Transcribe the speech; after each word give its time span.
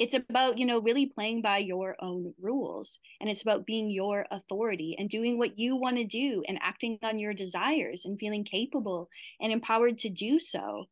it's 0.00 0.14
about 0.14 0.56
you 0.58 0.64
know 0.66 0.80
really 0.80 1.06
playing 1.06 1.42
by 1.42 1.58
your 1.58 1.94
own 2.00 2.32
rules 2.40 2.98
and 3.20 3.28
it's 3.28 3.42
about 3.42 3.66
being 3.66 3.90
your 3.90 4.26
authority 4.30 4.96
and 4.98 5.10
doing 5.10 5.38
what 5.38 5.58
you 5.58 5.76
want 5.76 5.96
to 5.96 6.04
do 6.04 6.42
and 6.48 6.58
acting 6.62 6.98
on 7.02 7.18
your 7.18 7.34
desires 7.34 8.06
and 8.06 8.18
feeling 8.18 8.42
capable 8.42 9.08
and 9.40 9.52
empowered 9.52 9.98
to 9.98 10.08
do 10.08 10.40
so 10.40 10.86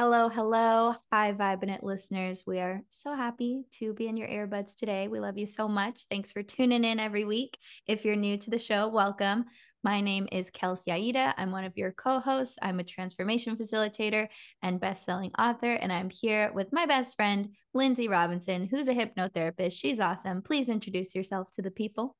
Hello, 0.00 0.28
hello. 0.28 0.94
Hi, 1.12 1.32
Vibinant 1.32 1.82
listeners. 1.82 2.44
We 2.46 2.60
are 2.60 2.82
so 2.88 3.16
happy 3.16 3.64
to 3.80 3.92
be 3.94 4.06
in 4.06 4.16
your 4.16 4.28
earbuds 4.28 4.76
today. 4.76 5.08
We 5.08 5.18
love 5.18 5.36
you 5.36 5.44
so 5.44 5.66
much. 5.66 6.04
Thanks 6.08 6.30
for 6.30 6.40
tuning 6.40 6.84
in 6.84 7.00
every 7.00 7.24
week. 7.24 7.58
If 7.84 8.04
you're 8.04 8.14
new 8.14 8.36
to 8.36 8.48
the 8.48 8.60
show, 8.60 8.86
welcome. 8.86 9.46
My 9.82 10.00
name 10.00 10.28
is 10.30 10.50
Kelsey 10.50 10.92
Aida. 10.92 11.34
I'm 11.36 11.50
one 11.50 11.64
of 11.64 11.76
your 11.76 11.90
co 11.90 12.20
hosts. 12.20 12.58
I'm 12.62 12.78
a 12.78 12.84
transformation 12.84 13.56
facilitator 13.56 14.28
and 14.62 14.78
best 14.78 15.04
selling 15.04 15.32
author. 15.36 15.72
And 15.72 15.92
I'm 15.92 16.10
here 16.10 16.52
with 16.54 16.72
my 16.72 16.86
best 16.86 17.16
friend, 17.16 17.48
Lindsay 17.74 18.06
Robinson, 18.06 18.68
who's 18.70 18.86
a 18.86 18.94
hypnotherapist. 18.94 19.72
She's 19.72 19.98
awesome. 19.98 20.42
Please 20.42 20.68
introduce 20.68 21.12
yourself 21.12 21.50
to 21.56 21.62
the 21.62 21.72
people. 21.72 22.14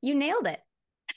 You 0.00 0.14
nailed 0.14 0.46
it. 0.46 0.60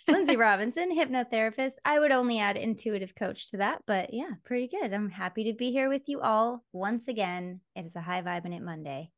Lindsay 0.08 0.36
Robinson, 0.36 0.96
hypnotherapist. 0.96 1.74
I 1.86 2.00
would 2.00 2.12
only 2.12 2.40
add 2.40 2.58
intuitive 2.58 3.16
coach 3.16 3.48
to 3.52 3.58
that, 3.58 3.84
but 3.86 4.14
yeah, 4.14 4.32
pretty 4.44 4.68
good. 4.68 4.94
I'm 4.94 5.10
happy 5.10 5.44
to 5.46 5.54
be 5.54 5.72
here 5.72 5.90
with 5.90 6.04
you 6.08 6.22
all 6.22 6.64
once 6.72 7.08
again. 7.08 7.62
It 7.76 7.86
is 7.86 7.96
a 7.96 8.02
high 8.02 8.22
vibe 8.22 8.46
in 8.46 8.54
it 8.54 8.62
Monday. 8.62 9.12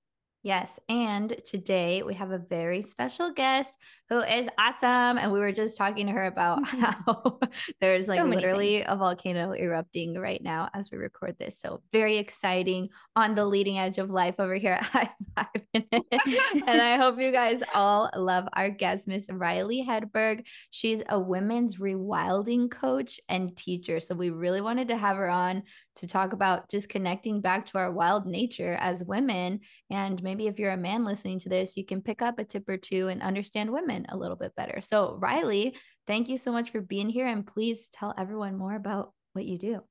Yes. 0.44 0.80
And 0.90 1.36
today 1.46 2.02
we 2.02 2.16
have 2.16 2.32
a 2.32 2.40
very 2.40 2.82
special 2.82 3.32
guest 3.32 3.78
who 4.10 4.22
is 4.22 4.50
awesome. 4.58 5.20
And 5.20 5.32
we 5.32 5.40
were 5.40 5.52
just 5.52 5.78
talking 5.78 6.08
to 6.08 6.14
her 6.14 6.26
about 6.26 6.68
how 6.68 7.40
there's 7.80 8.08
like 8.08 8.20
so 8.20 8.26
literally 8.26 8.78
things. 8.78 8.88
a 8.90 8.96
volcano 8.96 9.54
erupting 9.54 10.16
right 10.16 10.42
now 10.42 10.70
as 10.74 10.90
we 10.92 10.98
record 10.98 11.36
this. 11.38 11.60
So 11.60 11.84
very 11.94 12.18
exciting 12.18 12.90
on 13.16 13.36
the 13.36 13.46
leading 13.46 13.78
edge 13.78 14.00
of 14.00 14.10
life 14.10 14.36
over 14.40 14.56
here 14.56 14.74
at 14.74 14.84
High 14.84 15.12
Five. 15.36 15.64
and 15.74 16.82
I 16.82 16.98
hope 16.98 17.20
you 17.20 17.32
guys 17.32 17.62
all 17.76 18.10
love 18.16 18.50
our 18.54 18.70
guest, 18.70 19.08
Miss 19.08 19.30
Riley 19.32 19.86
Hedberg. 19.88 20.44
She's 20.72 21.04
a 21.08 21.20
women's 21.20 21.78
rewilding 21.78 22.72
coach 22.72 23.20
and 23.30 23.56
teacher. 23.56 24.00
So 24.00 24.16
we 24.16 24.32
really 24.32 24.62
wanted 24.62 24.88
to 24.88 24.98
have 24.98 25.18
her 25.18 25.30
on 25.30 25.64
to 26.02 26.08
talk 26.08 26.34
about 26.34 26.70
just 26.70 26.90
connecting 26.90 27.42
back 27.42 27.68
to 27.68 27.78
our 27.78 27.92
wild 27.92 28.26
nature 28.26 28.76
as 28.80 29.04
women. 29.04 29.60
And 29.90 30.22
maybe 30.22 30.48
if 30.48 30.60
you're 30.60 30.72
a 30.72 30.78
man 30.78 31.06
listening 31.06 31.40
to 31.40 31.50
this, 31.50 31.78
you 31.78 31.86
can 31.86 32.02
pick 32.02 32.22
up 32.22 32.40
a 32.40 32.44
tip 32.44 32.68
or 32.68 32.78
two 32.78 33.08
and 33.08 33.22
understand 33.22 33.72
women 33.72 34.08
a 34.10 34.18
little 34.18 34.36
bit 34.36 34.56
better. 34.56 34.82
So, 34.82 35.16
Riley, 35.20 35.76
thank 36.08 36.28
you 36.28 36.38
so 36.38 36.52
much 36.52 36.72
for 36.72 36.82
being 36.82 37.10
here. 37.10 37.28
And 37.28 37.46
please 37.46 37.90
tell 37.94 38.14
everyone 38.18 38.58
more 38.58 38.76
about 38.76 39.14
what 39.34 39.46
you 39.46 39.60
do. 39.60 39.82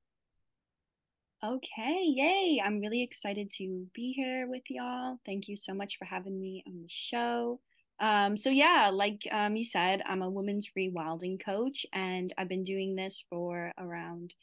Okay, 1.43 2.03
yay. 2.05 2.61
I'm 2.63 2.81
really 2.81 3.01
excited 3.01 3.51
to 3.57 3.87
be 3.95 4.11
here 4.11 4.47
with 4.47 4.63
y'all. 4.69 5.17
Thank 5.25 5.47
you 5.47 5.57
so 5.57 5.73
much 5.73 5.97
for 5.97 6.05
having 6.05 6.39
me 6.39 6.63
on 6.67 6.81
the 6.81 6.87
show. 6.87 7.59
Um, 8.01 8.35
so 8.35 8.49
yeah, 8.49 8.89
like 8.91 9.27
um, 9.31 9.55
you 9.55 9.63
said, 9.63 10.01
I'm 10.07 10.23
a 10.23 10.29
women's 10.29 10.71
rewilding 10.77 11.43
coach, 11.43 11.85
and 11.93 12.33
I've 12.37 12.49
been 12.49 12.63
doing 12.63 12.95
this 12.95 13.23
for 13.29 13.71
around 13.77 14.33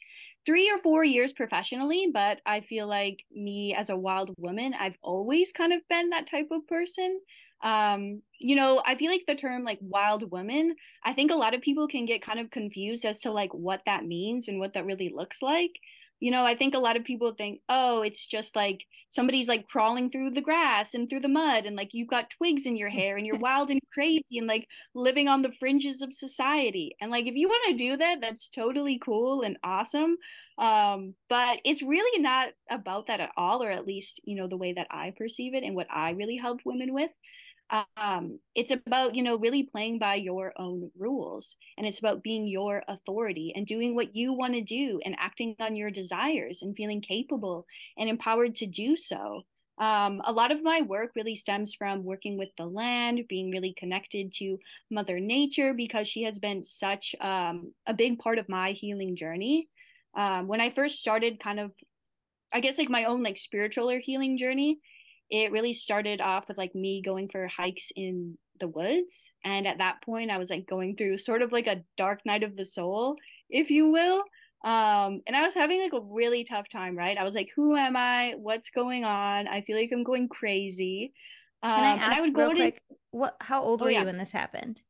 three 0.45 0.71
or 0.71 0.77
four 0.79 1.03
years 1.03 1.33
professionally. 1.33 2.07
But 2.11 2.39
I 2.45 2.61
feel 2.61 2.87
like 2.87 3.25
me 3.31 3.75
as 3.77 3.89
a 3.89 3.97
wild 3.97 4.33
woman, 4.37 4.73
I've 4.73 4.97
always 5.03 5.51
kind 5.51 5.73
of 5.73 5.81
been 5.89 6.09
that 6.11 6.25
type 6.25 6.47
of 6.51 6.65
person. 6.67 7.19
Um, 7.61 8.21
you 8.39 8.55
know, 8.55 8.81
I 8.85 8.95
feel 8.95 9.11
like 9.11 9.25
the 9.27 9.35
term 9.35 9.65
like 9.65 9.79
wild 9.81 10.31
woman, 10.31 10.75
I 11.03 11.13
think 11.13 11.29
a 11.29 11.35
lot 11.35 11.53
of 11.53 11.61
people 11.61 11.89
can 11.89 12.05
get 12.05 12.21
kind 12.21 12.39
of 12.39 12.51
confused 12.51 13.03
as 13.03 13.19
to 13.21 13.31
like 13.31 13.53
what 13.53 13.81
that 13.85 14.05
means 14.05 14.47
and 14.47 14.59
what 14.59 14.73
that 14.75 14.85
really 14.85 15.11
looks 15.13 15.41
like 15.41 15.71
you 16.19 16.31
know 16.31 16.45
i 16.45 16.55
think 16.55 16.73
a 16.73 16.79
lot 16.79 16.97
of 16.97 17.03
people 17.03 17.33
think 17.33 17.61
oh 17.69 18.01
it's 18.01 18.25
just 18.25 18.55
like 18.55 18.81
somebody's 19.09 19.47
like 19.47 19.67
crawling 19.67 20.09
through 20.09 20.29
the 20.29 20.41
grass 20.41 20.93
and 20.93 21.09
through 21.09 21.19
the 21.19 21.27
mud 21.27 21.65
and 21.65 21.75
like 21.75 21.89
you've 21.93 22.09
got 22.09 22.29
twigs 22.29 22.65
in 22.65 22.75
your 22.75 22.89
hair 22.89 23.17
and 23.17 23.25
you're 23.25 23.37
wild 23.39 23.71
and 23.71 23.79
crazy 23.91 24.37
and 24.37 24.47
like 24.47 24.67
living 24.93 25.27
on 25.27 25.41
the 25.41 25.51
fringes 25.59 26.01
of 26.01 26.13
society. 26.13 26.95
And 27.01 27.11
like 27.11 27.25
if 27.25 27.35
you 27.35 27.47
want 27.47 27.63
to 27.69 27.83
do 27.83 27.97
that 27.97 28.21
that's 28.21 28.49
totally 28.49 28.99
cool 29.03 29.41
and 29.41 29.57
awesome 29.63 30.17
um 30.57 31.15
but 31.29 31.59
it's 31.63 31.81
really 31.81 32.21
not 32.21 32.49
about 32.69 33.07
that 33.07 33.19
at 33.19 33.31
all 33.37 33.63
or 33.63 33.71
at 33.71 33.85
least 33.85 34.21
you 34.23 34.35
know 34.35 34.47
the 34.47 34.57
way 34.57 34.73
that 34.73 34.87
i 34.91 35.13
perceive 35.17 35.53
it 35.53 35.63
and 35.63 35.75
what 35.75 35.87
i 35.89 36.11
really 36.11 36.35
help 36.37 36.59
women 36.65 36.93
with 36.93 37.09
um, 37.97 38.39
it's 38.55 38.71
about 38.71 39.15
you 39.15 39.23
know 39.23 39.37
really 39.37 39.63
playing 39.63 39.99
by 39.99 40.15
your 40.15 40.53
own 40.57 40.91
rules 40.97 41.55
and 41.77 41.85
it's 41.85 41.99
about 41.99 42.23
being 42.23 42.47
your 42.47 42.83
authority 42.87 43.53
and 43.55 43.67
doing 43.67 43.95
what 43.95 44.15
you 44.15 44.33
want 44.33 44.53
to 44.53 44.61
do 44.61 44.99
and 45.05 45.15
acting 45.19 45.55
on 45.59 45.75
your 45.75 45.91
desires 45.91 46.61
and 46.61 46.75
feeling 46.75 47.01
capable 47.01 47.65
and 47.97 48.09
empowered 48.09 48.55
to 48.57 48.65
do 48.65 48.97
so. 48.97 49.43
Um, 49.77 50.21
a 50.25 50.33
lot 50.33 50.51
of 50.51 50.61
my 50.61 50.81
work 50.81 51.11
really 51.15 51.37
stems 51.37 51.73
from 51.73 52.03
working 52.03 52.37
with 52.37 52.49
the 52.57 52.65
land 52.65 53.21
being 53.29 53.49
really 53.49 53.73
connected 53.77 54.33
to 54.35 54.57
mother 54.91 55.21
nature 55.21 55.73
because 55.73 56.05
she 56.05 56.23
has 56.23 56.37
been 56.37 56.63
such 56.63 57.15
um, 57.21 57.71
a 57.87 57.93
big 57.93 58.19
part 58.19 58.39
of 58.39 58.49
my 58.49 58.73
healing 58.73 59.15
journey. 59.15 59.69
Um, 60.15 60.47
when 60.47 60.59
i 60.59 60.71
first 60.71 60.99
started 60.99 61.39
kind 61.39 61.59
of 61.59 61.71
i 62.51 62.61
guess 62.61 62.79
like 62.79 62.89
my 62.89 63.03
own 63.03 63.21
like 63.21 63.37
spiritual 63.37 63.91
or 63.91 63.99
healing 63.99 64.37
journey 64.37 64.79
it 65.29 65.51
really 65.51 65.73
started 65.73 66.21
off 66.21 66.47
with 66.47 66.57
like 66.57 66.73
me 66.75 67.01
going 67.03 67.29
for 67.29 67.47
hikes 67.47 67.91
in 67.95 68.37
the 68.59 68.67
woods 68.67 69.33
and 69.45 69.65
at 69.65 69.77
that 69.77 70.01
point 70.03 70.31
i 70.31 70.37
was 70.37 70.49
like 70.49 70.67
going 70.67 70.95
through 70.95 71.17
sort 71.17 71.41
of 71.41 71.51
like 71.51 71.67
a 71.67 71.83
dark 71.97 72.19
night 72.25 72.43
of 72.43 72.55
the 72.55 72.65
soul 72.65 73.15
if 73.49 73.71
you 73.71 73.89
will 73.89 74.23
um 74.65 75.21
and 75.27 75.35
i 75.35 75.43
was 75.43 75.53
having 75.53 75.81
like 75.81 75.93
a 75.93 76.05
really 76.05 76.43
tough 76.43 76.67
time 76.67 76.97
right 76.97 77.17
i 77.17 77.23
was 77.23 77.35
like 77.35 77.49
who 77.55 77.75
am 77.75 77.95
i 77.95 78.33
what's 78.37 78.69
going 78.69 79.05
on 79.05 79.47
i 79.47 79.61
feel 79.61 79.77
like 79.77 79.89
i'm 79.93 80.03
going 80.03 80.27
crazy 80.27 81.13
um 81.63 81.71
Can 81.71 81.83
I 81.83 81.87
ask 81.87 82.03
and 82.03 82.13
i 82.13 82.21
would 82.21 82.33
go 82.33 82.51
real 82.51 82.55
quick, 82.57 82.81
what 83.11 83.35
how 83.39 83.61
old 83.63 83.81
oh, 83.81 83.85
were 83.85 83.91
yeah. 83.91 84.01
you 84.01 84.05
when 84.05 84.17
this 84.17 84.33
happened 84.33 84.81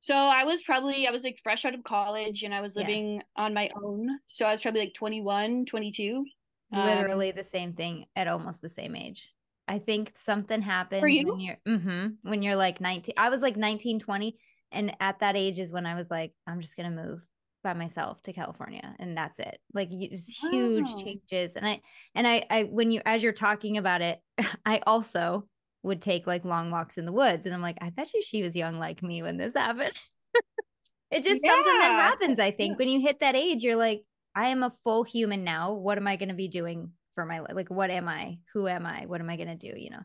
so 0.00 0.14
I 0.14 0.44
was 0.44 0.62
probably 0.62 1.06
I 1.06 1.10
was 1.10 1.24
like 1.24 1.40
fresh 1.42 1.64
out 1.64 1.74
of 1.74 1.82
college 1.82 2.42
and 2.42 2.54
I 2.54 2.60
was 2.60 2.76
living 2.76 3.16
yeah. 3.16 3.44
on 3.44 3.52
my 3.52 3.68
own. 3.76 4.08
So 4.26 4.46
I 4.46 4.52
was 4.52 4.62
probably 4.62 4.80
like 4.82 4.94
21, 4.94 5.66
22. 5.66 6.24
Literally 6.70 7.30
um, 7.30 7.36
the 7.36 7.44
same 7.44 7.72
thing 7.72 8.06
at 8.14 8.28
almost 8.28 8.60
the 8.60 8.68
same 8.68 8.94
age. 8.94 9.28
I 9.66 9.78
think 9.78 10.12
something 10.14 10.62
happens 10.62 11.02
you? 11.12 11.26
when 11.26 11.40
you're 11.40 11.58
mm-hmm, 11.66 12.06
when 12.22 12.42
you're 12.42 12.56
like 12.56 12.80
19. 12.80 13.14
I 13.16 13.28
was 13.30 13.42
like 13.42 13.56
19, 13.56 14.00
20. 14.00 14.36
And 14.72 14.94
at 15.00 15.20
that 15.20 15.36
age 15.36 15.58
is 15.58 15.72
when 15.72 15.86
I 15.86 15.94
was 15.94 16.10
like, 16.10 16.32
I'm 16.46 16.60
just 16.60 16.76
gonna 16.76 16.90
move 16.90 17.20
by 17.62 17.74
myself 17.74 18.22
to 18.22 18.32
California. 18.32 18.94
And 18.98 19.16
that's 19.16 19.38
it. 19.38 19.58
Like 19.74 19.90
just 19.90 20.40
huge 20.40 20.86
wow. 20.86 20.96
changes. 20.96 21.56
And 21.56 21.66
I 21.66 21.80
and 22.14 22.26
I 22.26 22.44
I 22.50 22.62
when 22.64 22.90
you 22.90 23.02
as 23.04 23.22
you're 23.22 23.32
talking 23.32 23.76
about 23.76 24.02
it, 24.02 24.20
I 24.66 24.80
also 24.86 25.46
would 25.82 26.02
take 26.02 26.26
like 26.26 26.44
long 26.44 26.70
walks 26.70 26.98
in 26.98 27.04
the 27.04 27.12
woods. 27.12 27.46
And 27.46 27.54
I'm 27.54 27.62
like, 27.62 27.78
I 27.80 27.90
bet 27.90 28.12
you 28.14 28.22
she 28.22 28.42
was 28.42 28.56
young 28.56 28.78
like 28.78 29.02
me 29.02 29.22
when 29.22 29.36
this 29.36 29.54
happened. 29.54 29.94
it's 31.10 31.26
just 31.26 31.40
yeah. 31.42 31.50
something 31.50 31.78
that 31.78 31.90
happens, 31.90 32.38
I 32.38 32.50
think. 32.50 32.72
Yeah. 32.72 32.76
When 32.78 32.88
you 32.88 33.00
hit 33.00 33.20
that 33.20 33.36
age, 33.36 33.62
you're 33.62 33.76
like, 33.76 34.02
I 34.38 34.48
am 34.48 34.62
a 34.62 34.72
full 34.84 35.02
human 35.02 35.42
now. 35.42 35.72
What 35.72 35.98
am 35.98 36.06
I 36.06 36.14
going 36.14 36.28
to 36.28 36.34
be 36.34 36.46
doing 36.46 36.92
for 37.16 37.26
my 37.26 37.40
life? 37.40 37.54
Like, 37.54 37.70
what 37.70 37.90
am 37.90 38.08
I? 38.08 38.38
Who 38.54 38.68
am 38.68 38.86
I? 38.86 39.06
What 39.06 39.20
am 39.20 39.28
I 39.28 39.34
going 39.36 39.48
to 39.48 39.56
do? 39.56 39.76
You 39.76 39.90
know? 39.90 40.02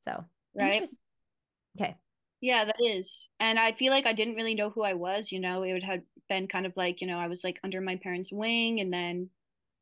So, 0.00 0.24
right. 0.56 0.82
Okay. 1.76 1.96
Yeah, 2.40 2.64
that 2.64 2.80
is. 2.80 3.30
And 3.38 3.56
I 3.56 3.72
feel 3.72 3.92
like 3.92 4.04
I 4.04 4.14
didn't 4.14 4.34
really 4.34 4.56
know 4.56 4.70
who 4.70 4.82
I 4.82 4.94
was, 4.94 5.30
you 5.30 5.38
know, 5.38 5.62
it 5.62 5.72
would 5.72 5.84
have 5.84 6.00
been 6.28 6.48
kind 6.48 6.66
of 6.66 6.72
like, 6.76 7.00
you 7.00 7.06
know, 7.06 7.18
I 7.18 7.28
was 7.28 7.44
like 7.44 7.60
under 7.62 7.80
my 7.80 7.94
parents' 7.96 8.32
wing 8.32 8.80
and 8.80 8.92
then 8.92 9.30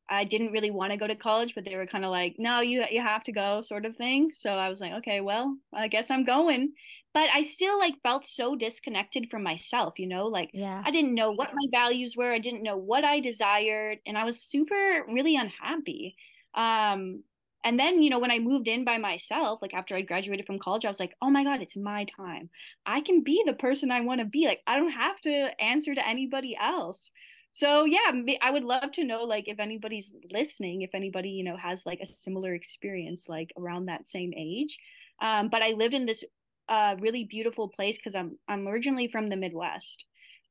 I 0.08 0.24
didn't 0.24 0.52
really 0.52 0.70
want 0.70 0.92
to 0.92 0.98
go 0.98 1.06
to 1.06 1.16
college, 1.16 1.54
but 1.54 1.64
they 1.64 1.76
were 1.76 1.86
kind 1.86 2.04
of 2.04 2.10
like, 2.12 2.36
"No, 2.38 2.60
you 2.60 2.84
you 2.90 3.00
have 3.00 3.22
to 3.24 3.32
go," 3.32 3.60
sort 3.62 3.86
of 3.86 3.96
thing. 3.96 4.32
So 4.34 4.52
I 4.52 4.68
was 4.68 4.80
like, 4.80 4.92
"Okay, 5.00 5.20
well, 5.20 5.56
I 5.72 5.88
guess 5.88 6.10
I'm 6.10 6.24
going." 6.24 6.74
But 7.16 7.30
I 7.32 7.44
still 7.44 7.78
like 7.78 8.02
felt 8.02 8.26
so 8.26 8.56
disconnected 8.56 9.30
from 9.30 9.42
myself, 9.42 9.98
you 9.98 10.06
know? 10.06 10.26
Like 10.26 10.50
yeah. 10.52 10.82
I 10.84 10.90
didn't 10.90 11.14
know 11.14 11.30
what 11.32 11.54
my 11.54 11.66
values 11.70 12.14
were, 12.14 12.30
I 12.30 12.38
didn't 12.38 12.62
know 12.62 12.76
what 12.76 13.04
I 13.04 13.20
desired, 13.20 14.00
and 14.06 14.18
I 14.18 14.24
was 14.24 14.38
super 14.38 15.02
really 15.08 15.34
unhappy. 15.34 16.14
Um 16.54 17.24
and 17.64 17.80
then, 17.80 18.02
you 18.02 18.10
know, 18.10 18.18
when 18.18 18.30
I 18.30 18.38
moved 18.38 18.68
in 18.68 18.84
by 18.84 18.98
myself, 18.98 19.62
like 19.62 19.72
after 19.72 19.96
I 19.96 20.02
graduated 20.02 20.46
from 20.46 20.58
college, 20.58 20.84
I 20.84 20.88
was 20.88 21.00
like, 21.00 21.14
"Oh 21.22 21.30
my 21.30 21.42
god, 21.42 21.62
it's 21.62 21.76
my 21.78 22.04
time. 22.04 22.50
I 22.84 23.00
can 23.00 23.22
be 23.22 23.42
the 23.46 23.54
person 23.54 23.90
I 23.90 24.02
want 24.02 24.20
to 24.20 24.26
be. 24.26 24.46
Like 24.46 24.60
I 24.66 24.76
don't 24.76 24.92
have 24.92 25.18
to 25.22 25.50
answer 25.58 25.94
to 25.94 26.06
anybody 26.06 26.54
else." 26.60 27.10
so 27.52 27.86
yeah 27.86 28.12
i 28.42 28.50
would 28.50 28.64
love 28.64 28.92
to 28.92 29.02
know 29.02 29.24
like 29.24 29.48
if 29.48 29.58
anybody's 29.58 30.14
listening 30.30 30.82
if 30.82 30.94
anybody 30.94 31.30
you 31.30 31.42
know 31.42 31.56
has 31.56 31.86
like 31.86 32.00
a 32.02 32.06
similar 32.06 32.52
experience 32.52 33.30
like 33.30 33.50
around 33.56 33.86
that 33.86 34.06
same 34.06 34.34
age 34.36 34.78
um, 35.22 35.48
but 35.48 35.62
i 35.62 35.70
lived 35.70 35.94
in 35.94 36.04
this 36.04 36.22
uh, 36.68 36.96
really 37.00 37.24
beautiful 37.24 37.68
place 37.68 37.96
because 37.98 38.14
i'm 38.16 38.38
i'm 38.48 38.66
originally 38.68 39.08
from 39.08 39.26
the 39.28 39.36
midwest 39.36 40.06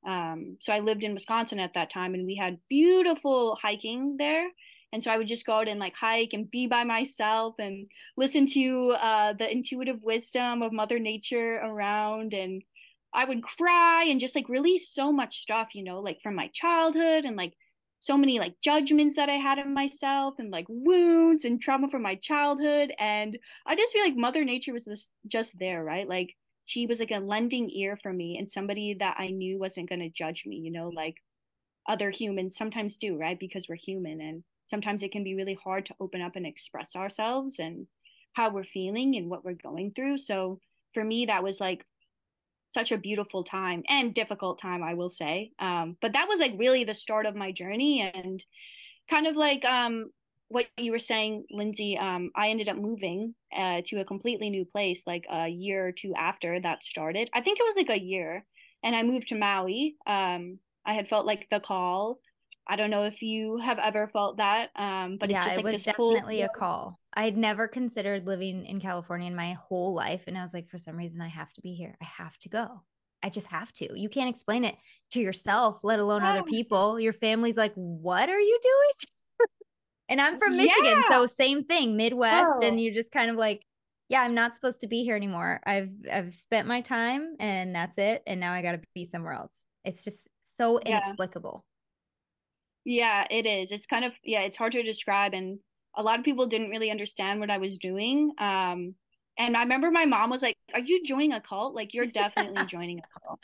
Um, 0.08 0.58
so 0.62 0.72
I 0.74 0.80
lived 0.82 1.04
in 1.04 1.16
Wisconsin 1.16 1.60
at 1.60 1.74
that 1.74 1.90
time, 1.90 2.14
and 2.14 2.26
we 2.28 2.36
had 2.36 2.60
beautiful 2.70 3.58
hiking 3.62 4.18
there. 4.18 4.48
And 4.94 5.04
so 5.04 5.12
I 5.12 5.18
would 5.18 5.28
just 5.28 5.46
go 5.46 5.54
out 5.54 5.68
and 5.68 5.80
like 5.80 5.96
hike 5.96 6.34
and 6.34 6.50
be 6.52 6.68
by 6.68 6.84
myself 6.86 7.56
and 7.60 7.88
listen 8.16 8.46
to 8.54 8.92
uh, 9.10 9.34
the 9.34 9.48
intuitive 9.52 10.00
wisdom 10.04 10.62
of 10.62 10.72
Mother 10.72 11.00
Nature 11.00 11.56
around. 11.56 12.34
And 12.34 12.64
I 13.14 13.26
would 13.26 13.44
cry 13.44 14.06
and 14.10 14.20
just 14.20 14.36
like 14.36 14.50
release 14.50 14.90
so 14.90 15.12
much 15.12 15.42
stuff, 15.42 15.70
you 15.74 15.84
know, 15.84 16.00
like 16.02 16.20
from 16.22 16.36
my 16.36 16.50
childhood 16.54 17.26
and 17.26 17.36
like 17.36 17.54
so 18.06 18.16
many 18.16 18.38
like 18.38 18.54
judgments 18.62 19.16
that 19.16 19.30
I 19.30 19.38
had 19.38 19.58
of 19.58 19.66
myself 19.66 20.36
and 20.38 20.52
like 20.52 20.68
wounds 20.70 21.44
and 21.44 21.60
trauma 21.60 21.90
from 21.90 22.04
my 22.04 22.14
childhood. 22.14 22.94
And 23.00 23.36
I 23.66 23.76
just 23.76 23.94
feel 23.94 24.04
like 24.04 24.16
Mother 24.16 24.46
Nature 24.46 24.74
was 24.74 24.86
this 24.86 25.10
just 25.26 25.58
there, 25.58 25.84
right? 25.84 26.08
Like 26.08 26.36
she 26.66 26.86
was 26.86 27.00
like 27.00 27.10
a 27.10 27.18
lending 27.18 27.68
ear 27.72 27.98
for 28.04 28.14
me 28.14 28.38
and 28.38 28.48
somebody 28.48 28.96
that 29.00 29.16
I 29.18 29.30
knew 29.30 29.58
wasn't 29.58 29.90
going 29.90 30.02
to 30.02 30.10
judge 30.10 30.46
me, 30.46 30.58
you 30.58 30.72
know, 30.72 30.90
like 30.90 31.16
other 31.90 32.12
humans 32.12 32.56
sometimes 32.56 32.98
do, 32.98 33.18
right? 33.18 33.40
Because 33.40 33.68
we're 33.68 33.74
human 33.74 34.22
and 34.22 34.44
sometimes 34.66 35.02
it 35.02 35.12
can 35.12 35.24
be 35.24 35.34
really 35.34 35.58
hard 35.64 35.88
to 35.88 35.96
open 36.00 36.22
up 36.22 36.36
and 36.36 36.46
express 36.46 36.96
ourselves 36.96 37.58
and 37.58 37.88
how 38.34 38.52
we're 38.52 38.66
feeling 38.66 39.16
and 39.16 39.32
what 39.32 39.44
we're 39.44 39.54
going 39.54 39.94
through. 39.96 40.20
So 40.20 40.60
for 40.94 41.04
me, 41.04 41.26
that 41.26 41.42
was 41.42 41.60
like 41.60 41.84
such 42.76 42.92
a 42.92 42.98
beautiful 42.98 43.44
time 43.44 43.82
and 43.90 44.14
difficult 44.14 44.60
time, 44.60 44.84
I 44.84 44.94
will 44.94 45.10
say. 45.10 45.52
Um, 45.58 45.98
but 46.02 46.14
that 46.14 46.28
was 46.28 46.40
like 46.40 46.54
really 46.58 46.84
the 46.84 46.94
start 46.94 47.26
of 47.26 47.36
my 47.36 47.52
journey 47.52 48.02
and 48.14 48.44
kind 49.10 49.26
of 49.26 49.36
like 49.36 49.66
um, 49.66 50.12
what 50.50 50.68
you 50.78 50.92
were 50.92 51.00
saying, 51.00 51.46
Lindsay, 51.50 51.98
um, 51.98 52.32
I 52.36 52.50
ended 52.50 52.70
up 52.70 52.78
moving 52.78 53.34
uh, 53.56 53.82
to 53.88 54.02
a 54.02 54.06
completely 54.06 54.50
new 54.50 54.66
place 54.66 55.04
like 55.08 55.26
a 55.32 55.48
year 55.48 55.88
or 55.88 55.92
two 55.92 56.14
after 56.16 56.60
that 56.60 56.84
started. 56.84 57.30
I 57.34 57.42
think 57.42 57.60
it 57.60 57.66
was 57.66 57.78
like 57.78 57.90
a 57.90 58.04
year. 58.04 58.46
And 58.84 58.96
I 58.96 59.02
moved 59.02 59.30
to 59.30 59.36
Maui. 59.36 59.96
Um, 60.06 60.60
I 60.86 60.94
had 60.94 61.08
felt 61.08 61.26
like 61.26 61.48
the 61.50 61.60
call. 61.60 62.20
I 62.68 62.76
don't 62.76 62.90
know 62.90 63.04
if 63.06 63.22
you 63.22 63.58
have 63.58 63.78
ever 63.78 64.08
felt 64.08 64.38
that, 64.38 64.70
um, 64.76 65.18
but 65.20 65.30
yeah, 65.30 65.38
it's 65.38 65.46
just 65.46 65.58
like 65.58 65.66
it 65.66 65.72
was 65.72 65.84
definitely 65.84 66.42
a 66.42 66.50
call. 66.50 67.00
I'd 67.14 67.38
never 67.38 67.68
considered 67.68 68.26
living 68.26 68.66
in 68.66 68.80
California 68.80 69.28
in 69.28 69.36
my 69.36 69.54
whole 69.54 69.94
life, 69.94 70.24
and 70.28 70.38
I 70.38 70.42
was 70.42 70.54
like, 70.54 70.70
for 70.70 70.78
some 70.78 70.96
reason, 70.96 71.22
I 71.22 71.28
have 71.28 71.54
to 71.54 71.62
be 71.62 71.74
here. 71.74 71.96
I 72.02 72.06
have 72.06 72.38
to 72.40 72.50
go. 72.50 72.82
I 73.22 73.30
just 73.30 73.48
have 73.48 73.72
to. 73.74 74.00
You 74.00 74.10
can't 74.10 74.30
explain 74.30 74.64
it 74.64 74.76
to 75.12 75.22
yourself, 75.22 75.84
let 75.84 76.00
alone 76.00 76.24
yeah. 76.24 76.32
other 76.32 76.44
people. 76.44 77.00
Your 77.00 77.14
family's 77.14 77.58
like, 77.58 77.74
"What 77.76 78.30
are 78.30 78.40
you 78.40 78.60
doing?" 78.62 78.94
And 80.08 80.22
I'm 80.22 80.38
from 80.38 80.56
Michigan, 80.56 81.02
yeah. 81.02 81.10
so 81.10 81.26
same 81.26 81.64
thing, 81.64 81.98
Midwest, 81.98 82.60
oh. 82.62 82.68
and 82.68 82.80
you're 82.80 82.94
just 82.94 83.12
kind 83.12 83.32
of 83.32 83.38
like, 83.38 83.66
yeah, 84.08 84.22
I'm 84.22 84.36
not 84.36 84.54
supposed 84.54 84.82
to 84.82 84.88
be 84.88 85.04
here 85.04 85.16
anymore. 85.16 85.62
I've 85.66 85.90
I've 86.12 86.36
spent 86.36 86.68
my 86.68 86.82
time 86.82 87.36
and 87.40 87.76
that's 87.76 87.98
it, 87.98 88.22
and 88.28 88.40
now 88.40 88.54
I 88.54 88.62
got 88.62 88.74
to 88.74 88.82
be 88.94 89.06
somewhere 89.06 89.34
else. 89.34 89.66
It's 89.84 90.04
just 90.04 90.28
so 90.58 90.78
inexplicable. 90.78 91.66
Yeah, 92.86 93.26
it 93.30 93.46
is. 93.46 93.72
It's 93.72 93.88
kind 93.88 94.06
of 94.06 94.14
yeah, 94.24 94.42
it's 94.42 94.58
hard 94.58 94.74
to 94.74 94.84
describe 94.84 95.34
and 95.34 95.60
a 95.98 96.04
lot 96.04 96.20
of 96.20 96.26
people 96.26 96.46
didn't 96.48 96.70
really 96.70 96.92
understand 96.92 97.40
what 97.40 97.50
I 97.50 97.58
was 97.58 97.78
doing. 97.78 98.32
Um 98.38 98.96
and 99.38 99.58
I 99.58 99.62
remember 99.64 99.92
my 99.92 100.06
mom 100.06 100.30
was 100.30 100.42
like, 100.42 100.56
"Are 100.74 100.80
you 100.80 101.04
joining 101.04 101.34
a 101.34 101.42
cult? 101.42 101.76
Like 101.76 101.94
you're 101.94 102.06
definitely 102.06 102.66
joining 102.68 103.00
a 103.00 103.20
cult." 103.20 103.40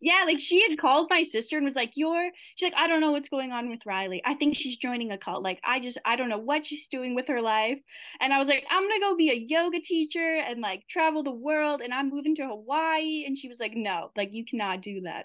yeah, 0.00 0.24
like 0.26 0.40
she 0.40 0.62
had 0.68 0.78
called 0.78 1.08
my 1.10 1.22
sister 1.22 1.56
and 1.56 1.64
was 1.64 1.76
like, 1.76 1.92
You're 1.96 2.30
she's 2.56 2.66
like, 2.70 2.78
I 2.78 2.86
don't 2.86 3.00
know 3.00 3.12
what's 3.12 3.28
going 3.28 3.52
on 3.52 3.70
with 3.70 3.86
Riley. 3.86 4.22
I 4.24 4.34
think 4.34 4.54
she's 4.54 4.76
joining 4.76 5.12
a 5.12 5.18
cult. 5.18 5.42
Like, 5.42 5.60
I 5.64 5.80
just 5.80 5.98
I 6.04 6.16
don't 6.16 6.28
know 6.28 6.38
what 6.38 6.66
she's 6.66 6.88
doing 6.88 7.14
with 7.14 7.28
her 7.28 7.40
life. 7.40 7.78
And 8.20 8.32
I 8.32 8.38
was 8.38 8.48
like, 8.48 8.64
I'm 8.70 8.82
gonna 8.82 9.00
go 9.00 9.16
be 9.16 9.30
a 9.30 9.46
yoga 9.48 9.80
teacher 9.80 10.36
and 10.36 10.60
like 10.60 10.86
travel 10.88 11.22
the 11.22 11.32
world 11.32 11.80
and 11.82 11.92
I'm 11.94 12.10
moving 12.10 12.34
to 12.36 12.46
Hawaii. 12.46 13.24
And 13.26 13.36
she 13.36 13.48
was 13.48 13.60
like, 13.60 13.74
No, 13.74 14.10
like 14.16 14.30
you 14.32 14.44
cannot 14.44 14.82
do 14.82 15.02
that. 15.02 15.24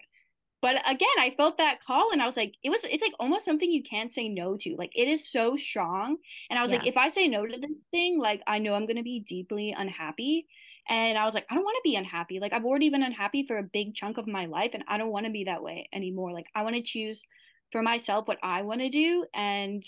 But 0.61 0.75
again, 0.85 1.07
I 1.19 1.33
felt 1.37 1.57
that 1.57 1.83
call 1.85 2.11
and 2.11 2.21
I 2.21 2.25
was 2.25 2.35
like, 2.35 2.53
it 2.63 2.69
was 2.69 2.83
it's 2.83 3.01
like 3.01 3.13
almost 3.19 3.45
something 3.45 3.71
you 3.71 3.83
can't 3.83 4.11
say 4.11 4.27
no 4.27 4.57
to. 4.57 4.75
Like 4.77 4.91
it 4.93 5.07
is 5.07 5.31
so 5.31 5.55
strong. 5.55 6.17
And 6.49 6.59
I 6.59 6.61
was 6.61 6.71
yeah. 6.71 6.79
like, 6.79 6.87
if 6.87 6.97
I 6.97 7.09
say 7.09 7.27
no 7.27 7.45
to 7.45 7.57
this 7.57 7.85
thing, 7.91 8.19
like 8.19 8.41
I 8.45 8.59
know 8.59 8.73
I'm 8.73 8.85
gonna 8.85 9.03
be 9.03 9.21
deeply 9.21 9.73
unhappy. 9.77 10.47
And 10.89 11.19
I 11.19 11.25
was 11.25 11.35
like, 11.35 11.45
I 11.51 11.55
don't 11.55 11.63
want 11.63 11.77
to 11.77 11.89
be 11.89 11.95
unhappy. 11.95 12.39
Like, 12.39 12.51
I've 12.51 12.65
already 12.65 12.89
been 12.89 13.03
unhappy 13.03 13.45
for 13.45 13.59
a 13.59 13.63
big 13.63 13.93
chunk 13.93 14.17
of 14.17 14.25
my 14.25 14.47
life, 14.47 14.71
and 14.73 14.83
I 14.87 14.97
don't 14.97 15.11
want 15.11 15.27
to 15.27 15.31
be 15.31 15.43
that 15.43 15.61
way 15.61 15.87
anymore. 15.93 16.33
Like, 16.33 16.47
I 16.55 16.63
want 16.63 16.75
to 16.77 16.81
choose 16.81 17.23
for 17.71 17.83
myself 17.83 18.27
what 18.27 18.39
I 18.41 18.63
want 18.63 18.81
to 18.81 18.89
do. 18.89 19.27
And 19.35 19.83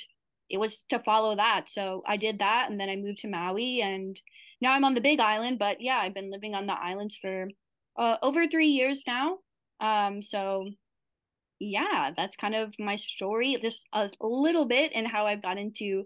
it 0.48 0.60
was 0.60 0.84
to 0.90 1.00
follow 1.00 1.36
that. 1.38 1.70
So 1.70 2.04
I 2.06 2.18
did 2.18 2.40
that. 2.40 2.70
And 2.70 2.80
then 2.80 2.88
I 2.88 2.98
moved 2.98 3.20
to 3.20 3.30
Maui, 3.30 3.82
and 3.82 4.20
now 4.62 4.74
I'm 4.74 4.86
on 4.86 4.94
the 4.94 5.02
big 5.02 5.20
island. 5.20 5.58
But 5.58 5.82
yeah, 5.82 5.98
I've 5.98 6.14
been 6.14 6.30
living 6.30 6.54
on 6.54 6.68
the 6.68 6.74
islands 6.74 7.18
for 7.20 7.48
uh, 7.98 8.18
over 8.22 8.46
three 8.46 8.68
years 8.68 9.02
now. 9.08 9.40
Um, 9.81 10.22
so 10.22 10.69
yeah, 11.60 12.12
that's 12.16 12.36
kind 12.36 12.56
of 12.56 12.74
my 12.80 12.95
story, 12.95 13.57
just 13.62 13.88
a 13.94 14.10
little 14.19 14.66
bit 14.66 14.92
and 14.95 15.07
how 15.07 15.28
I've 15.28 15.44
gotten 15.44 15.74
to 15.74 16.06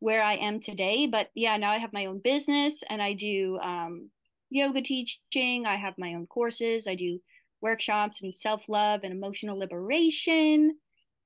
where 0.00 0.22
I 0.22 0.34
am 0.34 0.60
today. 0.60 1.06
But 1.06 1.28
yeah, 1.34 1.56
now 1.56 1.70
I 1.70 1.78
have 1.78 1.92
my 1.92 2.06
own 2.06 2.20
business 2.22 2.82
and 2.88 3.00
I 3.00 3.14
do 3.14 3.58
um, 3.58 4.10
yoga 4.50 4.82
teaching. 4.82 5.66
I 5.66 5.76
have 5.76 5.94
my 5.98 6.14
own 6.14 6.26
courses. 6.26 6.86
I 6.86 6.94
do 6.96 7.20
workshops 7.62 8.22
and 8.22 8.34
self 8.34 8.68
love 8.68 9.00
and 9.04 9.12
emotional 9.12 9.58
liberation. 9.58 10.76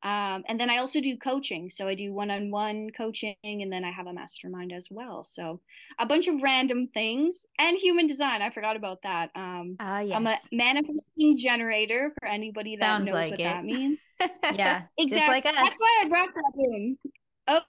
Um, 0.05 0.45
and 0.49 0.61
then 0.61 0.69
I 0.69 0.77
also 0.79 1.01
do 1.01 1.17
coaching. 1.17 1.71
So 1.71 1.89
I 1.89 1.95
do 1.95 2.13
one 2.13 2.31
on 2.31 2.51
one 2.51 2.91
coaching 2.95 3.35
and 3.43 3.73
then 3.73 3.85
I 3.85 3.91
have 3.91 4.07
a 4.07 4.13
mastermind 4.13 4.71
as 4.71 4.89
well. 4.91 5.25
So 5.25 5.61
a 5.99 6.05
bunch 6.05 6.29
of 6.29 6.43
random 6.43 6.89
things 6.93 7.47
and 7.59 7.75
human 7.79 8.07
design. 8.07 8.43
I 8.43 8.51
forgot 8.51 8.77
about 8.77 9.01
that. 9.03 9.31
Um, 9.35 9.77
uh, 9.81 10.03
yes. 10.05 10.15
I'm 10.15 10.27
a 10.27 10.39
manifesting 10.53 11.39
generator 11.39 12.13
for 12.21 12.29
anybody 12.29 12.77
that 12.77 12.85
Sounds 12.85 13.07
knows 13.07 13.15
like 13.15 13.31
what 13.31 13.41
it. 13.41 13.45
that 13.45 13.65
means. 13.65 13.99
yeah. 14.53 14.83
exactly. 14.99 15.37
Like 15.37 15.45
that's 15.45 15.77
why 15.79 16.03
I 16.05 16.09
brought 16.09 16.35
that 16.35 16.53
in. 16.59 16.99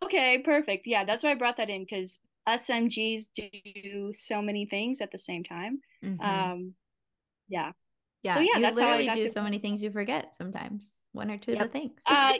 Okay, 0.04 0.40
perfect. 0.40 0.88
Yeah, 0.88 1.06
that's 1.06 1.24
why 1.24 1.32
I 1.32 1.36
brought 1.36 1.58
that 1.58 1.70
in 1.70 1.86
because 1.90 2.20
SMGs 2.50 3.28
do 3.34 4.12
so 4.14 4.42
many 4.42 4.66
things 4.66 5.00
at 5.00 5.12
the 5.12 5.18
same 5.18 5.46
time. 5.46 5.80
Mm-hmm. 6.04 6.22
Um, 6.22 6.74
yeah. 7.48 7.72
Yeah. 8.26 8.34
So 8.34 8.40
yeah, 8.40 8.56
you 8.56 8.62
that's 8.62 8.80
literally 8.80 9.06
how 9.06 9.14
I 9.14 9.16
do 9.16 9.22
to- 9.22 9.30
so 9.30 9.44
many 9.44 9.60
things 9.60 9.84
you 9.84 9.92
forget 9.92 10.36
sometimes. 10.36 10.90
One 11.12 11.30
or 11.30 11.38
two 11.38 11.54
yep. 11.54 11.66
of 11.66 11.68
the 11.68 11.80
things. 11.80 12.02
uh, 12.08 12.34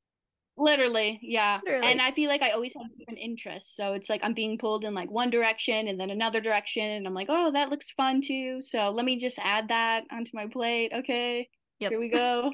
literally, 0.58 1.20
yeah. 1.22 1.60
Literally. 1.64 1.86
And 1.86 2.02
I 2.02 2.10
feel 2.10 2.28
like 2.28 2.42
I 2.42 2.50
always 2.50 2.74
have 2.74 2.90
different 2.90 3.20
interests. 3.20 3.76
So 3.76 3.92
it's 3.92 4.10
like 4.10 4.20
I'm 4.24 4.34
being 4.34 4.58
pulled 4.58 4.84
in 4.84 4.94
like 4.94 5.10
one 5.12 5.30
direction 5.30 5.86
and 5.86 5.98
then 5.98 6.10
another 6.10 6.40
direction, 6.40 6.82
and 6.82 7.06
I'm 7.06 7.14
like, 7.14 7.28
oh, 7.30 7.52
that 7.52 7.70
looks 7.70 7.92
fun 7.92 8.20
too. 8.20 8.60
So 8.60 8.90
let 8.90 9.04
me 9.04 9.16
just 9.16 9.38
add 9.38 9.68
that 9.68 10.04
onto 10.10 10.32
my 10.34 10.48
plate. 10.48 10.92
Okay. 10.92 11.48
Yep. 11.78 11.90
Here 11.92 12.00
we 12.00 12.08
go. 12.14 12.52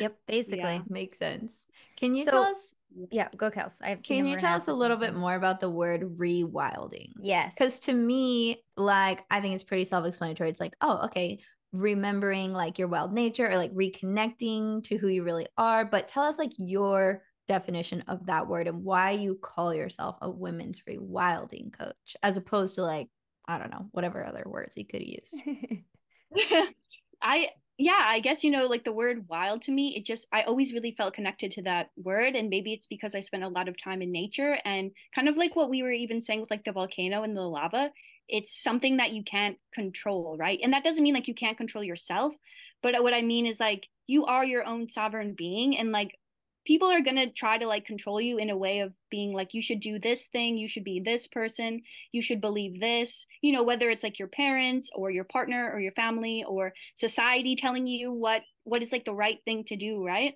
yep. 0.00 0.16
Basically, 0.26 0.58
yeah. 0.58 0.82
makes 0.88 1.18
sense. 1.18 1.56
Can 1.96 2.16
you 2.16 2.24
so, 2.24 2.32
tell 2.32 2.42
us 2.42 2.74
yeah, 3.10 3.28
go 3.36 3.50
Kels. 3.50 3.74
I 3.82 3.90
have 3.90 4.02
can 4.02 4.26
you 4.26 4.36
tell 4.36 4.54
us 4.54 4.68
a 4.68 4.72
little 4.72 4.96
bit 4.96 5.14
more 5.14 5.34
about 5.34 5.60
the 5.60 5.70
word 5.70 6.18
rewilding? 6.18 7.10
Yes. 7.20 7.54
Because 7.56 7.80
to 7.80 7.92
me, 7.92 8.62
like 8.76 9.24
I 9.30 9.40
think 9.40 9.54
it's 9.54 9.64
pretty 9.64 9.84
self-explanatory. 9.84 10.50
It's 10.50 10.60
like, 10.60 10.74
oh, 10.80 11.06
okay, 11.06 11.40
remembering 11.74 12.52
like 12.52 12.78
your 12.78 12.88
wild 12.88 13.12
nature 13.12 13.50
or 13.50 13.56
like 13.56 13.74
reconnecting 13.74 14.82
to 14.84 14.96
who 14.96 15.08
you 15.08 15.24
really 15.24 15.46
are. 15.58 15.84
But 15.84 16.08
tell 16.08 16.24
us 16.24 16.38
like 16.38 16.52
your 16.56 17.22
definition 17.48 18.04
of 18.08 18.26
that 18.26 18.48
word 18.48 18.68
and 18.68 18.84
why 18.84 19.10
you 19.10 19.38
call 19.42 19.74
yourself 19.74 20.16
a 20.22 20.30
women's 20.30 20.82
rewilding 20.88 21.76
coach 21.76 22.16
as 22.22 22.36
opposed 22.36 22.76
to 22.76 22.82
like, 22.82 23.08
I 23.46 23.58
don't 23.58 23.70
know, 23.70 23.88
whatever 23.90 24.24
other 24.24 24.44
words 24.46 24.76
you 24.76 24.86
could 24.86 25.02
use. 25.02 25.34
I 27.22 27.50
yeah, 27.76 27.98
I 27.98 28.20
guess 28.20 28.44
you 28.44 28.52
know, 28.52 28.66
like 28.66 28.84
the 28.84 28.92
word 28.92 29.26
wild 29.28 29.62
to 29.62 29.72
me, 29.72 29.96
it 29.96 30.04
just 30.04 30.28
I 30.32 30.42
always 30.42 30.72
really 30.72 30.94
felt 30.96 31.14
connected 31.14 31.50
to 31.52 31.62
that 31.62 31.90
word, 31.96 32.36
and 32.36 32.48
maybe 32.48 32.72
it's 32.72 32.86
because 32.86 33.16
I 33.16 33.20
spent 33.20 33.42
a 33.42 33.48
lot 33.48 33.68
of 33.68 33.76
time 33.76 34.00
in 34.00 34.12
nature 34.12 34.56
and 34.64 34.92
kind 35.12 35.28
of 35.28 35.36
like 35.36 35.56
what 35.56 35.70
we 35.70 35.82
were 35.82 35.90
even 35.90 36.20
saying 36.20 36.40
with 36.40 36.52
like 36.52 36.64
the 36.64 36.72
volcano 36.72 37.24
and 37.24 37.36
the 37.36 37.42
lava. 37.42 37.90
It's 38.28 38.62
something 38.62 38.98
that 38.98 39.12
you 39.12 39.22
can't 39.22 39.58
control, 39.72 40.36
right? 40.38 40.58
And 40.62 40.72
that 40.72 40.84
doesn't 40.84 41.02
mean 41.02 41.14
like 41.14 41.28
you 41.28 41.34
can't 41.34 41.56
control 41.56 41.84
yourself, 41.84 42.34
but 42.82 43.02
what 43.02 43.14
I 43.14 43.22
mean 43.22 43.46
is 43.46 43.60
like 43.60 43.86
you 44.06 44.26
are 44.26 44.44
your 44.44 44.64
own 44.64 44.88
sovereign 44.90 45.34
being, 45.36 45.76
and 45.76 45.92
like 45.92 46.18
people 46.64 46.90
are 46.90 47.00
going 47.00 47.16
to 47.16 47.30
try 47.30 47.58
to 47.58 47.66
like 47.66 47.84
control 47.84 48.20
you 48.20 48.38
in 48.38 48.50
a 48.50 48.56
way 48.56 48.80
of 48.80 48.92
being 49.10 49.32
like 49.32 49.54
you 49.54 49.62
should 49.62 49.80
do 49.80 49.98
this 49.98 50.26
thing 50.26 50.56
you 50.56 50.68
should 50.68 50.84
be 50.84 51.00
this 51.00 51.26
person 51.26 51.82
you 52.12 52.22
should 52.22 52.40
believe 52.40 52.80
this 52.80 53.26
you 53.42 53.52
know 53.52 53.62
whether 53.62 53.90
it's 53.90 54.02
like 54.02 54.18
your 54.18 54.28
parents 54.28 54.90
or 54.94 55.10
your 55.10 55.24
partner 55.24 55.70
or 55.72 55.80
your 55.80 55.92
family 55.92 56.44
or 56.46 56.72
society 56.94 57.56
telling 57.56 57.86
you 57.86 58.12
what 58.12 58.42
what 58.64 58.82
is 58.82 58.92
like 58.92 59.04
the 59.04 59.14
right 59.14 59.38
thing 59.44 59.64
to 59.64 59.76
do 59.76 60.04
right 60.04 60.34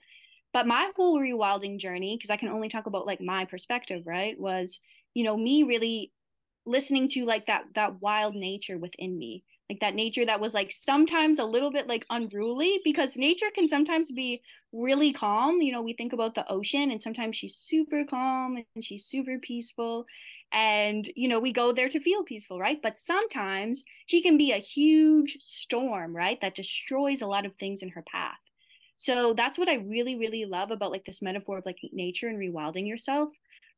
but 0.52 0.66
my 0.66 0.90
whole 0.96 1.18
rewilding 1.18 1.78
journey 1.78 2.16
because 2.16 2.30
i 2.30 2.36
can 2.36 2.48
only 2.48 2.68
talk 2.68 2.86
about 2.86 3.06
like 3.06 3.20
my 3.20 3.44
perspective 3.44 4.02
right 4.06 4.38
was 4.38 4.80
you 5.14 5.24
know 5.24 5.36
me 5.36 5.62
really 5.62 6.12
listening 6.68 7.08
to 7.08 7.24
like 7.24 7.46
that 7.46 7.64
that 7.74 8.00
wild 8.00 8.34
nature 8.34 8.78
within 8.78 9.18
me. 9.18 9.44
Like 9.70 9.80
that 9.80 9.94
nature 9.94 10.24
that 10.24 10.40
was 10.40 10.54
like 10.54 10.72
sometimes 10.72 11.38
a 11.38 11.44
little 11.44 11.70
bit 11.70 11.86
like 11.86 12.06
unruly 12.08 12.80
because 12.84 13.16
nature 13.16 13.50
can 13.54 13.68
sometimes 13.68 14.10
be 14.10 14.40
really 14.72 15.12
calm. 15.12 15.60
You 15.60 15.72
know 15.72 15.82
we 15.82 15.94
think 15.94 16.12
about 16.12 16.34
the 16.34 16.50
ocean 16.50 16.90
and 16.90 17.00
sometimes 17.00 17.36
she's 17.36 17.56
super 17.56 18.04
calm 18.04 18.56
and 18.74 18.84
she's 18.84 19.06
super 19.06 19.38
peaceful. 19.38 20.06
And 20.52 21.08
you 21.16 21.28
know 21.28 21.40
we 21.40 21.52
go 21.52 21.72
there 21.72 21.88
to 21.88 22.00
feel 22.00 22.24
peaceful 22.24 22.58
right? 22.58 22.80
But 22.82 22.98
sometimes 22.98 23.84
she 24.06 24.22
can 24.22 24.38
be 24.38 24.52
a 24.52 24.58
huge 24.58 25.38
storm 25.40 26.14
right? 26.14 26.40
That 26.40 26.54
destroys 26.54 27.22
a 27.22 27.26
lot 27.26 27.46
of 27.46 27.54
things 27.56 27.82
in 27.82 27.90
her 27.90 28.04
path. 28.10 28.38
So 28.98 29.32
that's 29.32 29.56
what 29.56 29.68
I 29.68 29.76
really, 29.76 30.16
really 30.16 30.44
love 30.44 30.72
about 30.72 30.90
like 30.90 31.04
this 31.04 31.22
metaphor 31.22 31.58
of 31.58 31.66
like 31.66 31.78
nature 31.92 32.28
and 32.28 32.36
rewilding 32.36 32.86
yourself. 32.86 33.30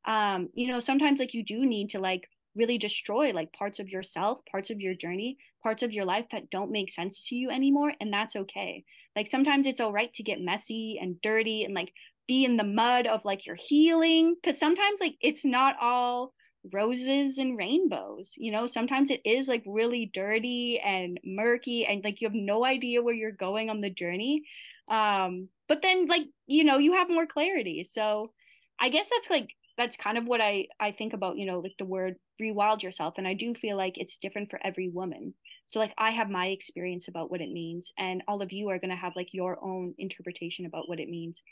Um, 0.07 0.49
you 0.55 0.69
know, 0.69 0.81
sometimes 0.81 1.21
like 1.21 1.35
you 1.35 1.45
do 1.45 1.67
need 1.67 1.91
to 1.91 2.01
like 2.01 2.27
really 2.55 2.79
destroy 2.79 3.33
like 3.33 3.53
parts 3.53 3.79
of 3.79 3.89
yourself, 3.89 4.39
parts 4.51 4.71
of 4.71 4.81
your 4.81 4.95
journey, 4.95 5.39
parts 5.63 5.83
of 5.83 5.93
your 5.93 6.05
life 6.05 6.27
that 6.33 6.51
don't 6.51 6.73
make 6.73 6.91
sense 6.91 7.29
to 7.29 7.37
you 7.37 7.51
anymore. 7.51 7.93
And 8.01 8.13
that's 8.13 8.37
okay. 8.37 8.85
Like 9.17 9.29
sometimes 9.29 9.67
it's 9.67 9.81
all 9.81 9.93
right 9.93 10.13
to 10.15 10.23
get 10.23 10.41
messy 10.41 10.99
and 11.01 11.21
dirty 11.21 11.65
and 11.65 11.75
like 11.75 11.93
be 12.27 12.45
in 12.45 12.57
the 12.57 12.65
mud 12.65 13.07
of 13.07 13.25
like 13.25 13.47
your 13.47 13.57
healing. 13.57 14.37
Cause 14.45 14.59
sometimes 14.59 15.01
like 15.01 15.17
it's 15.21 15.45
not 15.45 15.77
all 15.81 16.33
roses 16.73 17.39
and 17.39 17.57
rainbows 17.57 18.35
you 18.37 18.53
know 18.53 18.67
sometimes 18.67 19.11
it 19.11 19.23
is 19.25 19.49
like 19.49 19.63
really 19.67 20.11
dirty 20.13 20.79
and 20.85 21.19
murky 21.25 21.87
and 21.87 22.05
like 22.05 22.21
you 22.21 22.29
have 22.29 22.35
no 22.35 22.65
idea 22.65 23.03
where 23.03 23.15
you're 23.15 23.33
going 23.33 23.71
on 23.71 23.81
the 23.81 23.89
journey 23.89 24.43
um 24.91 25.49
but 25.69 25.81
then 25.81 26.07
like 26.07 26.25
you 26.47 26.65
know 26.65 26.77
you 26.77 26.93
have 26.93 27.09
more 27.09 27.27
clarity 27.27 27.83
so 27.83 28.31
i 28.79 28.91
guess 28.91 29.09
that's 29.09 29.31
like 29.31 29.49
that's 29.79 29.97
kind 29.97 30.19
of 30.19 30.27
what 30.27 30.43
i 30.43 30.67
i 30.79 30.93
think 30.93 31.15
about 31.15 31.39
you 31.39 31.47
know 31.47 31.61
like 31.61 31.75
the 31.79 31.85
word 31.87 32.17
rewild 32.41 32.83
yourself 32.83 33.15
and 33.19 33.27
i 33.27 33.35
do 33.35 33.55
feel 33.55 33.77
like 33.77 33.97
it's 33.97 34.19
different 34.19 34.51
for 34.51 34.59
every 34.65 34.89
woman 34.89 35.35
so 35.67 35.79
like 35.79 35.93
i 35.99 36.11
have 36.11 36.31
my 36.31 36.47
experience 36.47 37.09
about 37.09 37.31
what 37.31 37.41
it 37.41 37.51
means 37.51 37.93
and 37.99 38.23
all 38.27 38.43
of 38.43 38.53
you 38.53 38.69
are 38.69 38.79
going 38.79 38.91
to 38.91 38.97
have 38.97 39.15
like 39.17 39.33
your 39.33 39.59
own 39.63 39.95
interpretation 39.99 40.67
about 40.67 40.89
what 40.89 41.01
it 41.01 41.09
means 41.09 41.43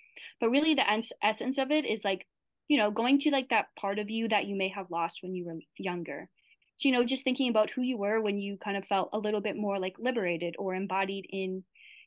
but 0.40 0.50
really 0.50 0.74
the 0.74 0.90
ens- 0.90 1.12
essence 1.22 1.58
of 1.58 1.70
it 1.70 1.84
is 1.84 2.04
like 2.04 2.26
you 2.68 2.76
know, 2.76 2.90
going 2.90 3.18
to 3.18 3.30
like 3.30 3.48
that 3.48 3.74
part 3.76 3.98
of 3.98 4.10
you 4.10 4.28
that 4.28 4.46
you 4.46 4.54
may 4.54 4.68
have 4.68 4.90
lost 4.90 5.22
when 5.22 5.34
you 5.34 5.46
were 5.46 5.58
younger. 5.78 6.28
So, 6.76 6.88
you 6.88 6.94
know, 6.94 7.02
just 7.04 7.24
thinking 7.24 7.48
about 7.48 7.70
who 7.70 7.82
you 7.82 7.96
were 7.96 8.20
when 8.20 8.38
you 8.38 8.58
kind 8.62 8.76
of 8.76 8.84
felt 8.84 9.08
a 9.12 9.18
little 9.18 9.40
bit 9.40 9.56
more 9.56 9.78
like 9.78 9.96
liberated 9.98 10.54
or 10.58 10.74
embodied 10.74 11.26
in 11.30 11.64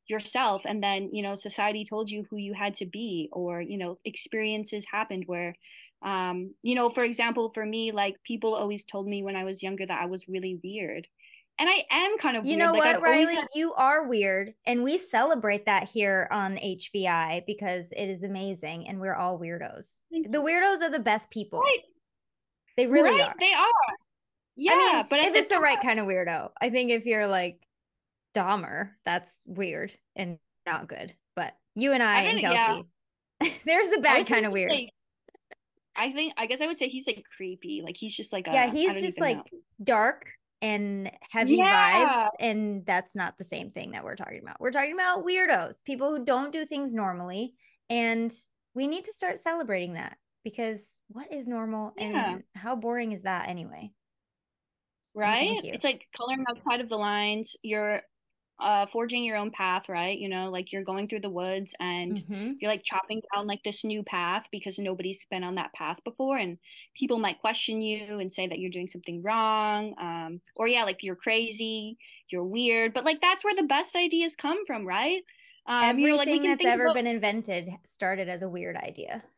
yourself. 0.08 0.62
And 0.66 0.82
then, 0.82 1.10
you 1.14 1.24
know, 1.24 1.36
society 1.36 1.84
told 1.84 2.10
you 2.10 2.26
who 2.30 2.38
you 2.38 2.54
had 2.54 2.76
to 2.76 2.86
be, 2.86 3.28
or, 3.34 3.60
you 3.62 3.78
know, 3.78 3.98
experiences 4.06 4.86
happened 4.90 5.24
where, 5.26 5.56
um, 6.02 6.54
you 6.64 6.76
know, 6.76 6.90
for 6.90 7.04
example, 7.04 7.50
for 7.54 7.66
me, 7.66 7.92
like 7.92 8.16
people 8.24 8.56
always 8.56 8.86
told 8.86 9.08
me 9.08 9.24
when 9.24 9.36
I 9.36 9.44
was 9.44 9.62
younger 9.62 9.86
that 9.86 10.02
I 10.02 10.06
was 10.06 10.28
really 10.28 10.60
weird 10.64 11.08
and 11.62 11.70
I 11.70 11.86
am 11.92 12.18
kind 12.18 12.38
of 12.38 12.44
you 12.44 12.58
weird. 12.58 12.60
know 12.60 12.72
like, 12.72 12.80
what, 12.80 12.96
I've 12.96 13.02
Riley, 13.04 13.36
had- 13.36 13.48
you 13.54 13.74
are 13.76 14.08
weird, 14.08 14.54
and 14.66 14.84
we 14.84 14.98
celebrate 14.98 15.66
that 15.66 15.88
here 15.88 16.28
on 16.32 16.58
HVI 16.58 17.46
because 17.46 17.92
it 17.92 18.06
is 18.06 18.24
amazing, 18.24 18.88
and 18.88 19.00
we're 19.00 19.14
all 19.14 19.40
weirdos. 19.40 19.98
The 20.12 20.40
weirdos 20.40 20.82
are 20.82 20.90
the 20.90 21.00
best 21.00 21.30
people. 21.30 21.60
Right. 21.60 21.84
They 22.78 22.88
really 22.88 23.12
right? 23.12 23.30
are. 23.30 23.36
They 23.40 23.54
are. 23.54 23.68
Yeah, 24.56 24.72
I 24.74 24.78
mean, 24.78 25.06
but 25.10 25.20
if 25.20 25.36
it's 25.36 25.50
the 25.50 25.60
right 25.60 25.80
kind 25.80 26.00
of 26.00 26.08
weirdo, 26.08 26.50
I 26.60 26.72
think 26.72 26.90
if 26.90 27.06
you're 27.06 27.28
like 27.28 27.60
Dahmer, 28.36 28.90
that's 29.06 29.38
weird 29.46 29.94
and 30.16 30.40
not 30.66 30.88
good. 30.88 31.14
But 31.36 31.54
you 31.76 31.94
and 31.94 32.02
I, 32.02 32.18
I 32.18 32.22
and 32.24 32.40
Kelsey, 32.40 32.86
yeah. 33.44 33.50
there's 33.66 33.92
a 33.92 34.00
bad 34.00 34.26
kind 34.26 34.48
of 34.48 34.52
weird. 34.52 34.72
Like, 34.72 34.90
I 36.02 36.12
think 36.12 36.34
I 36.36 36.48
guess 36.48 36.62
I 36.62 36.68
would 36.68 36.80
say 36.80 36.90
he's 36.90 37.06
like 37.06 37.24
creepy. 37.36 37.82
Like 37.84 37.96
he's 37.96 38.16
just 38.16 38.34
like 38.34 38.48
a, 38.48 38.52
yeah, 38.52 38.72
he's 38.72 39.02
just 39.02 39.20
like 39.20 39.38
know. 39.38 39.60
dark 39.84 40.26
and 40.62 41.12
heavy 41.32 41.56
yeah. 41.56 42.06
vibes 42.06 42.30
and 42.40 42.86
that's 42.86 43.16
not 43.16 43.38
the 43.38 43.44
same 43.44 43.72
thing 43.72 43.92
that 43.92 44.04
we're 44.04 44.16
talking 44.16 44.40
about 44.42 44.62
we're 44.62 44.72
talking 44.72 44.94
about 44.94 45.26
weirdos 45.26 45.84
people 45.84 46.16
who 46.16 46.24
don't 46.24 46.54
do 46.54 46.66
things 46.66 46.94
normally 46.94 47.54
and 47.90 48.32
we 48.76 48.86
need 48.86 49.04
to 49.04 49.12
start 49.12 49.40
celebrating 49.40 49.94
that 49.94 50.18
because 50.44 50.98
what 51.08 51.32
is 51.34 51.48
normal 51.48 51.94
yeah. 51.98 52.34
and 52.34 52.44
how 52.54 52.76
boring 52.76 53.12
is 53.12 53.24
that 53.24 53.50
anyway 53.50 53.92
right 55.16 55.60
it's 55.64 55.84
like 55.84 56.06
coloring 56.16 56.46
outside 56.48 56.80
of 56.80 56.90
the 56.90 56.98
lines 56.98 57.56
you're 57.64 58.02
uh 58.62 58.86
forging 58.86 59.24
your 59.24 59.38
own 59.38 59.52
path 59.52 59.90
right? 59.90 60.18
You 60.18 60.30
know 60.30 60.50
like 60.50 60.72
you're 60.72 60.84
going 60.84 61.08
through 61.08 61.22
the 61.22 61.30
woods 61.30 61.74
and 61.80 62.18
mm-hmm. 62.18 62.52
you're 62.60 62.72
like 62.72 62.84
chopping 62.84 63.22
down 63.34 63.48
like 63.48 63.64
this 63.64 63.84
new 63.84 64.04
path 64.04 64.46
because 64.52 64.80
nobody's 64.80 65.26
been 65.26 65.44
on 65.44 65.56
that 65.56 65.74
path 65.74 65.98
before 66.04 66.38
and 66.38 66.58
people 66.96 67.20
might 67.20 67.40
question 67.40 67.82
you 67.82 68.20
and 68.20 68.32
say 68.32 68.48
that 68.48 68.60
you're 68.60 68.72
doing 68.72 68.88
something 68.88 69.22
wrong 69.24 69.94
um 70.00 70.42
or 70.56 70.68
yeah 70.68 70.84
like 70.84 71.00
you're 71.02 71.16
crazy 71.16 71.98
you're 72.30 72.46
weird 72.46 72.94
but 72.94 73.06
like 73.06 73.20
that's 73.22 73.44
where 73.44 73.56
the 73.56 73.64
best 73.64 73.96
ideas 73.96 74.36
come 74.36 74.66
from 74.66 74.86
right? 74.86 75.22
Um 75.68 75.84
everything 75.84 76.04
you 76.04 76.10
know, 76.10 76.18
like 76.18 76.60
that's 76.60 76.66
ever 76.66 76.86
about... 76.86 76.96
been 76.96 77.08
invented 77.08 77.70
started 77.84 78.30
as 78.30 78.42
a 78.42 78.50
weird 78.50 78.78
idea. 78.78 79.24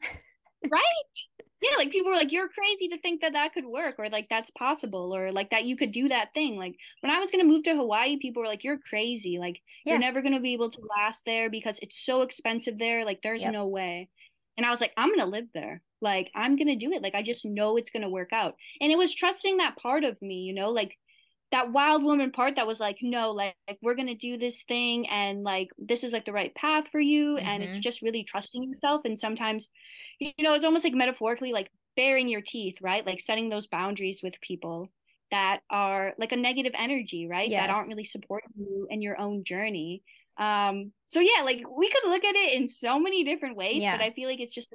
Right 0.72 1.33
yeah 1.64 1.76
like 1.78 1.92
people 1.92 2.12
were 2.12 2.18
like 2.18 2.32
you're 2.32 2.50
crazy 2.50 2.88
to 2.88 3.00
think 3.00 3.22
that 3.22 3.34
that 3.34 3.54
could 3.54 3.66
work 3.66 3.96
or 3.98 4.10
like 4.10 4.28
that's 4.30 4.52
possible 4.52 5.16
or 5.16 5.32
like 5.32 5.50
that 5.50 5.66
you 5.66 5.76
could 5.76 5.92
do 5.92 6.10
that 6.10 6.34
thing 6.34 6.58
like 6.58 6.76
when 7.02 7.12
i 7.12 7.20
was 7.20 7.32
going 7.32 7.44
to 7.44 7.50
move 7.50 7.64
to 7.64 7.76
hawaii 7.76 8.18
people 8.18 8.42
were 8.42 8.48
like 8.48 8.64
you're 8.64 8.80
crazy 8.90 9.38
like 9.40 9.60
yeah. 9.86 9.94
you're 9.94 10.00
never 10.00 10.22
going 10.22 10.34
to 10.34 10.40
be 10.40 10.54
able 10.54 10.70
to 10.70 10.82
last 10.98 11.24
there 11.26 11.50
because 11.50 11.80
it's 11.82 12.06
so 12.06 12.22
expensive 12.22 12.78
there 12.78 13.06
like 13.06 13.20
there's 13.24 13.44
yep. 13.44 13.54
no 13.54 13.68
way 13.68 14.10
and 14.58 14.66
i 14.66 14.70
was 14.70 14.82
like 14.82 14.92
i'm 14.98 15.10
going 15.10 15.20
to 15.20 15.26
live 15.26 15.48
there 15.54 15.82
like 16.02 16.30
i'm 16.36 16.56
going 16.58 16.68
to 16.68 16.76
do 16.76 16.92
it 16.92 17.02
like 17.02 17.16
i 17.16 17.22
just 17.22 17.46
know 17.46 17.78
it's 17.78 17.92
going 17.92 18.04
to 18.04 18.10
work 18.10 18.34
out 18.34 18.56
and 18.82 18.92
it 18.92 18.98
was 18.98 19.14
trusting 19.14 19.58
that 19.58 19.78
part 19.78 20.04
of 20.04 20.22
me 20.22 20.42
you 20.42 20.54
know 20.54 20.70
like 20.70 20.98
that 21.54 21.72
wild 21.72 22.04
woman 22.04 22.32
part 22.32 22.56
that 22.56 22.66
was 22.66 22.80
like 22.80 22.98
no 23.04 23.30
like, 23.32 23.54
like 23.68 23.78
we're 23.84 23.94
gonna 23.94 24.16
do 24.16 24.40
this 24.40 24.64
thing 24.64 25.08
and 25.08 25.44
like 25.44 25.70
this 25.78 26.04
is 26.04 26.12
like 26.12 26.26
the 26.26 26.34
right 26.34 26.54
path 26.56 26.86
for 26.92 27.00
you 27.00 27.36
mm-hmm. 27.36 27.48
and 27.48 27.64
it's 27.64 27.74
mm-hmm. 27.74 27.82
just 27.82 28.02
really 28.02 28.24
trusting 28.24 28.64
yourself 28.64 29.02
and 29.06 29.20
sometimes 29.20 29.70
you 30.20 30.32
know 30.40 30.56
it's 30.56 30.66
almost 30.66 30.84
like 30.84 30.96
metaphorically 30.96 31.54
like 31.54 31.70
baring 31.96 32.28
your 32.28 32.42
teeth 32.42 32.78
right 32.82 33.06
like 33.06 33.20
setting 33.20 33.50
those 33.50 33.68
boundaries 33.68 34.22
with 34.24 34.34
people 34.42 34.90
that 35.30 35.60
are 35.70 36.14
like 36.18 36.32
a 36.32 36.36
negative 36.36 36.74
energy 36.76 37.28
right 37.30 37.50
yes. 37.50 37.62
that 37.62 37.70
aren't 37.70 37.88
really 37.88 38.04
supporting 38.04 38.50
you 38.58 38.88
in 38.90 39.00
your 39.00 39.20
own 39.22 39.44
journey 39.44 40.02
um 40.40 40.92
so 41.06 41.20
yeah 41.20 41.44
like 41.44 41.64
we 41.78 41.88
could 41.88 42.10
look 42.10 42.24
at 42.24 42.36
it 42.36 42.54
in 42.54 42.68
so 42.68 43.00
many 43.00 43.24
different 43.24 43.56
ways 43.56 43.84
yeah. 43.84 43.96
but 43.96 44.04
i 44.04 44.10
feel 44.10 44.28
like 44.28 44.40
it's 44.40 44.56
just 44.56 44.74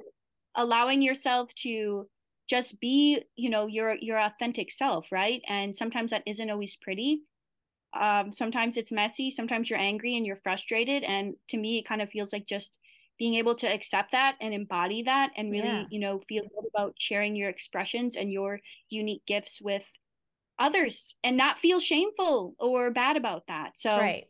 allowing 0.55 1.01
yourself 1.01 1.53
to 1.55 2.07
just 2.49 2.79
be 2.79 3.21
you 3.35 3.49
know 3.49 3.67
your 3.67 3.95
your 3.95 4.19
authentic 4.19 4.71
self 4.71 5.11
right? 5.11 5.41
And 5.47 5.75
sometimes 5.75 6.11
that 6.11 6.23
isn't 6.25 6.49
always 6.49 6.75
pretty. 6.75 7.21
Um 7.99 8.33
sometimes 8.33 8.77
it's 8.77 8.91
messy 8.91 9.31
sometimes 9.31 9.69
you're 9.69 9.79
angry 9.79 10.17
and 10.17 10.25
you're 10.25 10.41
frustrated. 10.43 11.03
And 11.03 11.35
to 11.49 11.57
me 11.57 11.79
it 11.79 11.87
kind 11.87 12.01
of 12.01 12.09
feels 12.09 12.33
like 12.33 12.47
just 12.47 12.77
being 13.17 13.35
able 13.35 13.53
to 13.53 13.67
accept 13.67 14.13
that 14.13 14.35
and 14.39 14.53
embody 14.53 15.03
that 15.03 15.31
and 15.35 15.51
really 15.51 15.67
yeah. 15.67 15.83
you 15.91 15.99
know 15.99 16.21
feel 16.27 16.43
good 16.43 16.69
about 16.73 16.95
sharing 16.97 17.35
your 17.35 17.49
expressions 17.49 18.15
and 18.15 18.31
your 18.31 18.59
unique 18.89 19.23
gifts 19.27 19.61
with 19.61 19.83
others 20.57 21.15
and 21.23 21.37
not 21.37 21.59
feel 21.59 21.79
shameful 21.79 22.55
or 22.59 22.91
bad 22.91 23.15
about 23.15 23.43
that. 23.47 23.77
So 23.77 23.97
right. 23.97 24.25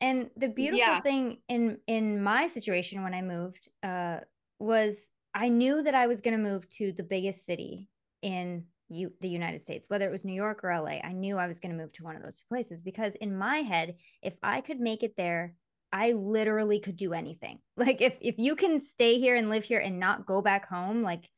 And 0.00 0.28
the 0.36 0.48
beautiful 0.48 0.78
yeah. 0.78 1.00
thing 1.00 1.38
in 1.48 1.78
in 1.86 2.22
my 2.22 2.46
situation 2.46 3.02
when 3.02 3.14
i 3.14 3.22
moved 3.22 3.70
uh 3.82 4.18
was 4.58 5.10
I 5.34 5.48
knew 5.48 5.82
that 5.82 5.94
I 5.94 6.06
was 6.06 6.20
going 6.20 6.36
to 6.36 6.42
move 6.42 6.68
to 6.70 6.92
the 6.92 7.02
biggest 7.02 7.44
city 7.44 7.88
in 8.22 8.64
U- 8.88 9.12
the 9.20 9.28
United 9.28 9.60
States, 9.60 9.88
whether 9.88 10.06
it 10.06 10.12
was 10.12 10.24
New 10.24 10.34
York 10.34 10.62
or 10.62 10.70
LA. 10.70 11.00
I 11.02 11.12
knew 11.12 11.36
I 11.36 11.48
was 11.48 11.58
going 11.58 11.76
to 11.76 11.82
move 11.82 11.92
to 11.92 12.04
one 12.04 12.16
of 12.16 12.22
those 12.22 12.38
two 12.38 12.46
places 12.48 12.80
because 12.80 13.14
in 13.16 13.36
my 13.36 13.58
head, 13.58 13.96
if 14.22 14.34
I 14.42 14.60
could 14.60 14.80
make 14.80 15.02
it 15.02 15.16
there, 15.16 15.54
I 15.92 16.12
literally 16.12 16.80
could 16.80 16.96
do 16.96 17.12
anything. 17.12 17.58
Like 17.76 18.00
if 18.00 18.14
if 18.20 18.36
you 18.38 18.54
can 18.54 18.80
stay 18.80 19.18
here 19.18 19.34
and 19.34 19.50
live 19.50 19.64
here 19.64 19.80
and 19.80 19.98
not 19.98 20.26
go 20.26 20.40
back 20.40 20.68
home, 20.68 21.02
like 21.02 21.28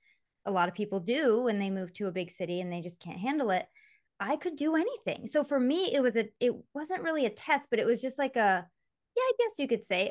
a 0.45 0.51
lot 0.51 0.69
of 0.69 0.75
people 0.75 1.01
do 1.01 1.43
when 1.43 1.59
they 1.59 1.71
move 1.71 1.93
to 1.95 2.07
a 2.07 2.13
big 2.13 2.31
city 2.31 2.61
and 2.61 2.71
they 2.71 2.83
just 2.83 3.03
can't 3.03 3.19
handle 3.19 3.51
it, 3.51 3.67
I 4.21 4.37
could 4.37 4.57
do 4.57 4.77
anything. 4.77 5.29
So 5.29 5.43
for 5.45 5.59
me, 5.59 5.95
it 5.95 6.03
was 6.03 6.17
a 6.17 6.29
it 6.41 6.53
wasn't 6.75 7.03
really 7.03 7.25
a 7.27 7.31
test, 7.31 7.69
but 7.71 7.79
it 7.79 7.87
was 7.87 8.03
just 8.03 8.19
like 8.19 8.37
a 8.37 8.67
yeah, 9.17 9.23
I 9.23 9.33
guess 9.39 9.59
you 9.59 9.67
could 9.67 9.85
say 9.85 10.11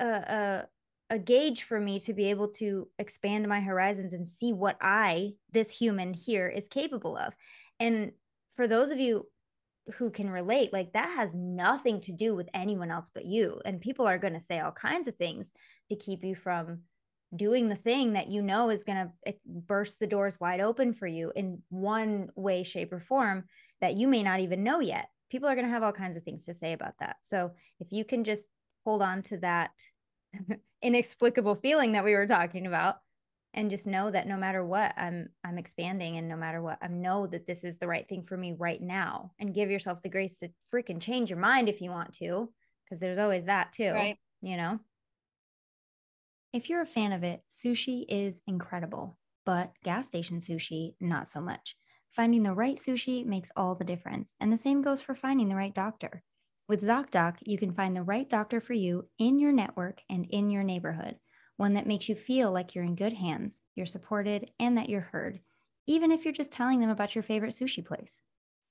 a, 0.00 0.04
a, 0.04 0.08
a 0.08 0.66
a 1.10 1.18
gauge 1.18 1.64
for 1.64 1.80
me 1.80 1.98
to 2.00 2.14
be 2.14 2.30
able 2.30 2.48
to 2.48 2.88
expand 2.98 3.46
my 3.48 3.60
horizons 3.60 4.12
and 4.12 4.26
see 4.26 4.52
what 4.52 4.76
I, 4.80 5.32
this 5.52 5.70
human 5.70 6.14
here, 6.14 6.48
is 6.48 6.68
capable 6.68 7.16
of. 7.16 7.34
And 7.80 8.12
for 8.54 8.68
those 8.68 8.90
of 8.90 9.00
you 9.00 9.26
who 9.94 10.10
can 10.10 10.30
relate, 10.30 10.72
like 10.72 10.92
that 10.92 11.10
has 11.16 11.34
nothing 11.34 12.00
to 12.02 12.12
do 12.12 12.34
with 12.36 12.48
anyone 12.54 12.92
else 12.92 13.10
but 13.12 13.24
you. 13.24 13.60
And 13.64 13.80
people 13.80 14.06
are 14.06 14.18
going 14.18 14.34
to 14.34 14.40
say 14.40 14.60
all 14.60 14.70
kinds 14.70 15.08
of 15.08 15.16
things 15.16 15.52
to 15.88 15.96
keep 15.96 16.22
you 16.22 16.36
from 16.36 16.82
doing 17.34 17.68
the 17.68 17.76
thing 17.76 18.12
that 18.12 18.28
you 18.28 18.42
know 18.42 18.70
is 18.70 18.84
going 18.84 18.98
to 18.98 19.12
eh, 19.26 19.32
burst 19.44 19.98
the 19.98 20.06
doors 20.06 20.38
wide 20.38 20.60
open 20.60 20.92
for 20.92 21.06
you 21.06 21.32
in 21.34 21.60
one 21.70 22.28
way, 22.36 22.62
shape, 22.62 22.92
or 22.92 23.00
form 23.00 23.44
that 23.80 23.94
you 23.94 24.06
may 24.06 24.22
not 24.22 24.40
even 24.40 24.62
know 24.62 24.80
yet. 24.80 25.08
People 25.30 25.48
are 25.48 25.54
going 25.54 25.66
to 25.66 25.72
have 25.72 25.82
all 25.82 25.92
kinds 25.92 26.16
of 26.16 26.22
things 26.22 26.44
to 26.44 26.54
say 26.54 26.72
about 26.72 26.94
that. 27.00 27.16
So 27.22 27.52
if 27.80 27.92
you 27.92 28.04
can 28.04 28.22
just 28.24 28.48
hold 28.84 29.02
on 29.02 29.22
to 29.24 29.38
that 29.38 29.70
inexplicable 30.82 31.54
feeling 31.54 31.92
that 31.92 32.04
we 32.04 32.14
were 32.14 32.26
talking 32.26 32.66
about 32.66 32.96
and 33.54 33.70
just 33.70 33.86
know 33.86 34.10
that 34.10 34.28
no 34.28 34.36
matter 34.36 34.64
what 34.64 34.92
i'm 34.96 35.28
i'm 35.44 35.58
expanding 35.58 36.16
and 36.16 36.28
no 36.28 36.36
matter 36.36 36.62
what 36.62 36.78
i 36.82 36.86
know 36.88 37.26
that 37.26 37.46
this 37.46 37.64
is 37.64 37.78
the 37.78 37.86
right 37.86 38.08
thing 38.08 38.22
for 38.22 38.36
me 38.36 38.54
right 38.58 38.80
now 38.80 39.30
and 39.38 39.54
give 39.54 39.70
yourself 39.70 40.02
the 40.02 40.08
grace 40.08 40.36
to 40.36 40.48
freaking 40.72 41.00
change 41.00 41.30
your 41.30 41.38
mind 41.38 41.68
if 41.68 41.80
you 41.80 41.90
want 41.90 42.12
to 42.12 42.50
because 42.84 43.00
there's 43.00 43.18
always 43.18 43.44
that 43.44 43.72
too 43.72 43.90
right. 43.92 44.16
you 44.42 44.56
know? 44.56 44.78
If 46.52 46.68
you're 46.68 46.82
a 46.82 46.86
fan 46.86 47.12
of 47.12 47.22
it 47.22 47.42
sushi 47.50 48.04
is 48.08 48.40
incredible 48.46 49.16
but 49.46 49.72
gas 49.84 50.06
station 50.06 50.40
sushi 50.40 50.94
not 51.00 51.28
so 51.28 51.40
much. 51.40 51.76
Finding 52.12 52.42
the 52.42 52.52
right 52.52 52.76
sushi 52.76 53.24
makes 53.24 53.50
all 53.56 53.74
the 53.74 53.84
difference 53.84 54.34
and 54.40 54.52
the 54.52 54.56
same 54.56 54.82
goes 54.82 55.00
for 55.00 55.14
finding 55.14 55.48
the 55.48 55.54
right 55.54 55.74
doctor 55.74 56.22
With 56.70 56.84
ZocDoc, 56.84 57.38
you 57.40 57.58
can 57.58 57.74
find 57.74 57.96
the 57.96 58.04
right 58.04 58.30
doctor 58.30 58.60
for 58.60 58.74
you 58.74 59.08
in 59.18 59.40
your 59.40 59.50
network 59.50 60.02
and 60.08 60.24
in 60.30 60.50
your 60.50 60.62
neighborhood, 60.62 61.16
one 61.56 61.74
that 61.74 61.88
makes 61.88 62.08
you 62.08 62.14
feel 62.14 62.52
like 62.52 62.76
you're 62.76 62.84
in 62.84 62.94
good 62.94 63.14
hands, 63.14 63.60
you're 63.74 63.86
supported, 63.86 64.52
and 64.60 64.78
that 64.78 64.88
you're 64.88 65.00
heard, 65.00 65.40
even 65.88 66.12
if 66.12 66.24
you're 66.24 66.32
just 66.32 66.52
telling 66.52 66.78
them 66.78 66.88
about 66.88 67.16
your 67.16 67.24
favorite 67.24 67.54
sushi 67.54 67.84
place. 67.84 68.22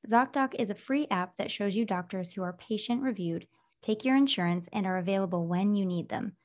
ZocDoc 0.08 0.56
is 0.58 0.70
a 0.70 0.76
free 0.76 1.08
app 1.12 1.36
that 1.36 1.52
shows 1.52 1.76
you 1.76 1.84
doctors 1.84 2.32
who 2.32 2.42
are 2.42 2.54
patient 2.54 3.02
reviewed, 3.02 3.48
take 3.82 4.06
your 4.06 4.16
insurance, 4.16 4.70
and 4.72 4.86
are 4.86 4.98
available 4.98 5.46
when 5.46 5.76
you 5.76 5.86
need 5.86 6.08
them. 6.08 6.38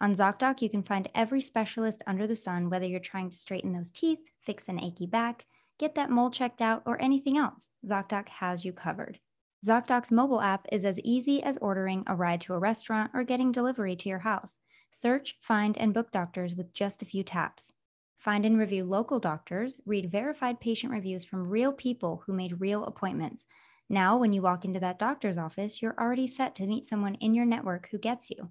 On 0.00 0.14
ZocDoc, 0.14 0.62
you 0.62 0.70
can 0.70 0.84
find 0.84 1.10
every 1.12 1.40
specialist 1.40 2.04
under 2.06 2.28
the 2.28 2.36
sun, 2.36 2.70
whether 2.70 2.86
you're 2.86 3.00
trying 3.00 3.30
to 3.30 3.36
straighten 3.36 3.72
those 3.72 3.90
teeth, 3.90 4.20
fix 4.46 4.68
an 4.68 4.78
achy 4.80 5.06
back, 5.06 5.44
get 5.76 5.96
that 5.96 6.08
mole 6.08 6.30
checked 6.30 6.62
out, 6.62 6.84
or 6.86 7.02
anything 7.02 7.36
else. 7.36 7.68
ZocDoc 7.84 8.28
has 8.28 8.64
you 8.64 8.72
covered. 8.72 9.18
ZocDoc's 9.66 10.10
mobile 10.10 10.40
app 10.40 10.66
is 10.72 10.86
as 10.86 10.98
easy 11.00 11.42
as 11.42 11.58
ordering 11.58 12.02
a 12.06 12.14
ride 12.14 12.40
to 12.42 12.54
a 12.54 12.58
restaurant 12.58 13.10
or 13.12 13.24
getting 13.24 13.52
delivery 13.52 13.94
to 13.94 14.08
your 14.08 14.20
house. 14.20 14.56
Search, 14.90 15.36
find, 15.42 15.76
and 15.76 15.92
book 15.92 16.10
doctors 16.10 16.54
with 16.54 16.72
just 16.72 17.02
a 17.02 17.04
few 17.06 17.22
taps. 17.22 17.70
Find 18.16 18.46
and 18.46 18.58
review 18.58 18.84
local 18.84 19.18
doctors, 19.18 19.78
read 19.84 20.10
verified 20.10 20.60
patient 20.60 20.92
reviews 20.92 21.26
from 21.26 21.48
real 21.48 21.72
people 21.72 22.22
who 22.24 22.32
made 22.32 22.60
real 22.60 22.84
appointments. 22.84 23.44
Now, 23.90 24.16
when 24.16 24.32
you 24.32 24.40
walk 24.40 24.64
into 24.64 24.80
that 24.80 24.98
doctor's 24.98 25.36
office, 25.36 25.82
you're 25.82 25.98
already 25.98 26.26
set 26.26 26.54
to 26.56 26.66
meet 26.66 26.86
someone 26.86 27.16
in 27.16 27.34
your 27.34 27.46
network 27.46 27.88
who 27.90 27.98
gets 27.98 28.30
you. 28.30 28.50